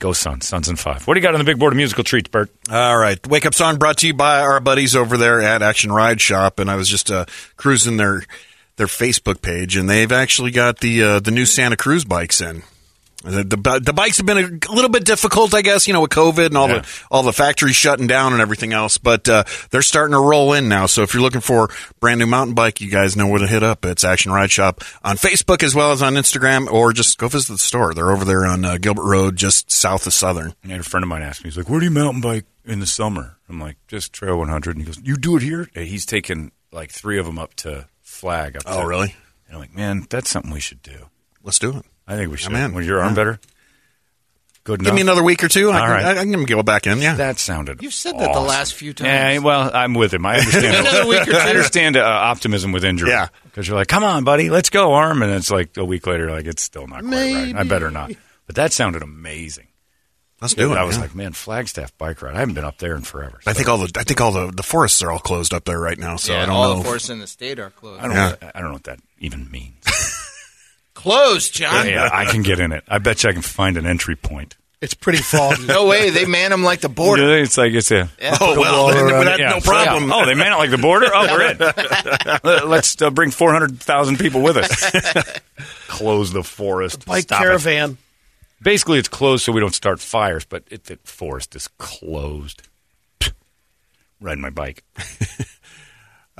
go 0.00 0.12
Suns. 0.12 0.48
Suns 0.48 0.68
and 0.68 0.78
five. 0.78 1.06
What 1.06 1.14
do 1.14 1.20
you 1.20 1.22
got 1.22 1.34
on 1.34 1.38
the 1.38 1.44
big 1.44 1.58
board 1.58 1.72
of 1.72 1.76
musical 1.76 2.02
treats, 2.02 2.28
Bert? 2.28 2.50
All 2.70 2.98
right. 2.98 3.24
Wake 3.28 3.46
Up 3.46 3.54
Song 3.54 3.78
brought 3.78 3.98
to 3.98 4.08
you 4.08 4.14
by 4.14 4.40
our 4.40 4.58
buddies 4.58 4.96
over 4.96 5.16
there 5.16 5.40
at 5.40 5.62
Action 5.62 5.92
Ride 5.92 6.20
Shop. 6.20 6.58
And 6.58 6.70
I 6.70 6.74
was 6.76 6.88
just 6.88 7.10
uh, 7.10 7.26
cruising 7.56 7.96
their 7.96 8.22
their 8.76 8.86
Facebook 8.86 9.42
page, 9.42 9.76
and 9.76 9.88
they've 9.88 10.10
actually 10.10 10.50
got 10.50 10.80
the 10.80 11.02
uh, 11.02 11.20
the 11.20 11.30
new 11.30 11.44
Santa 11.44 11.76
Cruz 11.76 12.04
bikes 12.04 12.40
in. 12.40 12.62
The, 13.22 13.44
the, 13.44 13.80
the 13.84 13.92
bikes 13.92 14.16
have 14.16 14.24
been 14.24 14.38
a 14.38 14.72
little 14.72 14.88
bit 14.88 15.04
difficult, 15.04 15.52
I 15.52 15.60
guess, 15.60 15.86
you 15.86 15.92
know, 15.92 16.00
with 16.00 16.10
COVID 16.10 16.46
and 16.46 16.56
all 16.56 16.68
Yeah. 16.70 16.78
the 16.80 16.88
all 17.10 17.22
the 17.22 17.34
factories 17.34 17.76
shutting 17.76 18.06
down 18.06 18.32
and 18.32 18.40
everything 18.40 18.72
else. 18.72 18.96
But 18.96 19.28
uh, 19.28 19.44
they're 19.70 19.82
starting 19.82 20.12
to 20.14 20.20
roll 20.20 20.54
in 20.54 20.68
now. 20.70 20.86
So 20.86 21.02
if 21.02 21.12
you're 21.12 21.22
looking 21.22 21.42
for 21.42 21.68
brand 22.00 22.18
new 22.18 22.26
mountain 22.26 22.54
bike, 22.54 22.80
you 22.80 22.90
guys 22.90 23.16
know 23.16 23.26
where 23.28 23.40
to 23.40 23.46
hit 23.46 23.62
up. 23.62 23.84
It's 23.84 24.04
Action 24.04 24.32
Ride 24.32 24.50
Shop 24.50 24.82
on 25.04 25.16
Facebook 25.16 25.62
as 25.62 25.74
well 25.74 25.92
as 25.92 26.00
on 26.00 26.14
Instagram, 26.14 26.66
or 26.72 26.94
just 26.94 27.18
go 27.18 27.28
visit 27.28 27.52
the 27.52 27.58
store. 27.58 27.92
They're 27.92 28.10
over 28.10 28.24
there 28.24 28.46
on 28.46 28.64
uh, 28.64 28.78
Gilbert 28.78 29.04
Road, 29.04 29.36
just 29.36 29.70
south 29.70 30.06
of 30.06 30.14
Southern. 30.14 30.54
Had 30.66 30.80
a 30.80 30.82
friend 30.82 31.02
of 31.04 31.08
mine 31.10 31.20
ask 31.22 31.44
me, 31.44 31.50
he's 31.50 31.58
like, 31.58 31.68
where 31.68 31.80
do 31.80 31.84
you 31.84 31.90
mountain 31.90 32.22
bike 32.22 32.46
in 32.64 32.80
the 32.80 32.86
summer? 32.86 33.36
I'm 33.50 33.60
like, 33.60 33.76
just 33.86 34.14
Trail 34.14 34.38
100. 34.38 34.76
And 34.76 34.80
he 34.80 34.86
goes, 34.86 34.98
you 35.04 35.16
do 35.16 35.36
it 35.36 35.42
here? 35.42 35.68
And 35.74 35.86
he's 35.86 36.06
taken 36.06 36.52
like 36.72 36.90
three 36.90 37.18
of 37.18 37.26
them 37.26 37.38
up 37.38 37.52
to 37.56 37.86
Flag. 38.00 38.56
Up 38.56 38.62
Oh, 38.64 38.76
there. 38.78 38.86
really? 38.88 39.14
And 39.46 39.56
I'm 39.56 39.60
like, 39.60 39.74
man, 39.74 40.06
that's 40.08 40.30
something 40.30 40.50
we 40.52 40.60
should 40.60 40.80
do. 40.82 41.10
Let's 41.42 41.58
do 41.58 41.76
it. 41.76 41.84
I 42.06 42.16
think 42.16 42.30
we 42.30 42.36
should. 42.36 42.52
in. 42.52 42.74
Was 42.74 42.86
your 42.86 43.00
arm 43.00 43.10
Yeah. 43.10 43.14
better? 43.14 43.40
Good 44.62 44.80
enough. 44.80 44.90
Give 44.90 44.94
me 44.94 45.00
another 45.00 45.22
week 45.22 45.42
or 45.42 45.48
two. 45.48 45.70
I 45.70 45.74
All 45.80 45.86
can, 45.86 45.90
right. 45.90 46.04
I, 46.04 46.20
I 46.20 46.24
can 46.24 46.44
go 46.44 46.62
back 46.62 46.86
in. 46.86 47.00
Yeah. 47.00 47.14
That 47.14 47.38
sounded. 47.38 47.82
You've 47.82 47.94
said 47.94 48.18
that 48.18 48.34
the 48.34 48.40
last 48.40 48.74
few 48.74 48.92
times. 48.92 49.08
Yeah, 49.08 49.38
well, 49.38 49.70
I'm 49.72 49.94
with 49.94 50.12
him. 50.12 50.26
I 50.26 50.38
understand. 50.38 50.86
Another 50.86 51.08
week 51.08 51.22
or 51.22 51.32
two. 51.32 51.36
I 51.36 51.48
understand 51.48 51.96
uh, 51.96 52.02
optimism 52.04 52.72
with 52.72 52.84
injury. 52.84 53.08
Yeah. 53.08 53.28
because 53.44 53.66
you're 53.66 53.76
like, 53.76 53.88
come 53.88 54.04
on, 54.04 54.24
buddy, 54.24 54.50
let's 54.50 54.68
go, 54.68 54.92
arm, 54.92 55.22
and 55.22 55.32
it's 55.32 55.50
like 55.50 55.76
a 55.78 55.84
week 55.84 56.06
later, 56.06 56.30
like 56.30 56.44
it's 56.44 56.62
still 56.62 56.86
not 56.86 57.02
quite 57.02 57.34
right. 57.34 57.56
I 57.56 57.62
better 57.62 57.90
not. 57.90 58.12
But 58.46 58.56
that 58.56 58.72
sounded 58.72 59.02
amazing. 59.02 59.68
Let's 60.40 60.54
do 60.54 60.72
it. 60.72 60.76
I 60.76 60.84
was 60.84 60.96
yeah. 60.96 61.02
like, 61.02 61.14
man, 61.14 61.32
Flagstaff 61.32 61.96
bike 61.98 62.22
ride. 62.22 62.34
I 62.34 62.38
haven't 62.40 62.54
been 62.54 62.64
up 62.64 62.78
there 62.78 62.96
in 62.96 63.02
forever. 63.02 63.40
I 63.46 63.52
think 63.52 63.68
all 63.68 63.76
the 63.76 63.92
I 63.98 64.04
think 64.04 64.20
all 64.22 64.32
the, 64.32 64.50
the 64.50 64.62
forests 64.62 65.02
are 65.02 65.10
all 65.10 65.18
closed 65.18 65.52
up 65.52 65.64
there 65.64 65.78
right 65.78 65.98
now. 65.98 66.16
So 66.16 66.32
yeah, 66.32 66.42
I 66.42 66.46
don't 66.46 66.54
all 66.56 66.68
know. 66.70 66.78
the 66.78 66.84
forests 66.84 67.10
in 67.10 67.18
the 67.18 67.26
state 67.26 67.58
are 67.58 67.68
closed. 67.70 68.00
I 68.02 68.06
don't. 68.06 68.16
Yeah. 68.16 68.34
Know, 68.40 68.50
I 68.54 68.60
don't 68.60 68.68
know 68.68 68.74
what 68.74 68.84
that 68.84 69.00
even 69.18 69.50
means. 69.50 69.84
Closed, 71.02 71.54
John. 71.54 71.86
yeah, 71.88 72.08
I 72.12 72.24
can 72.26 72.42
get 72.42 72.60
in 72.60 72.72
it. 72.72 72.84
I 72.88 72.98
bet 72.98 73.22
you 73.24 73.30
I 73.30 73.32
can 73.32 73.42
find 73.42 73.76
an 73.76 73.86
entry 73.86 74.16
point. 74.16 74.56
It's 74.82 74.94
pretty 74.94 75.18
foggy. 75.18 75.66
No 75.66 75.86
way. 75.86 76.08
They 76.10 76.24
man 76.24 76.50
them 76.50 76.62
like 76.64 76.80
the 76.80 76.88
border. 76.88 77.36
It's 77.38 77.58
like 77.58 77.72
it's 77.74 77.90
a. 77.90 78.08
oh 78.40 78.58
well, 78.58 78.86
then, 78.88 79.04
water 79.04 79.16
on 79.30 79.38
Yeah, 79.38 79.50
no 79.50 79.60
problem. 79.60 80.08
yeah. 80.08 80.14
Oh, 80.14 80.24
they 80.26 80.34
man 80.34 80.52
it 80.52 80.56
like 80.56 80.70
the 80.70 80.78
border. 80.78 81.06
Oh, 81.12 81.26
we're 81.26 81.50
in. 81.50 81.58
Let- 82.44 82.66
Let's 82.68 83.00
uh, 83.02 83.10
bring 83.10 83.30
four 83.30 83.52
hundred 83.52 83.78
thousand 83.80 84.18
people 84.18 84.40
with 84.42 84.56
us. 84.56 85.40
Close 85.88 86.32
the 86.32 86.42
forest. 86.42 87.04
Bike 87.04 87.24
Stop 87.24 87.42
it. 87.42 87.44
caravan. 87.44 87.98
Basically, 88.62 88.98
it's 88.98 89.08
closed 89.08 89.44
so 89.44 89.52
we 89.52 89.60
don't 89.60 89.74
start 89.74 90.00
fires. 90.00 90.44
But 90.46 90.64
if 90.70 90.84
the 90.84 90.96
forest 91.04 91.54
is 91.56 91.68
closed, 91.78 92.62
riding 94.20 94.40
my 94.42 94.50
bike. 94.50 94.82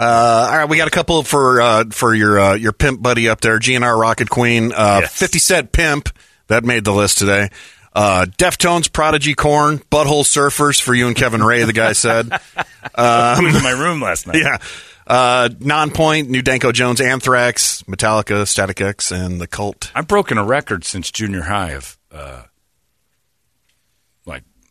Uh, 0.01 0.49
all 0.51 0.57
right, 0.57 0.69
we 0.69 0.79
got 0.79 0.89
a 0.89 0.91
couple 0.91 1.23
for 1.23 1.61
uh, 1.61 1.85
for 1.91 2.15
your 2.15 2.41
uh, 2.41 2.55
your 2.55 2.73
pimp 2.73 3.03
buddy 3.03 3.29
up 3.29 3.41
there, 3.43 3.59
GNR 3.59 4.01
Rocket 4.01 4.31
Queen, 4.31 4.73
uh, 4.73 5.01
Yes. 5.03 5.15
Fifty 5.15 5.39
Cent 5.39 5.73
Pimp 5.73 6.09
that 6.47 6.65
made 6.65 6.85
the 6.85 6.93
list 6.93 7.19
today. 7.19 7.51
Uh, 7.93 8.25
Deftones, 8.39 8.91
Prodigy, 8.91 9.35
Korn, 9.35 9.79
Butthole 9.91 10.25
Surfers 10.25 10.81
for 10.81 10.95
you 10.95 11.07
and 11.09 11.15
Kevin 11.17 11.43
Ray. 11.43 11.65
The 11.65 11.73
guy 11.75 11.93
said, 11.93 12.31
I 12.95 13.41
was 13.43 13.55
in 13.57 13.63
my 13.63 13.73
room 13.73 14.01
last 14.01 14.27
night. 14.27 14.37
yeah. 14.37 14.59
Uh, 15.07 15.49
Nonpoint, 15.59 16.29
New 16.29 16.41
Danko 16.41 16.71
Jones, 16.71 17.01
Anthrax, 17.01 17.83
Metallica, 17.83 18.47
Static 18.47 18.81
X, 18.81 19.11
and 19.11 19.41
the 19.41 19.49
Cult. 19.49 19.91
I've 19.95 20.07
broken 20.07 20.39
a 20.39 20.45
record 20.45 20.85
since 20.85 21.11
junior 21.11 21.43
high 21.43 21.73
of 21.73 21.99
uh, 22.13 22.45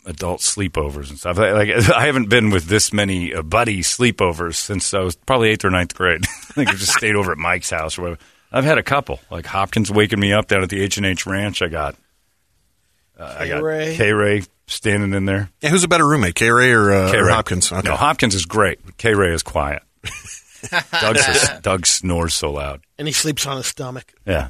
adult 0.10 0.41
sleepovers 0.41 1.10
and 1.10 1.17
stuff. 1.19 1.38
Like 1.38 1.69
I 1.95 2.06
haven't 2.08 2.30
been 2.30 2.50
with 2.50 2.65
this 2.65 2.91
many 2.91 3.34
uh, 3.34 3.43
buddy 3.43 3.80
sleepovers 3.82 4.56
since 4.56 4.93
I 4.93 5.00
was 5.00 5.15
probably 5.15 5.50
eighth 5.50 5.63
or 5.63 5.69
ninth 5.69 5.93
grade. 5.95 6.22
I 6.26 6.54
think 6.54 6.69
I 6.69 6.74
just 6.74 6.93
stayed 6.93 7.15
over 7.15 7.32
at 7.32 7.38
Mike's 7.38 7.69
house 7.69 7.98
or 7.98 8.02
whatever. 8.02 8.19
I've 8.52 8.63
had 8.65 8.80
a 8.80 8.84
couple, 8.84 9.19
like 9.30 9.45
Hopkins 9.45 9.91
waking 9.91 10.19
me 10.19 10.34
up 10.34 10.48
down 10.48 10.63
at 10.63 10.69
the 10.69 10.82
H 10.82 10.98
and 10.98 11.06
H 11.06 11.28
Ranch. 11.28 11.62
I 11.62 11.67
got, 11.67 11.95
uh, 13.19 13.36
I 13.39 13.48
got 13.48 13.58
K-Ray. 13.60 13.95
K 13.95 14.12
Ray 14.12 14.43
standing 14.65 15.13
in 15.13 15.26
there. 15.26 15.52
Yeah, 15.62 15.69
who's 15.69 15.84
a 15.84 15.88
better 15.88 16.08
roommate, 16.08 16.34
K 16.34 16.50
Ray 16.50 16.72
or, 16.72 16.91
uh, 16.91 17.10
or 17.10 17.12
K-Ray. 17.12 17.32
Hopkins? 17.32 17.72
Okay. 17.72 17.88
No, 17.88 17.95
Hopkins 17.95 18.34
is 18.34 18.45
great. 18.45 18.98
K 18.98 19.13
Ray 19.13 19.34
is 19.34 19.43
quiet. 19.43 19.84
Doug's 21.00 21.26
just- 21.26 21.62
Doug 21.62 21.86
snores 21.86 22.34
so 22.34 22.52
loud. 22.52 22.82
And 22.98 23.08
he 23.08 23.12
sleeps 23.13 23.45
on 23.45 23.58
his 23.58 23.67
stomach. 23.67 24.12
Yeah. 24.26 24.50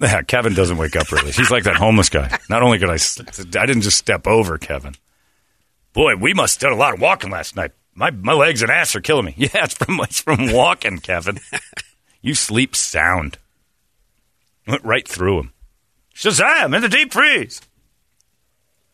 Yeah, 0.02 0.22
Kevin 0.22 0.54
doesn't 0.54 0.78
wake 0.78 0.96
up 0.96 1.12
really. 1.12 1.30
He's 1.30 1.50
like 1.50 1.64
that 1.64 1.76
homeless 1.76 2.08
guy. 2.08 2.38
Not 2.48 2.62
only 2.62 2.78
could 2.78 2.88
I, 2.88 2.94
I 2.94 3.66
didn't 3.66 3.82
just 3.82 3.98
step 3.98 4.26
over 4.26 4.56
Kevin. 4.56 4.94
Boy, 5.92 6.16
we 6.16 6.32
must 6.32 6.60
have 6.60 6.70
done 6.70 6.78
a 6.78 6.80
lot 6.80 6.94
of 6.94 7.00
walking 7.00 7.30
last 7.30 7.54
night. 7.54 7.72
My 7.94 8.10
my 8.10 8.32
legs 8.32 8.62
and 8.62 8.70
ass 8.70 8.96
are 8.96 9.02
killing 9.02 9.26
me. 9.26 9.34
Yeah, 9.36 9.64
it's 9.64 9.74
from 9.74 10.00
it's 10.00 10.20
from 10.22 10.52
walking, 10.52 10.98
Kevin. 10.98 11.38
You 12.22 12.34
sleep 12.34 12.74
sound. 12.74 13.36
Went 14.66 14.84
right 14.84 15.06
through 15.06 15.40
him. 15.40 15.52
Shazam 16.14 16.74
in 16.74 16.80
the 16.82 16.88
deep 16.88 17.12
freeze. 17.12 17.60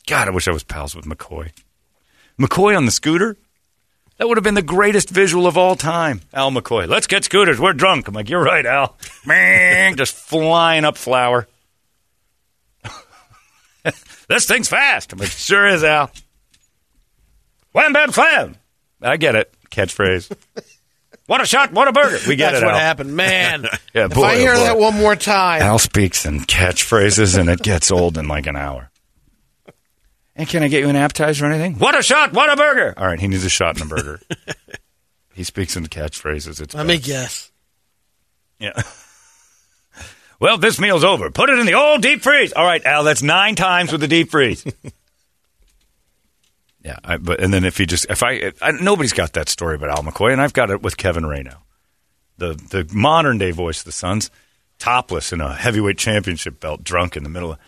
God, 0.07 0.29
I 0.29 0.31
wish 0.31 0.49
I 0.49 0.53
was 0.53 0.65
pals 0.65 0.97
with 0.97 1.05
McCoy. 1.05 1.51
McCoy 2.39 2.77
on 2.77 2.85
the 2.85 2.93
scooter. 2.93 3.37
That 4.19 4.29
would 4.29 4.39
have 4.39 4.45
been 4.45 4.55
the 4.55 4.63
greatest 4.63 5.11
visual 5.11 5.47
of 5.47 5.59
all 5.59 5.77
time. 5.77 6.23
Al 6.33 6.51
McCoy. 6.51 6.89
Let's 6.89 7.07
get 7.07 7.25
scooters. 7.25 7.61
We're 7.61 7.75
drunk. 7.75 8.09
I'm 8.09 8.15
like, 8.15 8.31
you're 8.31 8.43
right, 8.43 8.65
Al. 8.65 8.97
Mang, 9.27 9.97
Just 9.97 10.15
flying 10.15 10.85
up 10.87 10.97
flour. 10.97 11.47
this 14.29 14.47
thing's 14.47 14.69
fast. 14.69 15.13
I'm 15.13 15.19
like, 15.19 15.29
sure 15.29 15.67
is, 15.67 15.85
Al. 15.85 16.11
Wham, 17.73 17.93
bam, 17.93 18.11
slam. 18.11 18.57
I 19.03 19.19
get 19.19 19.35
it. 19.35 19.53
Catchphrase. 19.71 20.35
what 21.27 21.43
a 21.43 21.47
shot. 21.47 21.73
What 21.73 21.87
a 21.89 21.93
burger. 21.93 22.19
We 22.27 22.37
get 22.37 22.53
That's 22.53 22.63
it, 22.63 22.67
what 22.67 22.75
Al. 22.75 22.81
happened. 22.81 23.15
Man, 23.15 23.67
Yeah, 23.95 24.07
if 24.07 24.15
boy, 24.15 24.23
I 24.23 24.35
oh, 24.37 24.39
hear 24.39 24.55
boy. 24.55 24.61
that 24.61 24.79
one 24.79 24.95
more 24.95 25.15
time, 25.17 25.61
Al 25.61 25.79
speaks 25.79 26.25
in 26.25 26.41
catchphrases, 26.41 27.39
and 27.39 27.51
it 27.51 27.61
gets 27.63 27.91
old 27.91 28.17
in 28.17 28.29
like 28.29 28.47
an 28.47 28.57
hour. 28.57 28.91
And 30.37 30.47
can 30.47 30.63
I 30.63 30.69
get 30.69 30.83
you 30.83 30.89
an 30.89 30.97
appetizer 30.97 31.47
or 31.47 31.51
anything? 31.51 31.79
What 31.79 31.99
a 31.99 32.03
shot! 32.03 32.33
What 32.33 32.53
a 32.53 32.57
burger! 32.57 32.95
All 32.97 33.07
right, 33.07 33.19
he 33.19 33.27
needs 33.27 33.45
a 33.45 33.49
shot 33.49 33.81
and 33.81 33.91
a 33.91 33.95
burger. 33.95 34.21
he 35.35 35.43
speaks 35.43 35.77
in 35.77 35.87
catchphrases. 35.87 36.61
It's 36.61 36.75
let 36.75 36.87
me 36.87 36.99
guess. 36.99 37.51
Yeah. 38.59 38.81
Well, 40.39 40.59
this 40.59 40.79
meal's 40.79 41.05
over. 41.05 41.31
Put 41.31 41.51
it 41.51 41.59
in 41.59 41.67
the 41.67 41.75
old 41.75 42.03
deep 42.03 42.23
freeze. 42.23 42.53
All 42.53 42.65
right, 42.65 42.85
Al, 42.85 43.05
that's 43.05 43.23
nine 43.23 43.55
times 43.55 43.91
with 43.91 44.03
the 44.03 44.09
deep 44.09 44.31
freeze. 44.31 44.65
yeah, 46.85 46.97
I, 47.03 47.17
but 47.17 47.41
and 47.41 47.53
then 47.53 47.65
if 47.65 47.81
you 47.81 47.87
just 47.87 48.07
if 48.11 48.23
I, 48.23 48.53
I 48.61 48.73
nobody's 48.73 49.15
got 49.15 49.33
that 49.33 49.49
story 49.49 49.77
about 49.77 49.91
Al 49.91 50.03
McCoy, 50.03 50.33
and 50.33 50.41
I've 50.41 50.53
got 50.53 50.71
it 50.71 50.83
with 50.83 50.97
Kevin 50.97 51.25
Ray 51.25 51.43
now, 51.43 51.63
the 52.37 52.55
the 52.55 52.87
modern 52.93 53.39
day 53.39 53.51
voice 53.51 53.79
of 53.79 53.87
the 53.87 53.93
Suns, 53.93 54.31
topless 54.79 55.33
in 55.33 55.41
a 55.41 55.55
heavyweight 55.55 55.97
championship 55.97 56.61
belt, 56.61 56.85
drunk 56.85 57.17
in 57.17 57.23
the 57.23 57.31
middle 57.31 57.53
of. 57.53 57.59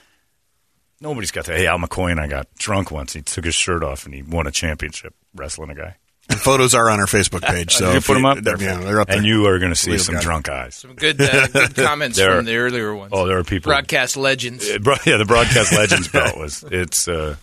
Nobody's 1.00 1.30
got 1.30 1.44
that. 1.46 1.56
Hey, 1.56 1.66
Al 1.66 1.78
McCoy 1.78 2.10
and 2.10 2.20
I 2.20 2.26
got 2.26 2.48
drunk 2.58 2.90
once. 2.90 3.12
He 3.12 3.22
took 3.22 3.44
his 3.44 3.54
shirt 3.54 3.82
off 3.84 4.04
and 4.04 4.14
he 4.14 4.22
won 4.22 4.46
a 4.46 4.50
championship 4.50 5.14
wrestling 5.34 5.70
a 5.70 5.74
guy. 5.74 5.96
And 6.30 6.38
photos 6.38 6.74
are 6.74 6.90
on 6.90 7.00
our 7.00 7.06
Facebook 7.06 7.40
page. 7.48 7.74
So 7.74 7.92
you 7.92 8.00
put 8.00 8.14
them 8.14 8.26
up? 8.26 8.38
Yeah, 8.44 8.74
they're 8.80 9.00
up 9.00 9.08
there. 9.08 9.16
And 9.16 9.24
you 9.26 9.46
are 9.46 9.58
going 9.58 9.70
to 9.70 9.76
see 9.76 9.92
Leo's 9.92 10.06
some 10.06 10.16
got 10.16 10.22
it. 10.22 10.24
drunk 10.24 10.48
eyes. 10.48 10.74
Some 10.74 10.94
good, 10.94 11.18
uh, 11.20 11.46
good 11.46 11.74
comments 11.76 12.18
There- 12.18 12.36
from 12.36 12.44
the 12.44 12.56
earlier 12.56 12.94
ones. 12.94 13.12
Oh, 13.14 13.26
there 13.26 13.38
are 13.38 13.44
people. 13.44 13.70
Broadcast 13.70 14.16
legends. 14.16 14.68
It 14.68 14.82
bro- 14.82 14.96
yeah, 15.06 15.16
the 15.16 15.24
broadcast 15.24 15.72
legends 15.72 16.08
belt 16.08 16.36
was 16.36 16.64
it's 16.70 17.08
uh, 17.08 17.36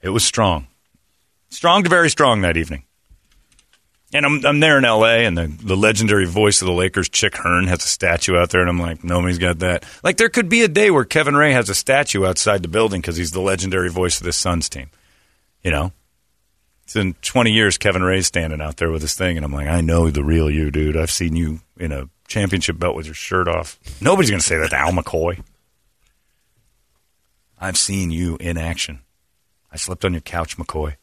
it 0.00 0.10
was 0.10 0.24
strong, 0.24 0.68
strong 1.50 1.82
to 1.82 1.88
very 1.90 2.10
strong 2.10 2.42
that 2.42 2.56
evening. 2.56 2.84
And 4.12 4.24
I'm 4.24 4.44
I'm 4.46 4.60
there 4.60 4.78
in 4.78 4.86
L.A. 4.86 5.26
and 5.26 5.36
the 5.36 5.46
the 5.46 5.76
legendary 5.76 6.24
voice 6.24 6.62
of 6.62 6.66
the 6.66 6.72
Lakers, 6.72 7.10
Chick 7.10 7.36
Hearn, 7.36 7.66
has 7.66 7.84
a 7.84 7.88
statue 7.88 8.36
out 8.36 8.50
there, 8.50 8.62
and 8.62 8.70
I'm 8.70 8.80
like, 8.80 9.04
nobody's 9.04 9.38
got 9.38 9.58
that. 9.58 9.84
Like 10.02 10.16
there 10.16 10.30
could 10.30 10.48
be 10.48 10.62
a 10.62 10.68
day 10.68 10.90
where 10.90 11.04
Kevin 11.04 11.36
Ray 11.36 11.52
has 11.52 11.68
a 11.68 11.74
statue 11.74 12.24
outside 12.24 12.62
the 12.62 12.68
building 12.68 13.02
because 13.02 13.16
he's 13.18 13.32
the 13.32 13.40
legendary 13.40 13.90
voice 13.90 14.18
of 14.18 14.24
this 14.24 14.36
Suns 14.36 14.70
team. 14.70 14.88
You 15.62 15.70
know, 15.72 15.92
it's 16.84 16.96
in 16.96 17.14
20 17.20 17.52
years 17.52 17.76
Kevin 17.76 18.02
Ray's 18.02 18.26
standing 18.26 18.62
out 18.62 18.78
there 18.78 18.90
with 18.90 19.02
his 19.02 19.14
thing, 19.14 19.36
and 19.36 19.44
I'm 19.44 19.52
like, 19.52 19.68
I 19.68 19.82
know 19.82 20.10
the 20.10 20.24
real 20.24 20.50
you, 20.50 20.70
dude. 20.70 20.96
I've 20.96 21.10
seen 21.10 21.36
you 21.36 21.60
in 21.76 21.92
a 21.92 22.08
championship 22.28 22.78
belt 22.78 22.96
with 22.96 23.04
your 23.04 23.14
shirt 23.14 23.46
off. 23.46 23.78
Nobody's 24.00 24.30
gonna 24.30 24.40
say 24.40 24.56
that 24.56 24.70
to 24.70 24.78
Al 24.78 24.92
McCoy. 24.92 25.42
I've 27.60 27.76
seen 27.76 28.10
you 28.10 28.38
in 28.40 28.56
action. 28.56 29.00
I 29.70 29.76
slept 29.76 30.04
on 30.06 30.12
your 30.12 30.22
couch, 30.22 30.56
McCoy. 30.56 30.96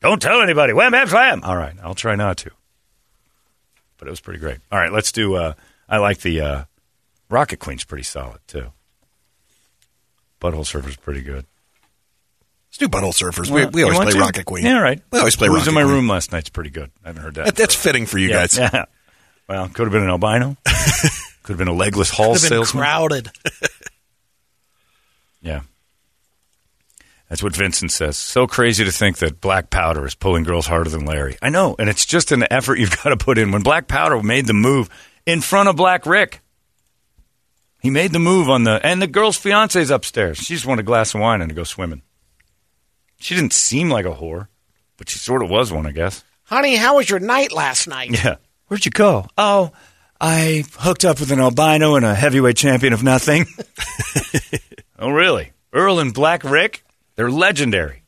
Don't 0.00 0.20
tell 0.22 0.40
anybody. 0.42 0.72
Wham, 0.72 0.92
bam, 0.92 1.06
slam. 1.08 1.42
All 1.44 1.56
right, 1.56 1.74
I'll 1.82 1.94
try 1.94 2.14
not 2.16 2.38
to. 2.38 2.50
But 3.98 4.08
it 4.08 4.10
was 4.10 4.20
pretty 4.20 4.40
great. 4.40 4.58
All 4.72 4.78
right, 4.78 4.92
let's 4.92 5.12
do. 5.12 5.34
Uh, 5.34 5.52
I 5.88 5.98
like 5.98 6.20
the 6.20 6.40
uh, 6.40 6.64
Rocket 7.28 7.58
Queen's 7.58 7.84
pretty 7.84 8.04
solid 8.04 8.40
too. 8.46 8.72
Butthole 10.40 10.64
Surfer's 10.66 10.96
pretty 10.96 11.20
good. 11.20 11.44
Let's 12.68 12.78
do 12.78 12.88
Butthole 12.88 13.12
Surfers. 13.12 13.50
Well, 13.50 13.66
we, 13.72 13.82
we 13.82 13.82
always 13.82 13.98
play 13.98 14.12
to? 14.12 14.18
Rocket 14.20 14.46
Queen. 14.46 14.64
Yeah, 14.64 14.76
all 14.76 14.82
right. 14.82 15.02
We 15.10 15.18
always 15.18 15.36
play 15.36 15.48
Who 15.48 15.54
was 15.54 15.68
in 15.68 15.74
my 15.74 15.82
Queen. 15.82 15.94
room 15.94 16.08
last 16.08 16.32
night's 16.32 16.48
pretty 16.48 16.70
good. 16.70 16.90
I 17.04 17.08
haven't 17.08 17.22
heard 17.22 17.34
that. 17.34 17.44
That- 17.46 17.56
that's 17.56 17.74
fitting 17.74 18.06
for 18.06 18.16
you 18.18 18.28
Yeah, 18.28 18.34
guys. 18.34 18.56
Yeah. 18.58 18.84
Well, 19.48 19.68
could 19.68 19.82
have 19.82 19.90
been 19.92 20.04
an 20.04 20.10
albino. 20.10 20.56
could 21.42 21.48
have 21.54 21.58
been 21.58 21.66
a 21.66 21.72
legless 21.72 22.08
hall 22.08 22.34
Could 22.34 22.42
have 22.42 22.50
been 22.50 22.58
salesman. 22.58 22.82
crowded. 22.84 23.30
Yeah. 25.42 25.62
That's 27.30 27.44
what 27.44 27.54
Vincent 27.54 27.92
says. 27.92 28.16
So 28.16 28.48
crazy 28.48 28.84
to 28.84 28.90
think 28.90 29.18
that 29.18 29.40
Black 29.40 29.70
Powder 29.70 30.04
is 30.04 30.16
pulling 30.16 30.42
girls 30.42 30.66
harder 30.66 30.90
than 30.90 31.06
Larry. 31.06 31.38
I 31.40 31.48
know, 31.48 31.76
and 31.78 31.88
it's 31.88 32.04
just 32.04 32.32
an 32.32 32.44
effort 32.50 32.80
you've 32.80 32.90
got 33.04 33.10
to 33.10 33.16
put 33.16 33.38
in. 33.38 33.52
When 33.52 33.62
Black 33.62 33.86
Powder 33.86 34.20
made 34.20 34.46
the 34.46 34.52
move 34.52 34.90
in 35.24 35.40
front 35.40 35.68
of 35.68 35.76
Black 35.76 36.06
Rick, 36.06 36.40
he 37.80 37.88
made 37.88 38.12
the 38.12 38.18
move 38.18 38.50
on 38.50 38.64
the 38.64 38.84
and 38.84 39.00
the 39.00 39.06
girl's 39.06 39.36
fiance's 39.36 39.90
upstairs. 39.90 40.38
She 40.38 40.54
just 40.54 40.66
wanted 40.66 40.82
a 40.82 40.84
glass 40.84 41.14
of 41.14 41.20
wine 41.20 41.40
and 41.40 41.48
to 41.48 41.54
go 41.54 41.62
swimming. 41.62 42.02
She 43.20 43.36
didn't 43.36 43.52
seem 43.52 43.90
like 43.90 44.06
a 44.06 44.14
whore, 44.14 44.48
but 44.96 45.08
she 45.08 45.18
sort 45.18 45.42
of 45.42 45.48
was 45.48 45.72
one, 45.72 45.86
I 45.86 45.92
guess. 45.92 46.24
Honey, 46.44 46.74
how 46.74 46.96
was 46.96 47.08
your 47.08 47.20
night 47.20 47.52
last 47.52 47.86
night? 47.86 48.10
Yeah. 48.10 48.36
Where'd 48.66 48.84
you 48.84 48.90
go? 48.90 49.28
Oh, 49.38 49.70
I 50.20 50.64
hooked 50.78 51.04
up 51.04 51.20
with 51.20 51.30
an 51.30 51.38
albino 51.38 51.94
and 51.94 52.04
a 52.04 52.14
heavyweight 52.14 52.56
champion 52.56 52.92
of 52.92 53.04
nothing. 53.04 53.46
oh, 54.98 55.10
really? 55.10 55.52
Earl 55.72 56.00
and 56.00 56.12
Black 56.12 56.42
Rick? 56.42 56.82
They're 57.20 57.30
legendary. 57.30 58.00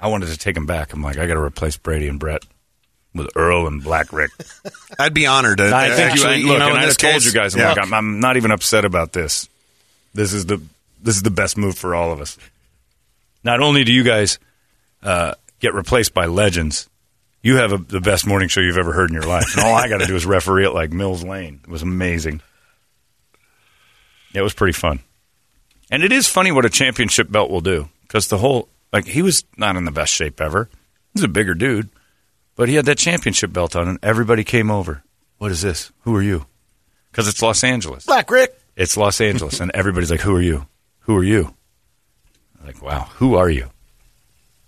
I 0.00 0.08
wanted 0.08 0.26
to 0.30 0.36
take 0.36 0.56
them 0.56 0.66
back. 0.66 0.92
I'm 0.92 1.02
like, 1.02 1.18
I 1.18 1.28
got 1.28 1.34
to 1.34 1.40
replace 1.40 1.76
Brady 1.76 2.08
and 2.08 2.18
Brett 2.18 2.42
with 3.14 3.28
Earl 3.36 3.68
and 3.68 3.80
Black 3.80 4.12
Rick. 4.12 4.32
I'd 4.98 5.14
be 5.14 5.28
honored. 5.28 5.58
To, 5.58 5.72
I 5.72 5.90
think 5.90 6.10
actually, 6.10 6.38
you, 6.38 6.48
look, 6.48 6.58
know, 6.58 6.70
and 6.70 6.78
I 6.78 6.86
this 6.86 6.96
told 6.96 7.24
you 7.24 7.30
guys, 7.30 7.54
I'm, 7.54 7.60
yeah. 7.60 7.68
like, 7.68 7.78
I'm, 7.78 7.94
I'm 7.94 8.18
not 8.18 8.36
even 8.36 8.50
upset 8.50 8.84
about 8.84 9.12
this. 9.12 9.48
This 10.14 10.32
is 10.32 10.46
the 10.46 10.60
this 11.00 11.14
is 11.14 11.22
the 11.22 11.30
best 11.30 11.56
move 11.56 11.78
for 11.78 11.94
all 11.94 12.10
of 12.10 12.20
us. 12.20 12.36
Not 13.44 13.60
only 13.60 13.84
do 13.84 13.92
you 13.92 14.02
guys 14.02 14.40
uh, 15.04 15.34
get 15.60 15.72
replaced 15.72 16.12
by 16.12 16.26
legends, 16.26 16.88
you 17.40 17.58
have 17.58 17.72
a, 17.72 17.78
the 17.78 18.00
best 18.00 18.26
morning 18.26 18.48
show 18.48 18.62
you've 18.62 18.78
ever 18.78 18.94
heard 18.94 19.10
in 19.10 19.14
your 19.14 19.28
life, 19.28 19.56
and 19.56 19.64
all 19.64 19.76
I 19.76 19.88
got 19.88 19.98
to 19.98 20.06
do 20.06 20.16
is 20.16 20.26
referee 20.26 20.64
it 20.66 20.72
like 20.72 20.90
Mills 20.90 21.22
Lane. 21.22 21.60
It 21.62 21.70
was 21.70 21.82
amazing. 21.82 22.40
It 24.34 24.42
was 24.42 24.54
pretty 24.54 24.72
fun, 24.72 24.98
and 25.90 26.02
it 26.02 26.12
is 26.12 26.28
funny 26.28 26.52
what 26.52 26.64
a 26.64 26.70
championship 26.70 27.30
belt 27.30 27.50
will 27.50 27.60
do 27.60 27.88
because 28.02 28.28
the 28.28 28.38
whole 28.38 28.68
like 28.92 29.06
he 29.06 29.22
was 29.22 29.44
not 29.56 29.76
in 29.76 29.84
the 29.84 29.90
best 29.90 30.12
shape 30.12 30.40
ever. 30.40 30.68
He's 31.12 31.24
a 31.24 31.28
bigger 31.28 31.54
dude, 31.54 31.88
but 32.54 32.68
he 32.68 32.74
had 32.74 32.86
that 32.86 32.98
championship 32.98 33.52
belt 33.52 33.74
on, 33.74 33.88
and 33.88 33.98
everybody 34.02 34.44
came 34.44 34.70
over. 34.70 35.02
What 35.38 35.50
is 35.50 35.62
this? 35.62 35.92
Who 36.02 36.14
are 36.16 36.22
you? 36.22 36.46
Because 37.10 37.28
it's 37.28 37.42
Los 37.42 37.64
Angeles. 37.64 38.06
Black 38.06 38.30
Rick. 38.30 38.58
It's 38.76 38.96
Los 38.96 39.20
Angeles, 39.20 39.60
and 39.60 39.70
everybody's 39.72 40.10
like, 40.10 40.20
"Who 40.20 40.36
are 40.36 40.42
you? 40.42 40.66
Who 41.00 41.16
are 41.16 41.24
you?" 41.24 41.54
I'm 42.60 42.66
like, 42.66 42.82
wow, 42.82 43.08
who 43.14 43.36
are 43.36 43.48
you? 43.48 43.70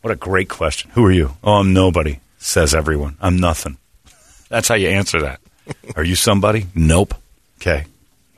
What 0.02 0.12
a 0.12 0.16
great 0.16 0.48
question. 0.48 0.90
Who 0.92 1.04
are 1.04 1.12
you? 1.12 1.32
Oh, 1.42 1.54
I'm 1.54 1.72
nobody. 1.72 2.20
Says 2.38 2.74
everyone. 2.74 3.16
I'm 3.20 3.38
nothing. 3.38 3.76
That's 4.48 4.68
how 4.68 4.76
you 4.76 4.88
answer 4.88 5.20
that. 5.22 5.40
Are 5.96 6.04
you 6.04 6.14
somebody? 6.14 6.66
Nope. 6.74 7.14
Okay. 7.60 7.84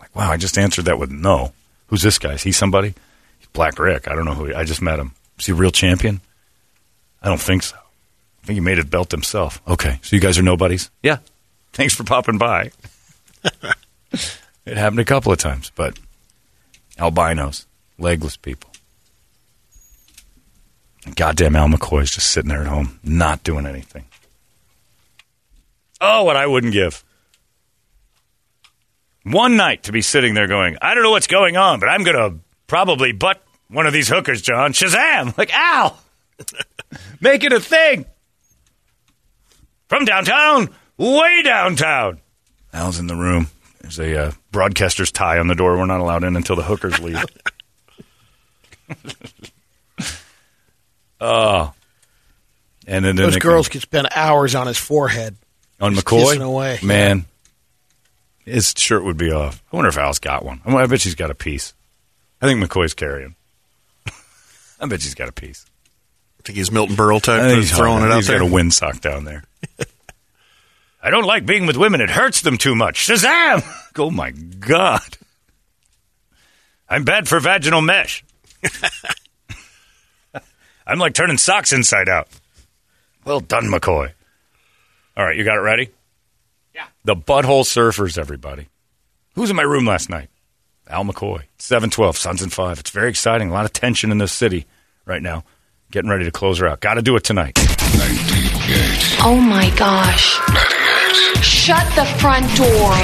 Like, 0.01 0.17
wow, 0.17 0.31
I 0.31 0.37
just 0.37 0.59
answered 0.59 0.87
that 0.87 0.99
with 0.99 1.11
no. 1.11 1.53
Who's 1.91 2.03
this 2.03 2.19
guy? 2.19 2.35
Is 2.35 2.45
he 2.45 2.53
somebody? 2.53 2.95
He's 3.39 3.49
Black 3.53 3.79
Rick. 3.79 4.09
I 4.09 4.15
don't 4.15 4.25
know 4.25 4.35
who. 4.35 4.47
He, 4.47 4.55
I 4.55 4.65
just 4.65 4.81
met 4.81 5.01
him. 5.01 5.13
Is 5.39 5.47
he 5.47 5.53
a 5.53 5.57
real 5.57 5.73
champion? 5.73 6.21
I 7.21 7.29
don't 7.29 7.41
think 7.41 7.65
so. 7.65 7.77
I 7.77 8.47
think 8.47 8.55
he 8.55 8.61
made 8.61 8.79
it 8.79 8.89
belt 8.89 9.11
himself. 9.11 9.61
Okay, 9.67 9.99
so 10.03 10.15
you 10.15 10.23
guys 10.23 10.39
are 10.39 10.43
nobodies. 10.43 10.89
Yeah. 11.03 11.19
Thanks 11.73 11.93
for 11.95 12.05
popping 12.05 12.39
by. 12.39 12.71
it 14.13 14.77
happened 14.77 15.01
a 15.01 15.05
couple 15.05 15.33
of 15.33 15.39
times, 15.39 15.73
but 15.75 15.99
albinos, 16.97 17.67
legless 17.99 18.37
people. 18.37 18.71
And 21.05 21.17
goddamn 21.17 21.57
Al 21.57 21.69
McCoy's 21.69 22.13
just 22.13 22.31
sitting 22.31 22.51
there 22.51 22.61
at 22.63 22.69
home, 22.69 23.01
not 23.03 23.43
doing 23.43 23.67
anything. 23.67 24.05
Oh, 26.01 26.23
what 26.23 26.37
I 26.37 26.47
wouldn't 26.47 26.73
give. 26.73 27.03
One 29.25 29.57
night 29.57 29.85
to 29.85 29.93
be 29.93 30.01
sitting 30.03 30.35
there 30.35 30.47
going, 30.47 30.77
I 30.81 30.95
don't 30.95 31.03
know 31.03 31.11
what's 31.11 31.27
going 31.27 31.57
on, 31.57 31.79
but 31.81 31.89
I'm 31.89 32.05
going 32.05 32.17
to 32.17 32.39
probably 32.67 33.13
butt 33.13 33.43
one 33.69 33.87
of 33.87 33.93
these 33.93 34.09
hookers, 34.09 34.41
John. 34.43 34.73
Shazam! 34.73 35.37
Like, 35.37 35.53
Al! 35.53 35.99
Make 37.21 37.45
it 37.45 37.53
a 37.53 37.61
thing! 37.61 38.07
From 39.89 40.05
downtown, 40.05 40.71
way 40.97 41.43
downtown. 41.43 42.21
Al's 42.73 42.99
in 42.99 43.09
the 43.09 43.17
room. 43.17 43.49
There's 43.81 43.99
a 43.99 44.27
uh, 44.29 44.33
broadcaster's 44.53 45.11
tie 45.11 45.39
on 45.39 45.49
the 45.49 45.55
door. 45.55 45.77
We're 45.77 45.87
not 45.87 46.01
allowed 46.01 46.23
in 46.25 46.37
until 46.37 46.55
the 46.57 46.63
hookers 46.63 46.99
leave. 47.01 47.23
oh. 51.21 51.73
And 52.87 53.05
then 53.05 53.17
Those 53.17 53.37
girls 53.37 53.69
can- 53.69 53.81
could 53.81 53.83
spend 53.83 54.09
hours 54.15 54.55
on 54.55 54.67
his 54.67 54.79
forehead. 54.79 55.37
on 55.81 55.95
McCoy. 55.95 56.41
away. 56.41 56.79
Man, 56.83 57.25
his 58.51 58.75
shirt 58.77 59.05
would 59.05 59.17
be 59.17 59.31
off. 59.31 59.63
I 59.73 59.77
wonder 59.77 59.89
if 59.89 59.99
Al's 59.99 60.19
got 60.19 60.45
one. 60.45 60.61
I, 60.65 60.87
bet 60.87 61.01
she's 61.01 61.15
got 61.15 61.31
a 61.31 61.35
piece. 61.35 61.75
I 62.41 62.47
think 62.47 62.63
McCoy's 62.63 62.95
carrying. 62.95 63.37
I 64.81 64.87
bet 64.87 65.03
she's 65.03 65.15
got 65.15 65.29
a 65.29 65.33
piece. 65.33 65.67
I 66.39 66.43
think 66.43 66.57
he's 66.57 66.73
Milton 66.73 66.97
Berle 66.97 67.23
type, 67.23 67.55
he's 67.55 67.77
throwing 67.77 68.03
it 68.03 68.11
out 68.11 68.17
He's 68.17 68.27
there. 68.27 68.41
He's 68.41 68.51
got 68.51 68.59
a 68.59 68.63
windsock 68.63 69.01
down 69.01 69.25
there. 69.25 69.45
I 71.03 71.11
don't 71.11 71.25
like 71.25 71.47
being 71.47 71.67
with 71.67 71.77
women. 71.77 72.01
It 72.01 72.11
hurts 72.11 72.43
them 72.43 72.59
too 72.59 72.75
much. 72.75 73.07
Shazam! 73.07 73.63
Oh 73.99 74.11
my 74.11 74.31
god! 74.31 75.19
I'm 76.89 77.05
bad 77.05 77.29
for 77.29 77.39
vaginal 77.41 77.83
mesh. 77.83 78.25
I'm 80.87 80.99
like 80.99 81.13
turning 81.13 81.39
socks 81.39 81.73
inside 81.73 82.09
out. 82.09 82.29
Well 83.25 83.41
done, 83.41 83.65
McCoy. 83.65 84.13
All 85.17 85.25
right, 85.25 85.37
you 85.37 85.45
got 85.45 85.57
it 85.57 85.61
ready? 85.61 85.91
The 87.05 87.17
Butthole 87.17 87.65
Surfers, 87.65 88.19
everybody. 88.19 88.69
Who's 89.35 89.49
in 89.49 89.57
my 89.57 89.63
room 89.63 89.87
last 89.87 90.11
night? 90.11 90.29
Al 90.87 91.05
McCoy. 91.05 91.45
712, 91.59 92.17
Suns 92.17 92.43
and 92.43 92.53
5. 92.53 92.81
It's 92.81 92.91
very 92.91 93.09
exciting. 93.09 93.51
A 93.51 93.53
lot 93.55 93.65
of 93.65 93.73
tension 93.73 94.11
in 94.13 94.19
this 94.19 94.33
city 94.33 94.67
right 95.07 95.23
now. 95.23 95.45
Getting 95.91 96.11
ready 96.11 96.25
to 96.25 96.31
close 96.31 96.59
her 96.59 96.67
out. 96.69 96.81
Got 96.81 96.95
to 96.95 97.03
do 97.03 97.17
it 97.17 97.25
tonight. 97.25 97.53
Oh 99.23 99.41
my 99.41 99.73
gosh. 99.77 100.35
Shut 101.43 101.87
the 101.95 102.05
front 102.21 102.47
door. 102.57 102.95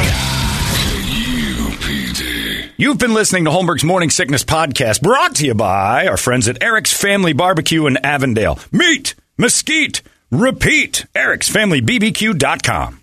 You've 2.77 2.99
been 2.99 3.15
listening 3.15 3.47
to 3.47 3.51
Holmberg's 3.51 3.85
Morning 3.85 4.11
Sickness 4.11 4.45
Podcast, 4.45 5.01
brought 5.01 5.37
to 5.37 5.47
you 5.47 5.55
by 5.55 6.07
our 6.07 6.19
friends 6.19 6.47
at 6.49 6.63
Eric's 6.63 6.93
Family 6.93 7.33
Barbecue 7.33 7.87
in 7.87 7.97
Avondale. 8.05 8.59
Meat, 8.71 9.15
mesquite, 9.39 10.03
repeat. 10.31 11.07
Eric'sFamilyBBQ.com. 11.15 13.01